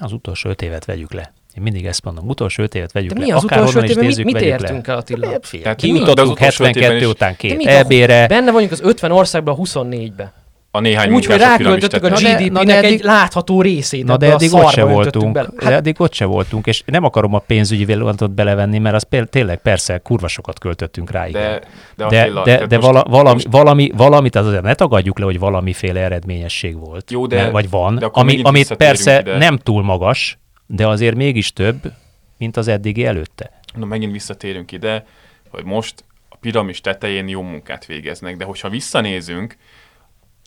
Az 0.00 0.12
utolsó 0.12 0.50
öt 0.50 0.62
évet 0.62 0.84
vegyük 0.84 1.12
le. 1.12 1.32
Én 1.58 1.64
mindig 1.64 1.86
ezt 1.86 2.04
mondom, 2.04 2.28
utolsó 2.28 2.62
öt 2.62 2.74
évet 2.74 2.92
vegyük 2.92 3.12
De 3.12 3.18
le. 3.18 3.24
mi 3.24 3.32
az 3.32 3.44
Akár 3.44 3.58
utolsó 3.58 3.78
öt 3.78 3.88
évet, 3.90 4.16
mit, 4.16 4.24
mit 4.24 4.40
értünk 4.40 4.86
le. 4.86 4.92
el 4.92 4.98
Attila? 4.98 5.40
Hát, 5.64 5.76
Kijutottunk 5.76 6.38
72 6.38 7.06
után 7.06 7.36
két 7.36 7.66
EB-re. 7.66 8.26
Benne 8.26 8.50
vagyunk 8.50 8.72
az 8.72 8.80
50 8.80 9.12
országban 9.12 9.54
a 9.54 9.62
24-be 9.62 10.32
a 10.70 10.80
néhány 10.80 11.12
Úgy, 11.12 11.26
hogy 11.26 11.36
ráköltöttük 11.36 12.04
a 12.04 12.08
GDP-nek 12.08 12.84
egy 12.84 13.02
látható 13.02 13.62
részét. 13.62 14.04
Na 14.04 14.16
de 14.16 14.32
eddig 14.32 14.54
ott 14.54 14.70
se 14.70 14.84
voltunk. 14.84 15.32
Bele. 15.32 15.48
Hát, 15.56 15.72
eddig 15.72 16.00
ott 16.00 16.12
se 16.12 16.24
voltunk, 16.24 16.66
és 16.66 16.82
nem 16.86 17.04
akarom 17.04 17.34
a 17.34 17.38
pénzügyi 17.38 17.84
vélemantot 17.84 18.30
belevenni, 18.30 18.78
mert 18.78 18.94
az 18.94 19.06
tényleg 19.30 19.58
persze 19.58 19.98
kurva 19.98 20.28
sokat 20.28 20.58
költöttünk 20.58 21.10
rá. 21.10 21.26
De, 21.26 21.60
de, 21.96 22.06
de, 22.08 22.30
de, 22.44 22.66
de 22.66 22.78
vala, 22.78 23.04
valami, 23.08 23.32
most... 23.34 23.46
valami, 23.50 23.90
valamit 23.96 24.36
az 24.36 24.46
azért 24.46 24.62
ne 24.62 24.74
tagadjuk 24.74 25.18
le, 25.18 25.24
hogy 25.24 25.38
valamiféle 25.38 26.00
eredményesség 26.00 26.78
volt. 26.78 27.10
Jó, 27.10 27.26
de, 27.26 27.50
vagy 27.50 27.70
van, 27.70 27.94
de 27.94 28.08
ami, 28.12 28.40
amit 28.42 28.74
persze 28.74 29.20
ide. 29.20 29.36
nem 29.36 29.56
túl 29.56 29.82
magas, 29.82 30.38
de 30.70 30.86
azért 30.86 31.16
mégis 31.16 31.52
több, 31.52 31.92
mint 32.36 32.56
az 32.56 32.68
eddigi 32.68 33.04
előtte. 33.04 33.60
Na 33.74 33.84
megint 33.84 34.12
visszatérünk 34.12 34.72
ide, 34.72 35.06
hogy 35.48 35.64
most 35.64 36.04
a 36.28 36.36
piramis 36.36 36.80
tetején 36.80 37.28
jó 37.28 37.42
munkát 37.42 37.86
végeznek, 37.86 38.36
de 38.36 38.44
hogyha 38.44 38.68
visszanézünk, 38.68 39.56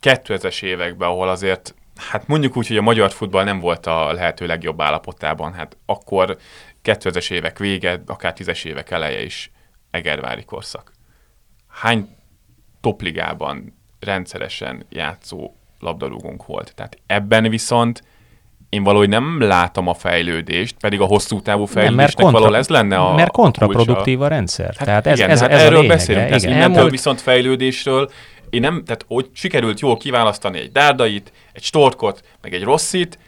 2000-es 0.01 0.63
években, 0.63 1.09
ahol 1.09 1.29
azért, 1.29 1.75
hát 1.95 2.27
mondjuk 2.27 2.57
úgy, 2.57 2.67
hogy 2.67 2.77
a 2.77 2.81
magyar 2.81 3.11
futball 3.11 3.43
nem 3.43 3.59
volt 3.59 3.85
a 3.85 4.13
lehető 4.13 4.45
legjobb 4.45 4.81
állapotában, 4.81 5.53
hát 5.53 5.77
akkor 5.85 6.37
2000-es 6.83 7.31
évek 7.31 7.59
vége, 7.59 8.01
akár 8.05 8.33
10-es 8.37 8.65
évek 8.65 8.91
eleje 8.91 9.23
is 9.23 9.51
Egervári 9.91 10.43
korszak. 10.43 10.91
Hány 11.67 12.09
topligában 12.81 13.77
rendszeresen 13.99 14.85
játszó 14.89 15.55
labdarúgónk 15.79 16.45
volt. 16.45 16.75
Tehát 16.75 16.97
ebben 17.05 17.49
viszont 17.49 18.03
én 18.71 18.83
valahogy 18.83 19.09
nem 19.09 19.41
látom 19.41 19.87
a 19.87 19.93
fejlődést, 19.93 20.75
pedig 20.79 20.99
a 21.01 21.05
hosszú 21.05 21.41
távú 21.41 21.65
fejlődésnek 21.65 22.13
kontra, 22.13 22.31
valahol 22.31 22.57
ez 22.57 22.67
lenne 22.67 22.97
a 22.97 23.13
Mert 23.15 23.31
kontraproduktív 23.31 24.21
a 24.21 24.27
rendszer. 24.27 24.73
Hát 24.77 24.85
tehát 24.87 25.07
ez, 25.07 25.17
igen, 25.17 25.29
ez, 25.29 25.39
hát 25.39 25.51
ez 25.51 25.61
erről 25.61 25.77
a 25.77 25.81
lényege, 25.81 25.93
beszélünk. 25.93 26.25
Igen. 26.25 26.37
Ez 26.37 26.43
innentől 26.43 26.75
Elmúlt... 26.75 26.91
viszont 26.91 27.21
fejlődésről 27.21 28.11
én 28.49 28.61
nem, 28.61 28.83
tehát 28.85 29.05
hogy 29.07 29.29
sikerült 29.33 29.79
jól 29.79 29.97
kiválasztani 29.97 30.59
egy 30.59 30.71
dárdait, 30.71 31.31
egy 31.53 31.63
storkot, 31.63 32.23
meg 32.41 32.53
egy 32.53 32.63
rosszit, 32.63 33.19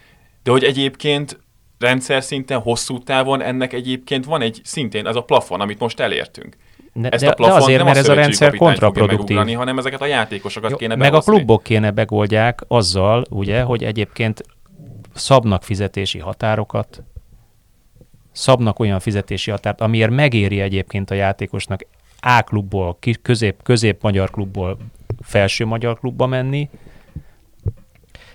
de 0.43 0.51
hogy 0.51 0.63
egyébként 0.63 1.39
rendszer 1.79 2.23
szinten, 2.23 2.59
hosszú 2.59 2.99
távon 2.99 3.41
ennek 3.41 3.73
egyébként 3.73 4.25
van 4.25 4.41
egy 4.41 4.61
szintén 4.63 5.07
ez 5.07 5.15
a 5.15 5.21
plafon, 5.21 5.61
amit 5.61 5.79
most 5.79 5.99
elértünk. 5.99 6.57
De, 6.93 7.09
Ezt 7.09 7.25
a 7.25 7.33
plafon 7.33 7.57
de 7.57 7.63
azért, 7.63 7.77
nem 7.77 7.85
mert 7.85 7.97
a 7.97 7.99
ez 7.99 8.09
a 8.09 8.13
rendszer 8.13 8.55
kontraproduktív. 8.55 9.37
hanem 9.55 9.77
ezeket 9.77 10.01
a 10.01 10.05
játékosokat 10.05 10.69
Jó, 10.69 10.75
kéne 10.75 10.95
Meg 10.95 11.11
behozni. 11.11 11.33
a 11.33 11.35
klubok 11.35 11.63
kéne 11.63 11.91
megoldják 11.91 12.61
azzal, 12.67 13.25
ugye, 13.29 13.61
hogy 13.61 13.83
egyébként 13.83 14.43
szabnak 15.13 15.63
fizetési 15.63 16.19
határokat, 16.19 17.03
szabnak 18.31 18.79
olyan 18.79 18.99
fizetési 18.99 19.51
határt, 19.51 19.81
amiért 19.81 20.11
megéri 20.11 20.59
egyébként 20.59 21.11
a 21.11 21.13
játékosnak 21.13 21.85
A 22.19 22.41
klubból, 22.41 22.97
közép, 23.21 23.63
közép 23.63 24.01
magyar 24.01 24.29
klubból 24.31 24.77
felső 25.21 25.65
magyar 25.65 25.99
klubba 25.99 26.25
menni, 26.25 26.69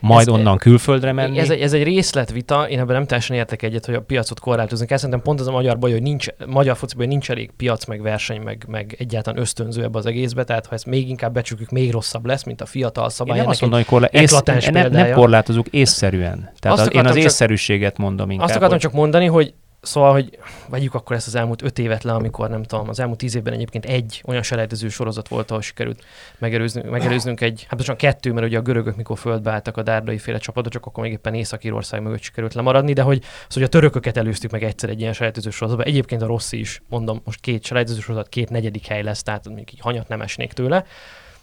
majd 0.01 0.29
ez, 0.29 0.35
onnan 0.35 0.57
külföldre 0.57 1.13
menni. 1.13 1.39
Ez 1.39 1.51
egy, 1.51 1.61
ez 1.61 1.73
egy 1.73 1.83
részletvita, 1.83 2.69
én 2.69 2.79
ebben 2.79 2.95
nem 2.95 3.07
teljesen 3.07 3.37
értek 3.37 3.63
egyet, 3.63 3.87
hogy 3.87 3.95
a 3.95 4.01
piacot 4.01 4.41
korlátozni 4.41 4.87
kell. 4.87 4.97
Szerintem 4.97 5.23
pont 5.23 5.41
az 5.41 5.47
a 5.47 5.51
magyar 5.51 5.79
baj, 5.79 5.93
hogy 5.93 6.03
nincs, 6.03 6.27
magyar 6.47 6.77
fociban 6.77 7.05
hogy 7.05 7.13
nincs 7.15 7.31
elég 7.31 7.51
piac, 7.57 7.85
meg 7.85 8.03
verseny, 8.03 8.41
meg, 8.41 8.65
meg 8.69 8.97
egyáltalán 8.99 9.41
ösztönző 9.41 9.83
ebbe 9.83 9.99
az 9.99 10.07
egészbe, 10.07 10.45
tehát 10.45 10.67
ha 10.67 10.75
ezt 10.75 10.87
még 10.87 11.09
inkább 11.09 11.33
becsukjuk, 11.33 11.71
még 11.71 11.91
rosszabb 11.93 12.27
lesz, 12.27 12.45
mint 12.45 12.61
a 12.61 12.67
fiatal 12.67 13.11
szabály. 13.11 13.37
Én 13.37 13.43
nem 13.43 13.51
azt 13.51 13.61
mondom, 13.61 13.79
hogy 13.79 13.89
korlá... 13.89 14.09
ész... 14.11 14.43
nem, 14.71 14.91
nem 14.91 15.13
korlátozunk 15.13 15.67
észszerűen. 15.71 16.51
Tehát 16.59 16.79
az, 16.79 16.95
én 16.95 17.07
az 17.07 17.17
észszerűséget 17.17 17.99
mondom 17.99 18.31
inkább. 18.31 18.47
Azt 18.47 18.57
akartam 18.57 18.79
hogy... 18.79 18.87
csak 18.87 18.93
mondani, 18.93 19.27
hogy 19.27 19.55
Szóval, 19.81 20.13
hogy 20.13 20.39
vegyük 20.69 20.95
akkor 20.95 21.17
ezt 21.17 21.27
az 21.27 21.35
elmúlt 21.35 21.63
öt 21.63 21.79
évet 21.79 22.03
le, 22.03 22.13
amikor 22.13 22.49
nem 22.49 22.63
tudom, 22.63 22.89
az 22.89 23.01
elmúlt 23.01 23.19
tíz 23.19 23.35
évben 23.35 23.53
egyébként 23.53 23.85
egy 23.85 24.23
olyan 24.27 24.43
selejtező 24.43 24.89
sorozat 24.89 25.29
volt, 25.29 25.51
ahol 25.51 25.63
sikerült 25.63 26.05
megelőznünk, 26.39 26.91
megelőznünk 26.91 27.41
egy, 27.41 27.67
hát 27.69 27.87
most 27.87 27.99
kettő, 27.99 28.33
mert 28.33 28.47
ugye 28.47 28.59
a 28.59 28.63
görögök, 28.63 28.97
mikor 28.97 29.19
földbe 29.19 29.51
álltak 29.51 29.77
a 29.77 29.83
dárdai 29.83 30.19
féle 30.19 30.39
csapatot, 30.39 30.73
csak 30.73 30.87
akkor 30.87 31.03
még 31.03 31.13
éppen 31.13 31.35
Észak-Írország 31.35 32.03
mögött 32.03 32.23
sikerült 32.23 32.55
lemaradni, 32.55 32.93
de 32.93 33.03
hogy, 33.03 33.25
az, 33.49 33.55
hogy 33.55 33.63
a 33.63 33.69
törököket 33.69 34.17
előztük 34.17 34.51
meg 34.51 34.63
egyszer 34.63 34.89
egy 34.89 35.01
ilyen 35.01 35.13
selejtező 35.13 35.51
sorozatban. 35.51 35.87
Egyébként 35.87 36.23
a 36.23 36.27
rossz 36.27 36.53
is, 36.53 36.83
mondom, 36.89 37.21
most 37.25 37.41
két 37.41 37.65
selejtező 37.65 38.01
sorozat, 38.01 38.29
két 38.29 38.51
negyedik 38.51 38.87
hely 38.87 39.03
lesz, 39.03 39.23
tehát 39.23 39.49
még 39.49 39.69
így 39.73 39.81
hanyat 39.81 40.09
nem 40.09 40.21
esnék 40.21 40.53
tőle. 40.53 40.85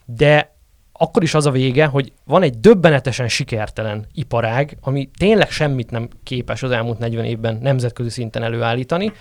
De 0.06 0.55
akkor 0.98 1.24
is 1.24 1.34
az 1.34 1.46
a 1.46 1.52
vége, 1.52 1.86
hogy 1.86 2.14
van 2.24 2.42
egy 2.42 2.60
döbbenetesen 2.60 3.28
sikertelen 3.28 4.06
iparág, 4.14 4.78
ami 4.82 5.10
tényleg 5.18 5.50
semmit 5.50 5.92
nem 5.92 6.10
képes 6.24 6.64
az 6.64 6.72
elmúlt 6.72 7.00
40 7.00 7.26
évben 7.26 7.58
nemzetközi 7.62 8.10
szinten 8.10 8.44
előállítani, 8.44 9.12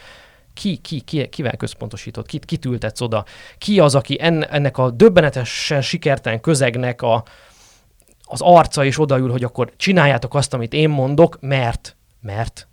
ki, 0.55 0.77
ki, 0.77 1.01
ki, 1.01 1.29
kivel 1.29 1.57
központosított, 1.57 2.27
kit, 2.27 2.45
kit 2.45 2.65
ültetsz 2.65 3.01
oda, 3.01 3.25
ki 3.59 3.81
az, 3.81 3.95
aki 3.95 4.17
en, 4.21 4.47
ennek 4.47 4.79
a 4.79 4.91
döbbenetesen 4.91 5.83
sikertelen 5.83 6.41
közegnek 6.41 7.03
a, 7.03 7.25
az 8.23 8.41
arca 8.41 8.85
és 8.85 8.99
odaül, 8.99 9.31
hogy 9.31 9.45
akkor 9.45 9.73
csináljátok 9.77 10.35
azt, 10.35 10.55
amit 10.55 10.73
én 10.73 10.89
mondok, 10.89 11.39
mert, 11.41 11.97
mert, 12.21 12.69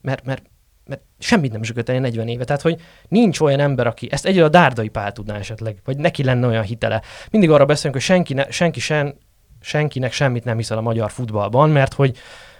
mert, 0.00 0.24
mert, 0.24 0.42
mert 0.86 1.00
semmit 1.18 1.52
nem 1.52 1.62
zsököteni 1.62 1.98
40 1.98 2.28
éve. 2.28 2.44
Tehát, 2.44 2.62
hogy 2.62 2.80
nincs 3.08 3.40
olyan 3.40 3.60
ember, 3.60 3.86
aki 3.86 4.08
ezt 4.10 4.26
egyre 4.26 4.44
a 4.44 4.48
Dárdai 4.48 4.88
Pál 4.88 5.12
tudná 5.12 5.36
esetleg, 5.36 5.76
vagy 5.84 5.96
neki 5.96 6.24
lenne 6.24 6.46
olyan 6.46 6.62
hitele. 6.62 7.02
Mindig 7.30 7.50
arra 7.50 7.64
beszélünk, 7.64 7.94
hogy 7.94 8.04
senki, 8.04 8.34
ne, 8.34 8.50
senki 8.50 8.80
sen, 8.80 9.18
senkinek 9.60 10.12
semmit 10.12 10.44
nem 10.44 10.56
hiszel 10.56 10.78
a 10.78 10.80
magyar 10.80 11.10
futballban, 11.10 11.70
mert 11.70 11.94
hogy 11.94 12.16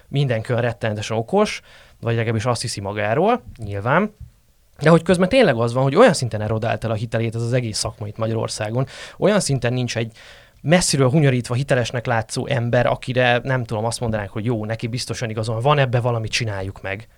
mindenki 0.08 0.50
olyan 0.50 0.62
rettenetesen 0.62 1.16
okos, 1.16 1.60
vagy 2.00 2.14
legalábbis 2.14 2.44
azt 2.44 2.60
hiszi 2.60 2.80
magáról, 2.80 3.42
nyilván, 3.56 4.14
de 4.80 4.90
hogy 4.90 5.02
közben 5.02 5.28
tényleg 5.28 5.56
az 5.56 5.72
van, 5.72 5.82
hogy 5.82 5.96
olyan 5.96 6.12
szinten 6.12 6.40
erodált 6.40 6.84
el 6.84 6.90
a 6.90 6.94
hitelét 6.94 7.34
ez 7.34 7.42
az 7.42 7.52
egész 7.52 7.78
szakmait 7.78 8.16
Magyarországon, 8.16 8.86
olyan 9.18 9.40
szinten 9.40 9.72
nincs 9.72 9.96
egy 9.96 10.12
messziről 10.62 11.10
hunyorítva 11.10 11.54
hitelesnek 11.54 12.06
látszó 12.06 12.46
ember, 12.46 12.86
akire 12.86 13.40
nem 13.42 13.64
tudom, 13.64 13.84
azt 13.84 14.00
mondanánk, 14.00 14.30
hogy 14.30 14.44
jó, 14.44 14.64
neki 14.64 14.86
biztosan 14.86 15.30
igazon 15.30 15.60
van 15.60 15.78
ebbe 15.78 16.00
valami, 16.00 16.28
csináljuk 16.28 16.82
meg. 16.82 17.08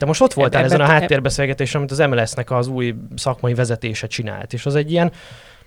De 0.00 0.06
most 0.06 0.20
ott 0.20 0.32
voltál 0.32 0.64
ezen 0.64 0.80
a 0.80 0.84
háttérbeszélgetésen, 0.84 1.78
amit 1.78 1.90
az 1.90 1.98
MLS-nek 1.98 2.50
az 2.50 2.66
új 2.66 2.94
szakmai 3.16 3.54
vezetése 3.54 4.06
csinált, 4.06 4.52
és 4.52 4.66
az 4.66 4.74
egy 4.74 4.90
ilyen, 4.90 5.12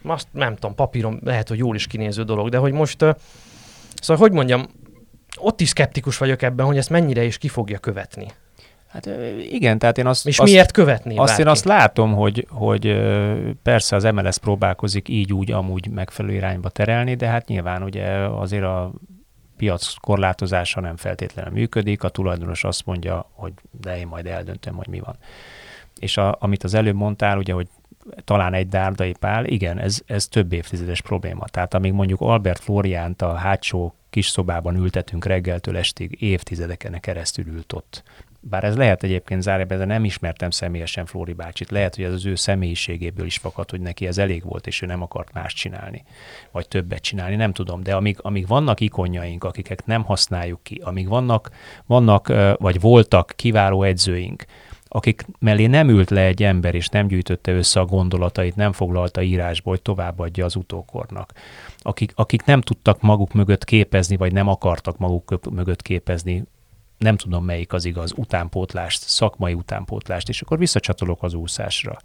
azt 0.04 0.28
nem 0.32 0.56
tudom, 0.56 0.76
papíron 0.76 1.20
lehet, 1.24 1.48
hogy 1.48 1.58
jól 1.58 1.76
is 1.76 1.88
kinéző 1.88 2.24
dolog, 2.24 2.50
de 2.50 2.58
hogy 2.58 2.72
most, 2.72 2.98
szóval 4.02 4.18
hogy 4.18 4.32
mondjam, 4.32 4.66
ott 5.38 5.62
is 5.62 5.70
skeptikus 5.70 6.18
vagyok 6.18 6.42
ebben, 6.42 6.66
hogy 6.66 6.78
ezt 6.78 6.90
mennyire 6.90 7.24
is 7.24 7.38
ki 7.38 7.48
fogja 7.48 7.80
követni. 7.80 8.28
Hát 8.88 9.10
igen, 9.52 9.80
tehát 9.80 9.98
én 9.98 10.06
azt... 10.06 10.28
És 10.28 10.40
azt, 10.40 10.52
miért 10.52 10.72
követni? 10.72 11.18
Azt 11.18 11.28
bárki? 11.28 11.42
én 11.42 11.48
azt 11.48 11.66
látom, 11.66 12.14
hogy, 12.14 12.48
hogy 12.50 13.02
persze 13.64 13.96
az 13.96 14.04
MLS 14.04 14.38
próbálkozik 14.38 15.10
így, 15.10 15.34
úgy, 15.34 15.52
amúgy 15.52 15.90
megfelelő 15.90 16.36
irányba 16.36 16.70
terelni, 16.70 17.16
de 17.16 17.28
hát 17.28 17.48
nyilván 17.48 17.84
ugye 17.84 18.06
azért 18.18 18.64
a 18.64 18.92
piac 19.58 19.94
korlátozása 19.94 20.80
nem 20.80 20.98
feltétlenül 20.98 21.52
működik, 21.52 22.04
a 22.04 22.10
tulajdonos 22.10 22.64
azt 22.64 22.86
mondja, 22.86 23.30
hogy 23.32 23.54
de 23.82 23.98
én 23.98 24.08
majd 24.08 24.26
eldöntöm, 24.26 24.76
hogy 24.76 24.88
mi 24.88 25.00
van. 25.00 25.16
És 26.00 26.18
a, 26.18 26.38
amit 26.40 26.64
az 26.64 26.74
előbb 26.74 26.96
mondtál, 26.96 27.38
ugye, 27.38 27.54
hogy 27.54 27.68
talán 28.24 28.54
egy 28.54 28.68
dárdai 28.68 29.14
pál, 29.20 29.46
igen, 29.46 29.80
ez, 29.80 30.02
ez 30.06 30.28
több 30.28 30.54
évtizedes 30.54 31.02
probléma. 31.02 31.46
Tehát 31.46 31.74
amíg 31.74 31.94
mondjuk 31.94 32.22
Albert 32.22 32.60
Floriánt 32.60 33.22
a 33.22 33.34
hátsó 33.34 33.96
kis 34.10 34.28
szobában 34.28 34.76
ültetünk 34.76 35.26
reggeltől 35.26 35.78
estig, 35.78 36.22
évtizedeken 36.22 37.00
keresztül 37.00 37.48
ült 37.48 37.74
ott 37.74 38.04
bár 38.50 38.64
ez 38.64 38.76
lehet 38.76 39.04
egyébként 39.04 39.42
zárjában, 39.42 39.78
de 39.78 39.86
nem 39.86 40.06
ismertem 40.06 40.50
személyesen 40.50 41.06
Flóri 41.06 41.34
bácsit. 41.34 41.72
Lehet, 41.72 41.96
hogy 41.96 42.06
ez 42.06 42.14
az 42.14 42.26
ő 42.26 42.36
személyiségéből 42.36 43.26
is 43.26 43.38
fakad, 43.38 43.70
hogy 43.70 43.82
neki 43.82 44.08
ez 44.08 44.18
elég 44.18 44.44
volt, 44.44 44.68
és 44.68 44.82
ő 44.82 44.86
nem 44.86 45.02
akart 45.02 45.34
más 45.34 45.54
csinálni, 45.54 46.04
vagy 46.52 46.68
többet 46.68 47.02
csinálni, 47.02 47.36
nem 47.36 47.54
tudom. 47.54 47.84
De 47.84 47.96
amíg, 47.96 48.18
amíg 48.22 48.48
vannak 48.48 48.80
ikonjaink, 48.80 49.44
akiket 49.44 49.86
nem 49.86 50.04
használjuk 50.04 50.64
ki, 50.64 50.82
amíg 50.84 51.08
vannak, 51.08 51.50
vannak 51.86 52.34
vagy 52.58 52.80
voltak 52.80 53.34
kiváló 53.36 53.84
edzőink, 53.84 54.46
akik 54.88 55.26
mellé 55.40 55.66
nem 55.66 55.90
ült 55.90 56.10
le 56.10 56.22
egy 56.22 56.44
ember, 56.44 56.76
és 56.76 56.88
nem 56.88 57.08
gyűjtötte 57.08 57.52
össze 57.52 57.80
a 57.80 57.86
gondolatait, 57.86 58.56
nem 58.56 58.72
foglalta 58.72 59.22
írásba, 59.22 59.70
hogy 59.70 59.82
továbbadja 59.82 60.46
az 60.46 60.56
utókornak. 60.56 61.32
Akik, 61.78 62.12
akik 62.16 62.46
nem 62.46 62.62
tudtak 62.62 63.02
maguk 63.02 63.34
mögött 63.34 63.64
képezni, 63.64 64.18
vagy 64.18 64.34
nem 64.34 64.48
akartak 64.48 64.98
maguk 64.98 65.40
mögött 65.52 65.82
képezni 65.82 66.44
nem 67.04 67.18
tudom 67.18 67.46
melyik 67.46 67.74
az 67.74 67.86
igaz, 67.86 68.14
utánpótlást, 68.16 69.02
szakmai 69.02 69.54
utánpótlást, 69.54 70.30
és 70.30 70.42
akkor 70.42 70.58
visszacsatolok 70.58 71.24
az 71.24 71.34
úszásra. 71.34 71.98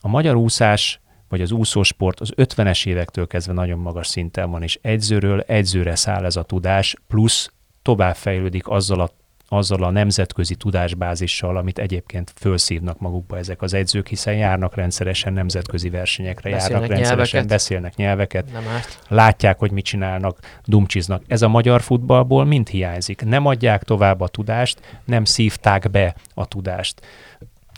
A 0.00 0.08
magyar 0.08 0.36
úszás, 0.36 1.00
vagy 1.28 1.40
az 1.40 1.52
úszósport 1.52 2.20
az 2.20 2.32
50-es 2.36 2.86
évektől 2.86 3.26
kezdve 3.26 3.52
nagyon 3.52 3.78
magas 3.78 4.06
szinten 4.06 4.50
van, 4.50 4.62
és 4.62 4.78
egyzőről 4.82 5.40
egyzőre 5.40 5.94
száll 5.94 6.24
ez 6.24 6.36
a 6.36 6.42
tudás, 6.42 6.96
plusz 7.06 7.52
továbbfejlődik 7.82 8.68
azzal 8.68 9.00
a 9.00 9.10
azzal 9.52 9.82
a 9.82 9.90
nemzetközi 9.90 10.54
tudásbázissal, 10.54 11.56
amit 11.56 11.78
egyébként 11.78 12.32
felszívnak 12.36 12.98
magukba 12.98 13.38
ezek 13.38 13.62
az 13.62 13.74
edzők, 13.74 14.08
hiszen 14.08 14.34
járnak 14.34 14.74
rendszeresen 14.74 15.32
nemzetközi 15.32 15.90
versenyekre, 15.90 16.50
beszélnek 16.50 16.80
járnak 16.80 16.96
rendszeresen, 16.96 17.40
nyelveket. 17.40 17.46
beszélnek 17.46 17.96
nyelveket, 17.96 18.52
Nem 18.52 18.68
árt. 18.68 18.98
látják, 19.08 19.58
hogy 19.58 19.70
mit 19.70 19.84
csinálnak, 19.84 20.38
dumcsiznak. 20.64 21.22
Ez 21.26 21.42
a 21.42 21.48
magyar 21.48 21.82
futballból 21.82 22.44
mind 22.44 22.68
hiányzik. 22.68 23.24
Nem 23.24 23.46
adják 23.46 23.82
tovább 23.82 24.20
a 24.20 24.28
tudást, 24.28 24.80
nem 25.04 25.24
szívták 25.24 25.90
be 25.90 26.14
a 26.34 26.46
tudást. 26.46 27.00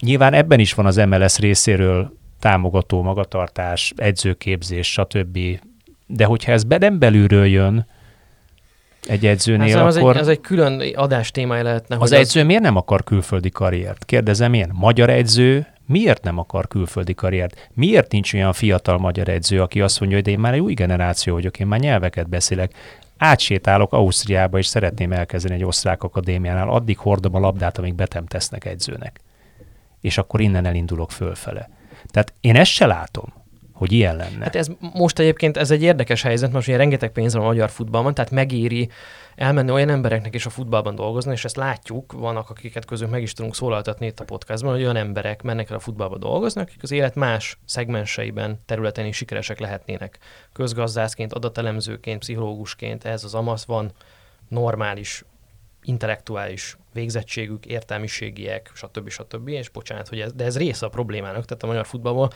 Nyilván 0.00 0.32
ebben 0.32 0.58
is 0.58 0.74
van 0.74 0.86
az 0.86 0.96
MLS 0.96 1.38
részéről 1.38 2.16
támogató 2.38 3.02
magatartás, 3.02 3.92
edzőképzés, 3.96 4.92
stb. 4.92 5.38
De 6.06 6.24
hogyha 6.24 6.52
ez 6.52 6.64
be 6.64 6.78
nem 6.78 6.98
belülről 6.98 7.46
jön, 7.46 7.86
egy 9.06 9.26
edzőnél, 9.26 9.76
hát, 9.76 9.96
akkor... 9.96 10.10
Az 10.10 10.16
egy, 10.16 10.22
az 10.22 10.28
egy 10.28 10.40
külön 10.40 10.82
adás 10.94 11.30
témája 11.30 11.62
lehetne. 11.62 11.96
Az 11.98 12.12
edző 12.12 12.40
az... 12.40 12.46
miért 12.46 12.62
nem 12.62 12.76
akar 12.76 13.04
külföldi 13.04 13.50
karriert? 13.50 14.04
Kérdezem 14.04 14.52
én. 14.52 14.70
Magyar 14.72 15.10
edző 15.10 15.66
miért 15.86 16.22
nem 16.22 16.38
akar 16.38 16.68
külföldi 16.68 17.14
karriert? 17.14 17.68
Miért 17.74 18.12
nincs 18.12 18.34
olyan 18.34 18.52
fiatal 18.52 18.98
magyar 18.98 19.28
edző, 19.28 19.62
aki 19.62 19.80
azt 19.80 20.00
mondja, 20.00 20.18
hogy 20.18 20.28
én 20.28 20.38
már 20.38 20.52
egy 20.52 20.60
új 20.60 20.74
generáció 20.74 21.34
vagyok, 21.34 21.58
én 21.58 21.66
már 21.66 21.80
nyelveket 21.80 22.28
beszélek, 22.28 22.72
átsétálok 23.16 23.92
Ausztriába, 23.92 24.58
és 24.58 24.66
szeretném 24.66 25.12
elkezdeni 25.12 25.54
egy 25.54 25.64
osztrák 25.64 26.02
akadémiánál, 26.02 26.68
addig 26.68 26.98
hordom 26.98 27.34
a 27.34 27.38
labdát, 27.38 27.78
amíg 27.78 27.94
betem 27.94 28.26
tesznek 28.26 28.64
edzőnek. 28.64 29.20
És 30.00 30.18
akkor 30.18 30.40
innen 30.40 30.66
elindulok 30.66 31.10
fölfele. 31.10 31.70
Tehát 32.10 32.32
én 32.40 32.56
ezt 32.56 32.70
se 32.70 32.86
látom 32.86 33.32
hogy 33.74 33.92
ilyen 33.92 34.16
lenne. 34.16 34.44
Hát 34.44 34.56
ez 34.56 34.68
most 34.92 35.18
egyébként 35.18 35.56
ez 35.56 35.70
egy 35.70 35.82
érdekes 35.82 36.22
helyzet, 36.22 36.52
most 36.52 36.68
ugye 36.68 36.76
rengeteg 36.76 37.10
pénz 37.10 37.34
van 37.34 37.42
a 37.42 37.46
magyar 37.46 37.70
futballban, 37.70 38.14
tehát 38.14 38.30
megéri 38.30 38.88
elmenni 39.34 39.70
olyan 39.70 39.88
embereknek 39.88 40.34
is 40.34 40.46
a 40.46 40.50
futballban 40.50 40.94
dolgozni, 40.94 41.32
és 41.32 41.44
ezt 41.44 41.56
látjuk, 41.56 42.12
vannak, 42.12 42.50
akiket 42.50 42.84
közül 42.84 43.08
meg 43.08 43.22
is 43.22 43.32
tudunk 43.32 43.54
szólaltatni 43.54 44.06
itt 44.06 44.20
a 44.20 44.24
podcastban, 44.24 44.72
hogy 44.72 44.82
olyan 44.82 44.96
emberek 44.96 45.42
mennek 45.42 45.70
el 45.70 45.76
a 45.76 45.80
futballba 45.80 46.18
dolgozni, 46.18 46.60
akik 46.60 46.82
az 46.82 46.90
élet 46.90 47.14
más 47.14 47.58
szegmenseiben, 47.64 48.60
területen 48.66 49.06
is 49.06 49.16
sikeresek 49.16 49.58
lehetnének. 49.58 50.18
Közgazdászként, 50.52 51.32
adatelemzőként, 51.32 52.18
pszichológusként, 52.18 53.04
ez 53.04 53.24
az 53.24 53.34
AMASZ 53.34 53.64
van 53.64 53.92
normális, 54.48 55.24
intellektuális 55.82 56.76
végzettségük, 56.92 57.66
értelmiségiek, 57.66 58.70
stb. 58.74 59.08
stb. 59.08 59.48
És 59.48 59.68
bocsánat, 59.68 60.08
hogy 60.08 60.20
ez, 60.20 60.32
de 60.32 60.44
ez 60.44 60.56
része 60.56 60.86
a 60.86 60.88
problémának, 60.88 61.44
tehát 61.44 61.62
a 61.62 61.66
magyar 61.66 61.86
futballból 61.86 62.30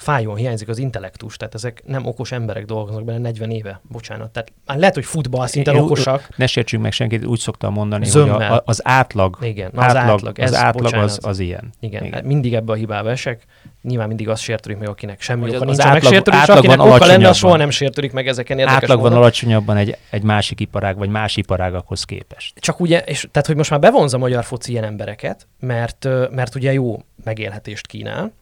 fájón 0.00 0.36
hiányzik 0.36 0.68
az 0.68 0.78
intellektus, 0.78 1.36
tehát 1.36 1.54
ezek 1.54 1.82
nem 1.86 2.06
okos 2.06 2.32
emberek 2.32 2.64
dolgoznak 2.64 3.04
benne 3.04 3.18
40 3.18 3.50
éve, 3.50 3.80
bocsánat. 3.88 4.30
Tehát 4.30 4.52
már 4.66 4.78
lehet, 4.78 4.94
hogy 4.94 5.04
futball 5.04 5.46
szinten 5.46 5.74
Én, 5.74 5.80
okosak. 5.80 6.28
Ne 6.36 6.46
sértsünk 6.46 6.82
meg 6.82 6.92
senkit, 6.92 7.24
úgy 7.24 7.38
szoktam 7.38 7.72
mondani, 7.72 8.04
Zömmel. 8.04 8.48
hogy 8.48 8.56
a, 8.56 8.62
az 8.64 8.80
átlag, 8.84 9.38
Igen, 9.40 9.70
az 9.74 9.82
átlag, 9.82 10.02
átlag, 10.02 10.38
ez, 10.38 10.50
az, 10.50 10.56
átlag 10.56 10.94
az, 10.94 11.18
az 11.22 11.38
ilyen. 11.38 11.72
Igen, 11.80 12.04
Igen, 12.04 12.24
mindig 12.24 12.54
ebbe 12.54 12.72
a 12.72 12.74
hibába 12.74 13.10
esek. 13.10 13.44
Nyilván 13.82 14.08
mindig 14.08 14.28
azt 14.28 14.42
sértődik 14.42 14.78
meg, 14.78 14.88
akinek 14.88 15.20
semmi 15.20 15.48
oka 15.48 15.54
az 15.54 15.62
nincs 15.62 15.78
átlag, 15.78 16.02
megsértődik, 16.02 16.40
és 16.40 16.48
akinek 16.48 16.82
oka 16.82 17.06
lenne, 17.06 17.28
az 17.28 17.36
soha 17.36 17.56
nem 17.56 17.70
sértődik 17.70 18.12
meg 18.12 18.28
ezeken 18.28 18.58
érdekes 18.58 18.82
Átlagban 18.82 19.12
alacsonyabban 19.12 19.76
egy, 19.76 19.96
egy 20.10 20.22
másik 20.22 20.60
iparág, 20.60 20.96
vagy 20.96 21.08
más 21.08 21.36
iparágakhoz 21.36 22.04
képest. 22.04 22.58
Csak 22.58 22.80
ugye, 22.80 22.98
és 22.98 23.28
tehát, 23.30 23.46
hogy 23.46 23.56
most 23.56 23.70
már 23.70 23.80
bevonza 23.80 24.16
a 24.16 24.20
magyar 24.20 24.44
foci 24.44 24.70
ilyen 24.70 24.84
embereket, 24.84 25.46
mert, 25.60 26.08
mert 26.30 26.54
ugye 26.54 26.72
jó 26.72 27.02
megélhetést 27.24 27.86
kínál, 27.86 28.32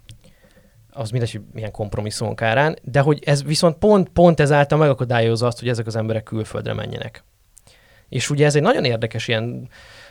az 0.98 1.10
mindegy, 1.10 1.30
hogy 1.30 1.40
milyen 1.52 1.70
kompromisszumok 1.70 2.42
árán, 2.42 2.78
de 2.82 3.00
hogy 3.00 3.22
ez 3.24 3.44
viszont 3.44 3.76
pont, 3.76 4.08
pont 4.08 4.40
ezáltal 4.40 4.78
megakadályozza 4.78 5.46
azt, 5.46 5.58
hogy 5.58 5.68
ezek 5.68 5.86
az 5.86 5.96
emberek 5.96 6.22
külföldre 6.22 6.74
menjenek. 6.74 7.24
És 8.08 8.30
ugye 8.30 8.46
ez 8.46 8.56
egy 8.56 8.62
nagyon 8.62 8.84
érdekes 8.84 9.28
ilyen, 9.28 9.68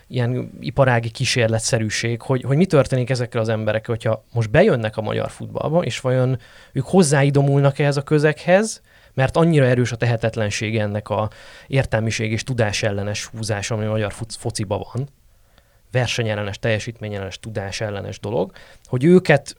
ilyen 0.08 0.52
iparági 0.60 1.10
kísérletszerűség, 1.10 2.22
hogy, 2.22 2.42
hogy 2.42 2.58
mi 2.58 2.66
történik 2.66 3.10
ezekkel 3.10 3.42
az 3.42 3.50
emberekkel, 3.50 3.94
hogyha 3.94 4.24
most 4.34 4.52
bejönnek 4.52 4.98
a 4.98 5.02
magyar 5.02 5.30
futballba, 5.30 5.84
és 5.84 6.00
vajon 6.00 6.40
ők 6.72 6.86
hozzáidomulnak 6.86 7.80
ehhez 7.80 7.98
a 7.98 8.02
közeghez, 8.02 8.82
mert 9.14 9.38
annyira 9.38 9.66
erős 9.66 9.92
a 9.92 9.96
tehetetlenség 9.96 10.78
ennek 10.78 11.10
a 11.10 11.30
értelmiség 11.68 12.32
és 12.32 12.44
tudás 12.44 12.84
ellenes 12.84 13.26
húzás, 13.26 13.72
ami 13.72 13.86
a 13.86 13.90
magyar 13.90 14.14
fociba 14.40 14.78
van, 14.94 15.10
versenyellenes, 15.92 16.60
teljesítményellenes, 16.60 17.40
tudás 17.40 17.82
ellenes 17.82 18.20
dolog, 18.20 18.52
hogy 18.86 19.04
őket 19.04 19.56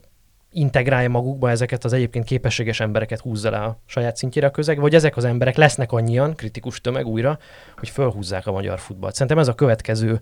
integrálja 0.51 1.09
magukba 1.09 1.49
ezeket 1.49 1.83
az 1.83 1.93
egyébként 1.93 2.25
képességes 2.25 2.79
embereket 2.79 3.19
húzza 3.19 3.49
le 3.49 3.57
a 3.57 3.77
saját 3.85 4.17
szintjére 4.17 4.47
a 4.47 4.51
közeg, 4.51 4.79
vagy 4.79 4.95
ezek 4.95 5.17
az 5.17 5.23
emberek 5.23 5.55
lesznek 5.55 5.91
annyian, 5.91 6.35
kritikus 6.35 6.81
tömeg 6.81 7.05
újra, 7.05 7.39
hogy 7.77 7.89
fölhúzzák 7.89 8.47
a 8.47 8.51
magyar 8.51 8.79
futballt. 8.79 9.13
Szerintem 9.13 9.37
ez 9.37 9.47
a 9.47 9.55
következő, 9.55 10.19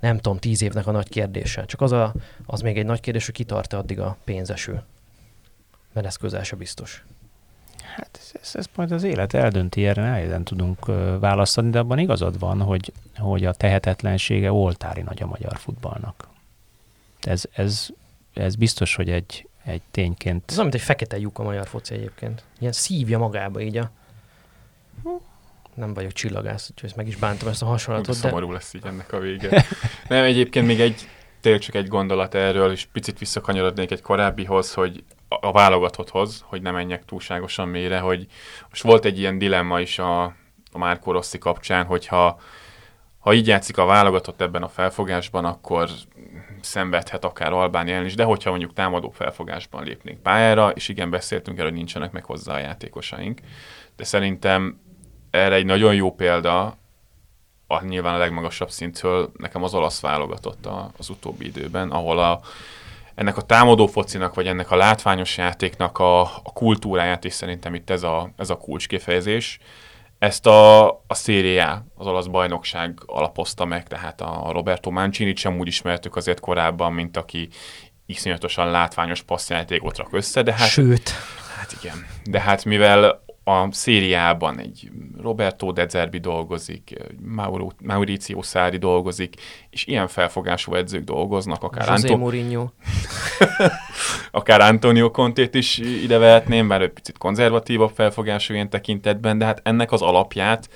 nem 0.00 0.16
tudom, 0.16 0.38
tíz 0.38 0.62
évnek 0.62 0.86
a 0.86 0.90
nagy 0.90 1.08
kérdése. 1.08 1.64
Csak 1.64 1.80
az, 1.80 1.92
a, 1.92 2.14
az 2.46 2.60
még 2.60 2.78
egy 2.78 2.86
nagy 2.86 3.00
kérdés, 3.00 3.24
hogy 3.24 3.34
kitart 3.34 3.72
addig 3.72 4.00
a 4.00 4.16
pénzeső. 4.24 4.82
Mert 5.92 6.06
ez 6.06 6.16
közel 6.16 6.42
se 6.42 6.56
biztos. 6.56 7.04
Hát 7.96 8.18
ez, 8.20 8.30
ez, 8.42 8.50
ez 8.54 8.66
majd 8.74 8.92
az 8.92 9.02
élet 9.02 9.34
eldönti, 9.34 9.86
erre 9.86 10.02
nehezen 10.02 10.44
tudunk 10.44 10.86
választani, 11.20 11.70
de 11.70 11.78
abban 11.78 11.98
igazad 11.98 12.38
van, 12.38 12.60
hogy, 12.60 12.92
hogy 13.16 13.44
a 13.44 13.52
tehetetlensége 13.52 14.52
oltári 14.52 15.02
nagy 15.02 15.22
a 15.22 15.26
magyar 15.26 15.56
futballnak. 15.56 16.28
Ez, 17.20 17.44
ez, 17.52 17.88
ez 18.34 18.54
biztos, 18.54 18.94
hogy 18.94 19.10
egy, 19.10 19.48
egy 19.70 19.82
tényként. 19.90 20.42
Ez 20.46 20.58
olyan, 20.58 20.68
mint 20.70 20.80
egy 20.80 20.86
fekete 20.86 21.18
lyuk 21.18 21.38
a 21.38 21.42
magyar 21.42 21.66
foci 21.66 21.94
egyébként. 21.94 22.44
Ilyen 22.58 22.72
szívja 22.72 23.18
magába 23.18 23.60
így 23.60 23.76
a... 23.76 23.90
Nem 25.74 25.94
vagyok 25.94 26.12
csillagász, 26.12 26.68
úgyhogy 26.70 26.88
ezt 26.88 26.96
meg 26.96 27.06
is 27.06 27.16
bántam 27.16 27.48
ezt 27.48 27.62
a 27.62 27.66
hasonlatot. 27.66 28.20
De... 28.20 28.28
Szomorú 28.28 28.52
lesz 28.52 28.74
így 28.74 28.86
ennek 28.86 29.12
a 29.12 29.18
vége. 29.18 29.64
Nem, 30.08 30.24
egyébként 30.24 30.66
még 30.66 30.80
egy, 30.80 31.08
tényleg 31.40 31.60
csak 31.60 31.74
egy 31.74 31.88
gondolat 31.88 32.34
erről, 32.34 32.72
és 32.72 32.84
picit 32.92 33.18
visszakanyarodnék 33.18 33.90
egy 33.90 34.02
korábbihoz, 34.02 34.74
hogy 34.74 35.04
a 35.28 35.52
válogatotthoz, 35.52 36.44
hogy 36.46 36.62
ne 36.62 36.70
menjek 36.70 37.04
túlságosan 37.04 37.68
mélyre, 37.68 37.98
hogy 37.98 38.26
most 38.68 38.82
volt 38.82 39.04
egy 39.04 39.18
ilyen 39.18 39.38
dilemma 39.38 39.80
is 39.80 39.98
a, 39.98 40.22
a 40.72 40.78
Márko 40.78 41.12
Rossi 41.12 41.38
kapcsán, 41.38 41.84
hogyha 41.84 42.40
ha 43.18 43.32
így 43.32 43.46
játszik 43.46 43.78
a 43.78 43.84
válogatott 43.84 44.40
ebben 44.40 44.62
a 44.62 44.68
felfogásban, 44.68 45.44
akkor 45.44 45.88
szenvedhet 46.64 47.24
akár 47.24 47.52
Albánia 47.52 48.02
is, 48.02 48.14
de 48.14 48.24
hogyha 48.24 48.50
mondjuk 48.50 48.72
támadó 48.72 49.10
felfogásban 49.10 49.84
lépnénk 49.84 50.22
pályára, 50.22 50.70
és 50.70 50.88
igen, 50.88 51.10
beszéltünk 51.10 51.56
erről, 51.56 51.68
hogy 51.68 51.78
nincsenek 51.78 52.12
meg 52.12 52.24
hozzá 52.24 52.54
a 52.54 52.58
játékosaink, 52.58 53.40
de 53.96 54.04
szerintem 54.04 54.80
erre 55.30 55.54
egy 55.54 55.64
nagyon 55.64 55.94
jó 55.94 56.14
példa, 56.14 56.78
a, 57.66 57.84
nyilván 57.84 58.14
a 58.14 58.18
legmagasabb 58.18 58.70
szintől 58.70 59.32
nekem 59.36 59.62
az 59.62 59.74
olasz 59.74 60.00
válogatott 60.00 60.68
az 60.96 61.10
utóbbi 61.10 61.46
időben, 61.46 61.90
ahol 61.90 62.18
a, 62.18 62.40
ennek 63.14 63.36
a 63.36 63.42
támadó 63.42 63.86
focinak, 63.86 64.34
vagy 64.34 64.46
ennek 64.46 64.70
a 64.70 64.76
látványos 64.76 65.36
játéknak 65.36 65.98
a, 65.98 66.20
a 66.20 66.52
kultúráját 66.54 67.24
is 67.24 67.32
szerintem 67.32 67.74
itt 67.74 67.90
ez 67.90 68.02
a, 68.02 68.30
ez 68.36 68.50
a 68.50 68.56
kulcs 68.56 68.88
kifejezés. 68.88 69.58
Ezt 70.20 70.46
a, 70.46 70.88
a 70.88 71.14
Serie 71.14 71.84
az 71.94 72.06
olasz 72.06 72.26
bajnokság 72.26 72.98
alapozta 73.06 73.64
meg, 73.64 73.86
tehát 73.86 74.20
a 74.20 74.48
Roberto 74.52 74.90
Mancini 74.90 75.34
sem 75.36 75.58
úgy 75.58 75.66
ismertük 75.66 76.16
azért 76.16 76.40
korábban, 76.40 76.92
mint 76.92 77.16
aki 77.16 77.48
iszonyatosan 78.06 78.70
látványos 78.70 79.22
passzjátékot 79.22 79.96
rak 79.96 80.12
össze, 80.12 80.42
de 80.42 80.52
hát... 80.52 80.68
Sőt. 80.68 81.10
Hát 81.58 81.76
igen. 81.82 82.06
De 82.24 82.40
hát 82.40 82.64
mivel 82.64 83.24
a 83.50 83.68
szériában 83.70 84.58
egy 84.58 84.90
Roberto 85.22 85.72
De 85.72 85.88
Zerbi 85.88 86.18
dolgozik, 86.18 86.94
Mauro, 87.24 87.68
Mauricio 87.82 88.42
Szári 88.42 88.76
dolgozik, 88.76 89.34
és 89.70 89.86
ilyen 89.86 90.08
felfogású 90.08 90.74
edzők 90.74 91.04
dolgoznak, 91.04 91.62
akár, 91.62 91.88
José 91.88 92.02
Anto- 92.02 92.18
Mourinho. 92.18 92.68
akár 94.30 94.60
Antonio 94.60 95.10
Contét 95.10 95.54
is 95.54 95.78
ide 95.78 96.18
vehetném, 96.18 96.68
bár 96.68 96.82
egy 96.82 96.90
picit 96.90 97.18
konzervatívabb 97.18 97.90
felfogású 97.94 98.54
ilyen 98.54 98.70
tekintetben, 98.70 99.38
de 99.38 99.44
hát 99.44 99.60
ennek 99.64 99.92
az 99.92 100.02
alapját 100.02 100.68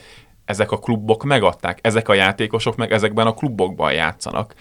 ezek 0.45 0.71
a 0.71 0.79
klubok 0.79 1.25
megadták, 1.25 1.79
ezek 1.83 2.09
a 2.09 2.15
játékosok 2.15 2.77
meg 2.77 2.93
ezekben 2.93 3.27
a 3.27 3.35
klubokban 3.35 3.93
játszanak. 3.93 4.55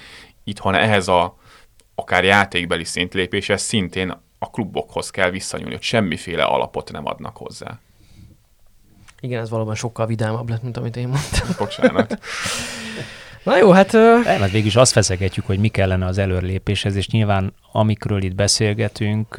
Itthon 0.44 0.76
ehhez 0.76 1.08
a 1.08 1.38
akár 1.96 2.24
játékbeli 2.24 2.84
szintlépéshez 2.84 3.62
szintén 3.62 4.22
a 4.40 4.50
klubokhoz 4.50 5.10
kell 5.10 5.30
visszanyúlni, 5.30 5.74
hogy 5.74 5.84
semmiféle 5.84 6.44
alapot 6.44 6.92
nem 6.92 7.08
adnak 7.08 7.38
hozzá. 7.38 7.80
Igen, 9.24 9.42
ez 9.42 9.50
valóban 9.50 9.76
sokkal 9.76 10.06
vidámabb 10.06 10.50
lett, 10.50 10.64
mint 10.64 10.78
amit 10.78 10.96
én 10.96 11.08
mondtam. 11.08 11.48
Bocsánat. 11.66 12.18
Na 13.44 13.58
jó, 13.58 13.72
hát... 13.72 13.92
Nem, 13.92 14.24
hát 14.24 14.52
végül 14.52 14.68
is 14.68 14.76
azt 14.76 14.92
feszegetjük, 14.92 15.46
hogy 15.46 15.60
mi 15.60 15.68
kellene 15.68 16.06
az 16.06 16.18
előrelépéshez, 16.18 16.96
és 16.96 17.08
nyilván 17.08 17.54
amikről 17.72 18.24
itt 18.24 18.36
beszélgetünk, 18.36 19.38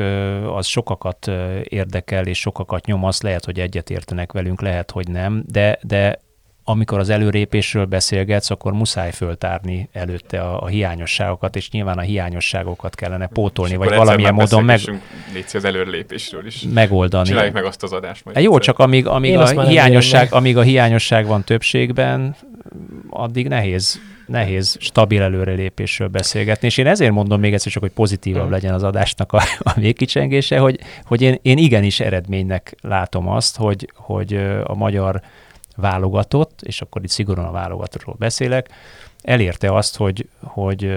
az 0.56 0.66
sokakat 0.66 1.30
érdekel, 1.62 2.26
és 2.26 2.38
sokakat 2.38 2.86
nyom, 2.86 3.04
azt 3.04 3.22
lehet, 3.22 3.44
hogy 3.44 3.60
egyet 3.60 3.90
értenek 3.90 4.32
velünk, 4.32 4.60
lehet, 4.60 4.90
hogy 4.90 5.08
nem, 5.08 5.44
de, 5.46 5.78
de 5.82 6.18
amikor 6.64 6.98
az 6.98 7.08
előrépésről 7.08 7.84
beszélgetsz, 7.84 8.50
akkor 8.50 8.72
muszáj 8.72 9.12
föltárni 9.12 9.88
előtte 9.92 10.40
a, 10.40 10.62
a 10.62 10.66
hiányosságokat, 10.66 11.56
és 11.56 11.70
nyilván 11.70 11.98
a 11.98 12.00
hiányosságokat 12.00 12.94
kellene 12.94 13.26
pótolni, 13.26 13.76
vagy 13.76 13.94
valamilyen 13.94 14.34
módon 14.34 14.64
meg... 14.64 14.80
Léci 15.32 15.56
az 15.56 15.64
előrelépésről 15.64 16.46
is. 16.46 16.64
Megoldani. 16.74 17.28
Csináljuk 17.28 17.54
meg 17.54 17.64
azt 17.64 17.82
az 17.82 17.92
adást 17.92 18.24
majd. 18.24 18.36
Hát 18.36 18.46
jó, 18.46 18.58
csak 18.58 18.78
amíg, 18.78 19.06
amíg, 19.06 19.36
a 19.36 19.62
hiányosság, 19.62 20.32
amíg 20.32 20.56
a 20.56 20.62
hiányosság 20.62 21.26
van 21.26 21.44
többségben, 21.44 22.36
addig 23.10 23.48
nehéz 23.48 24.00
nehéz 24.26 24.76
stabil 24.80 25.22
előrelépésről 25.22 26.08
beszélgetni, 26.08 26.66
és 26.66 26.78
én 26.78 26.86
ezért 26.86 27.12
mondom 27.12 27.40
még 27.40 27.52
egyszer 27.52 27.72
csak, 27.72 27.82
hogy 27.82 27.92
pozitívabb 27.92 28.46
mm. 28.48 28.50
legyen 28.50 28.74
az 28.74 28.82
adásnak 28.82 29.32
a, 29.32 29.42
a 29.58 29.72
végkicsengése, 29.74 30.58
hogy, 30.58 30.78
hogy 31.04 31.22
én, 31.22 31.38
én 31.42 31.58
igenis 31.58 32.00
eredménynek 32.00 32.74
látom 32.80 33.28
azt, 33.28 33.56
hogy, 33.56 33.90
hogy 33.94 34.34
a 34.64 34.74
magyar 34.74 35.20
válogatott, 35.76 36.62
és 36.62 36.80
akkor 36.80 37.02
itt 37.02 37.10
szigorúan 37.10 37.46
a 37.46 37.50
válogatottról 37.50 38.16
beszélek, 38.18 38.68
elérte 39.22 39.74
azt, 39.74 39.96
hogy, 39.96 40.28
hogy, 40.42 40.92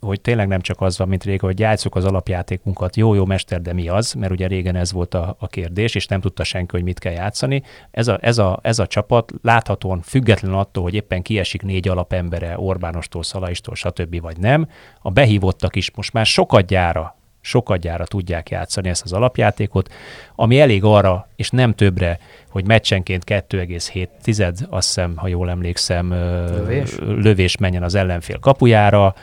hogy 0.00 0.20
tényleg 0.20 0.48
nem 0.48 0.60
csak 0.60 0.80
az 0.80 0.98
van, 0.98 1.08
mint 1.08 1.24
régen, 1.24 1.48
hogy 1.48 1.58
játsszuk 1.58 1.94
az 1.96 2.04
alapjátékunkat, 2.04 2.96
jó-jó 2.96 3.24
mester, 3.24 3.62
de 3.62 3.72
mi 3.72 3.88
az, 3.88 4.12
mert 4.12 4.32
ugye 4.32 4.46
régen 4.46 4.76
ez 4.76 4.92
volt 4.92 5.14
a, 5.14 5.36
a 5.38 5.46
kérdés, 5.46 5.94
és 5.94 6.06
nem 6.06 6.20
tudta 6.20 6.44
senki, 6.44 6.76
hogy 6.76 6.84
mit 6.84 6.98
kell 6.98 7.12
játszani. 7.12 7.62
Ez 7.90 8.08
a, 8.08 8.18
ez 8.20 8.38
a, 8.38 8.58
ez 8.62 8.78
a 8.78 8.86
csapat 8.86 9.32
láthatóan 9.42 10.00
független 10.00 10.52
attól, 10.52 10.82
hogy 10.82 10.94
éppen 10.94 11.22
kiesik 11.22 11.62
négy 11.62 11.88
alapembere 11.88 12.58
Orbánostól, 12.58 13.22
Szalaistól, 13.22 13.74
stb. 13.74 14.20
vagy 14.20 14.38
nem, 14.38 14.68
a 15.02 15.10
behívottak 15.10 15.76
is 15.76 15.90
most 15.94 16.12
már 16.12 16.26
sokat 16.26 16.66
gyára 16.66 17.16
sokadjára 17.44 18.04
tudják 18.04 18.50
játszani 18.50 18.88
ezt 18.88 19.02
az 19.02 19.12
alapjátékot, 19.12 19.92
ami 20.34 20.60
elég 20.60 20.84
arra, 20.84 21.28
és 21.36 21.50
nem 21.50 21.74
többre, 21.74 22.18
hogy 22.48 22.66
meccsenként 22.66 23.24
2,7 23.26 24.08
tized, 24.22 24.58
azt 24.68 24.86
hiszem, 24.86 25.16
ha 25.16 25.28
jól 25.28 25.50
emlékszem, 25.50 26.10
lövés, 26.48 26.94
lövés 26.98 27.56
menjen 27.56 27.82
az 27.82 27.94
ellenfél 27.94 28.38
kapujára, 28.38 29.14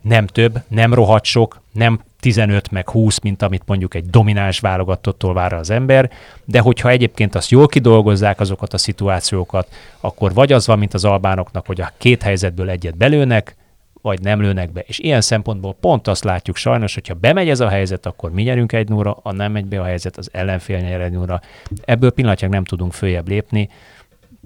nem 0.00 0.26
több, 0.26 0.62
nem 0.68 0.94
rohadt 0.94 1.24
sok, 1.24 1.60
nem 1.72 2.00
15 2.20 2.70
meg 2.70 2.88
20, 2.90 3.18
mint 3.18 3.42
amit 3.42 3.62
mondjuk 3.66 3.94
egy 3.94 4.10
domináns 4.10 4.60
válogatottól 4.60 5.34
vár 5.34 5.52
az 5.52 5.70
ember, 5.70 6.10
de 6.44 6.60
hogyha 6.60 6.88
egyébként 6.88 7.34
azt 7.34 7.50
jól 7.50 7.66
kidolgozzák 7.66 8.40
azokat 8.40 8.74
a 8.74 8.78
szituációkat, 8.78 9.68
akkor 10.00 10.32
vagy 10.34 10.52
az 10.52 10.66
van, 10.66 10.78
mint 10.78 10.94
az 10.94 11.04
albánoknak, 11.04 11.66
hogy 11.66 11.80
a 11.80 11.92
két 11.98 12.22
helyzetből 12.22 12.70
egyet 12.70 12.96
belőnek, 12.96 13.56
vagy 14.02 14.20
nem 14.20 14.40
lőnek 14.40 14.72
be. 14.72 14.80
És 14.86 14.98
ilyen 14.98 15.20
szempontból 15.20 15.74
pont 15.74 16.08
azt 16.08 16.24
látjuk 16.24 16.56
sajnos, 16.56 16.94
hogyha 16.94 17.14
bemegy 17.14 17.48
ez 17.48 17.60
a 17.60 17.68
helyzet, 17.68 18.06
akkor 18.06 18.32
mi 18.32 18.42
nyerünk 18.42 18.72
egy 18.72 18.88
nóra, 18.88 19.18
ha 19.22 19.32
nem 19.32 19.52
megy 19.52 19.66
be 19.66 19.80
a 19.80 19.84
helyzet, 19.84 20.16
az 20.16 20.28
ellenfél 20.32 20.78
nyer 20.78 21.00
egy 21.00 21.12
nóra. 21.12 21.40
Ebből 21.84 22.10
pillanatnyilag 22.10 22.54
nem 22.54 22.64
tudunk 22.64 22.92
följebb 22.92 23.28
lépni, 23.28 23.68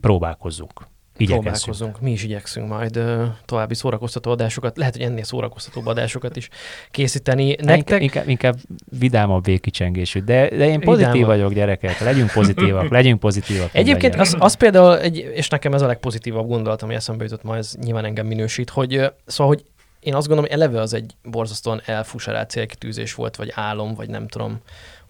próbálkozzunk. 0.01 0.87
Próbálkozunk. 1.25 2.01
Mi 2.01 2.11
is 2.11 2.23
igyekszünk 2.23 2.69
majd 2.69 2.97
uh, 2.97 3.23
további 3.45 3.75
szórakoztató 3.75 4.31
adásokat, 4.31 4.77
lehet, 4.77 4.97
hogy 4.97 5.05
ennél 5.05 5.25
szórakoztató 5.25 5.83
adásokat 5.85 6.37
is 6.37 6.49
készíteni. 6.91 7.57
Nektek... 7.62 8.03
Inkább, 8.03 8.29
inkább 8.29 8.57
vidámabb 8.99 9.45
végkicsengésű, 9.45 10.21
de, 10.21 10.49
de 10.49 10.69
én 10.69 10.81
pozitív 10.81 11.12
Vidáma. 11.12 11.33
vagyok, 11.33 11.53
gyerekek, 11.53 12.01
legyünk 12.01 12.33
pozitívak, 12.33 12.91
legyünk 12.91 13.21
pozitívak. 13.21 13.69
Egyébként 13.73 14.14
az, 14.14 14.37
az, 14.39 14.55
például, 14.55 14.99
egy, 14.99 15.17
és 15.35 15.49
nekem 15.49 15.75
ez 15.75 15.83
a 15.83 15.87
legpozitívabb 15.87 16.47
gondolat, 16.47 16.83
ami 16.83 16.95
eszembe 16.95 17.25
jutott 17.25 17.43
ma, 17.43 17.57
ez 17.57 17.75
nyilván 17.81 18.05
engem 18.05 18.27
minősít, 18.27 18.71
hogy 18.71 19.11
szóval, 19.27 19.55
hogy 19.55 19.64
én 20.01 20.14
azt 20.14 20.27
gondolom, 20.27 20.51
hogy 20.51 20.61
eleve 20.61 20.81
az 20.81 20.95
egy 20.95 21.14
borzasztóan 21.23 21.81
elfuserált 21.85 22.51
célkitűzés 22.51 23.14
volt, 23.14 23.37
vagy 23.37 23.53
álom, 23.55 23.95
vagy 23.95 24.09
nem 24.09 24.29
tudom. 24.29 24.61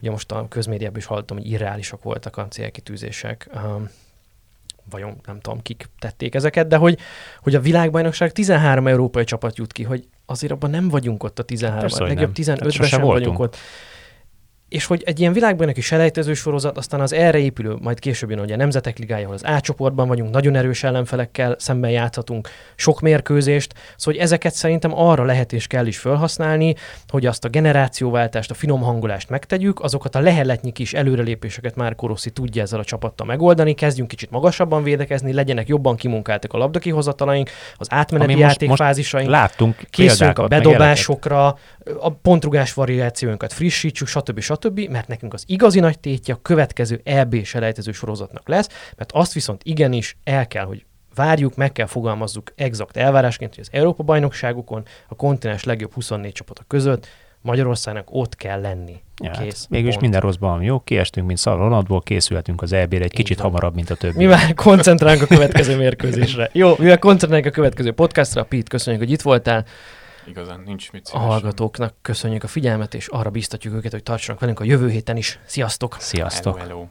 Ugye 0.01 0.11
most 0.11 0.33
a 0.33 0.47
közmédiában 0.49 0.99
is 0.99 1.05
hallottam, 1.05 1.37
hogy 1.37 1.51
irreálisak 1.51 2.03
voltak 2.03 2.37
a 2.37 2.49
célkitűzések. 2.49 3.49
Um, 3.55 3.89
vajon 4.91 5.21
nem 5.27 5.41
tudom, 5.41 5.63
kik 5.63 5.89
tették 5.99 6.35
ezeket, 6.35 6.67
de 6.67 6.77
hogy, 6.77 6.99
hogy 7.41 7.55
a 7.55 7.61
világbajnokság 7.61 8.33
13 8.33 8.87
európai 8.87 9.25
csapat 9.25 9.57
jut 9.57 9.73
ki, 9.73 9.83
hogy 9.83 10.09
azért 10.27 10.53
abban 10.53 10.71
nem 10.71 10.89
vagyunk 10.89 11.23
ott 11.23 11.39
a 11.39 11.43
13 11.43 11.89
ban 11.99 12.09
legjobb 12.09 12.33
15-ben 12.35 12.71
sem, 12.71 12.87
sem 12.87 13.01
vagyunk 13.01 13.39
ott 13.39 13.57
és 14.77 14.87
hogy 14.87 15.03
egy 15.07 15.21
ilyen 15.21 15.33
világbajnoki 15.33 15.81
selejtező 15.81 16.35
sorozat, 16.35 16.77
aztán 16.77 17.01
az 17.01 17.13
erre 17.13 17.39
épülő, 17.39 17.77
majd 17.81 17.99
később 17.99 18.31
jön 18.31 18.39
ugye 18.39 18.55
a 18.55 18.57
Nemzetek 18.57 18.99
Ligája, 18.99 19.23
ahol 19.23 19.35
az 19.35 19.57
A 19.57 19.61
csoportban 19.61 20.09
vagyunk, 20.09 20.31
nagyon 20.31 20.55
erős 20.55 20.83
ellenfelekkel 20.83 21.57
szemben 21.59 21.91
játszhatunk 21.91 22.49
sok 22.75 23.01
mérkőzést, 23.01 23.75
szóval 23.75 24.15
hogy 24.15 24.17
ezeket 24.17 24.55
szerintem 24.55 24.99
arra 24.99 25.25
lehet 25.25 25.53
és 25.53 25.67
kell 25.67 25.87
is 25.87 25.99
felhasználni, 25.99 26.75
hogy 27.09 27.27
azt 27.27 27.45
a 27.45 27.49
generációváltást, 27.49 28.51
a 28.51 28.55
finom 28.55 28.81
hangolást 28.81 29.29
megtegyük, 29.29 29.81
azokat 29.81 30.15
a 30.15 30.21
leheletnyi 30.21 30.73
kis 30.73 30.95
előrelépéseket 30.95 31.77
már 31.77 31.95
Koroszi 31.95 32.31
tudja 32.31 32.63
ezzel 32.63 32.81
a 32.81 32.85
csapattal 32.85 33.27
megoldani, 33.27 33.75
kezdjünk 33.75 34.09
kicsit 34.09 34.31
magasabban 34.31 34.83
védekezni, 34.83 35.33
legyenek 35.33 35.69
jobban 35.69 35.97
kimunkáltak 35.97 36.53
a 36.53 36.59
labdakihozatalaink, 36.59 37.51
az 37.77 37.87
átmeneti 37.91 38.39
játékfázisaink, 38.39 39.29
láttunk 39.29 39.77
készülünk 39.91 40.39
a 40.39 40.49
bedobásokra, 40.49 41.59
a 42.01 42.11
pontrugás 42.11 42.73
variációinkat 42.73 43.53
frissítsük, 43.53 44.07
stb. 44.07 44.41
stb 44.41 44.81
mert 44.91 45.09
nekünk 45.09 45.35
az 45.35 45.45
igazi 45.47 45.81
nagy 45.81 45.99
tétje 45.99 46.35
a 46.35 46.43
következő 46.43 47.01
EB 47.05 47.45
selejtező 47.45 47.93
sorozatnak 47.93 48.49
lesz, 48.49 48.69
mert 48.97 49.13
azt 49.13 49.33
viszont 49.33 49.63
igenis 49.65 50.17
el 50.25 50.47
kell, 50.47 50.65
hogy 50.65 50.85
várjuk, 51.15 51.57
meg 51.57 51.73
kell 51.73 51.87
fogalmazzuk 51.87 52.53
exakt 52.57 52.97
elvárásként, 52.97 53.55
hogy 53.55 53.65
az 53.71 53.79
Európa-bajnokságokon 53.79 54.85
a 55.09 55.15
kontinens 55.15 55.65
legjobb 55.65 55.93
24 55.93 56.33
csapata 56.33 56.65
között 56.67 57.09
Magyarországnak 57.47 58.09
ott 58.11 58.37
kell 58.37 58.61
lenni. 58.61 59.01
Ja, 59.23 59.31
hát 59.31 59.43
Kész. 59.43 59.61
Hát, 59.61 59.71
mégis 59.71 59.99
minden 59.99 60.21
rosszban 60.21 60.63
jó, 60.63 60.81
kiestünk, 60.81 61.27
mint 61.27 61.39
Szal 61.39 61.57
Ronaldból, 61.57 62.01
készülhetünk 62.01 62.63
az 62.63 62.73
EB-re 62.73 63.05
egy 63.05 63.13
kicsit 63.13 63.37
van. 63.37 63.47
hamarabb, 63.47 63.75
mint 63.75 63.91
a 63.91 63.95
többi. 63.95 64.17
Mivel 64.17 64.55
koncentrálunk 64.55 65.23
a 65.23 65.27
következő 65.27 65.77
mérkőzésre. 65.77 66.51
Jó, 66.63 66.75
mivel 66.79 66.99
koncentrálunk 66.99 67.47
a 67.47 67.51
következő 67.51 67.93
podcastra, 67.93 68.45
Pete, 68.45 68.69
köszönjük, 68.69 69.03
hogy 69.03 69.13
itt 69.13 69.23
voltál. 69.23 69.65
Igazán 70.27 70.61
nincs 70.61 70.93
mit 70.93 71.05
szívesen. 71.05 71.29
A 71.29 71.33
hallgatóknak 71.33 71.95
köszönjük 72.03 72.43
a 72.43 72.47
figyelmet, 72.47 72.95
és 72.95 73.07
arra 73.07 73.31
biztatjuk 73.31 73.75
őket, 73.75 73.93
hogy 73.93 74.03
tartsanak 74.03 74.41
velünk 74.41 74.61
a 74.61 74.65
jövő 74.65 74.89
héten 74.89 75.17
is. 75.17 75.39
Sziasztok! 75.47 75.97
Sziasztok! 75.99 76.59
Hello, 76.59 76.69
hello. 76.69 76.87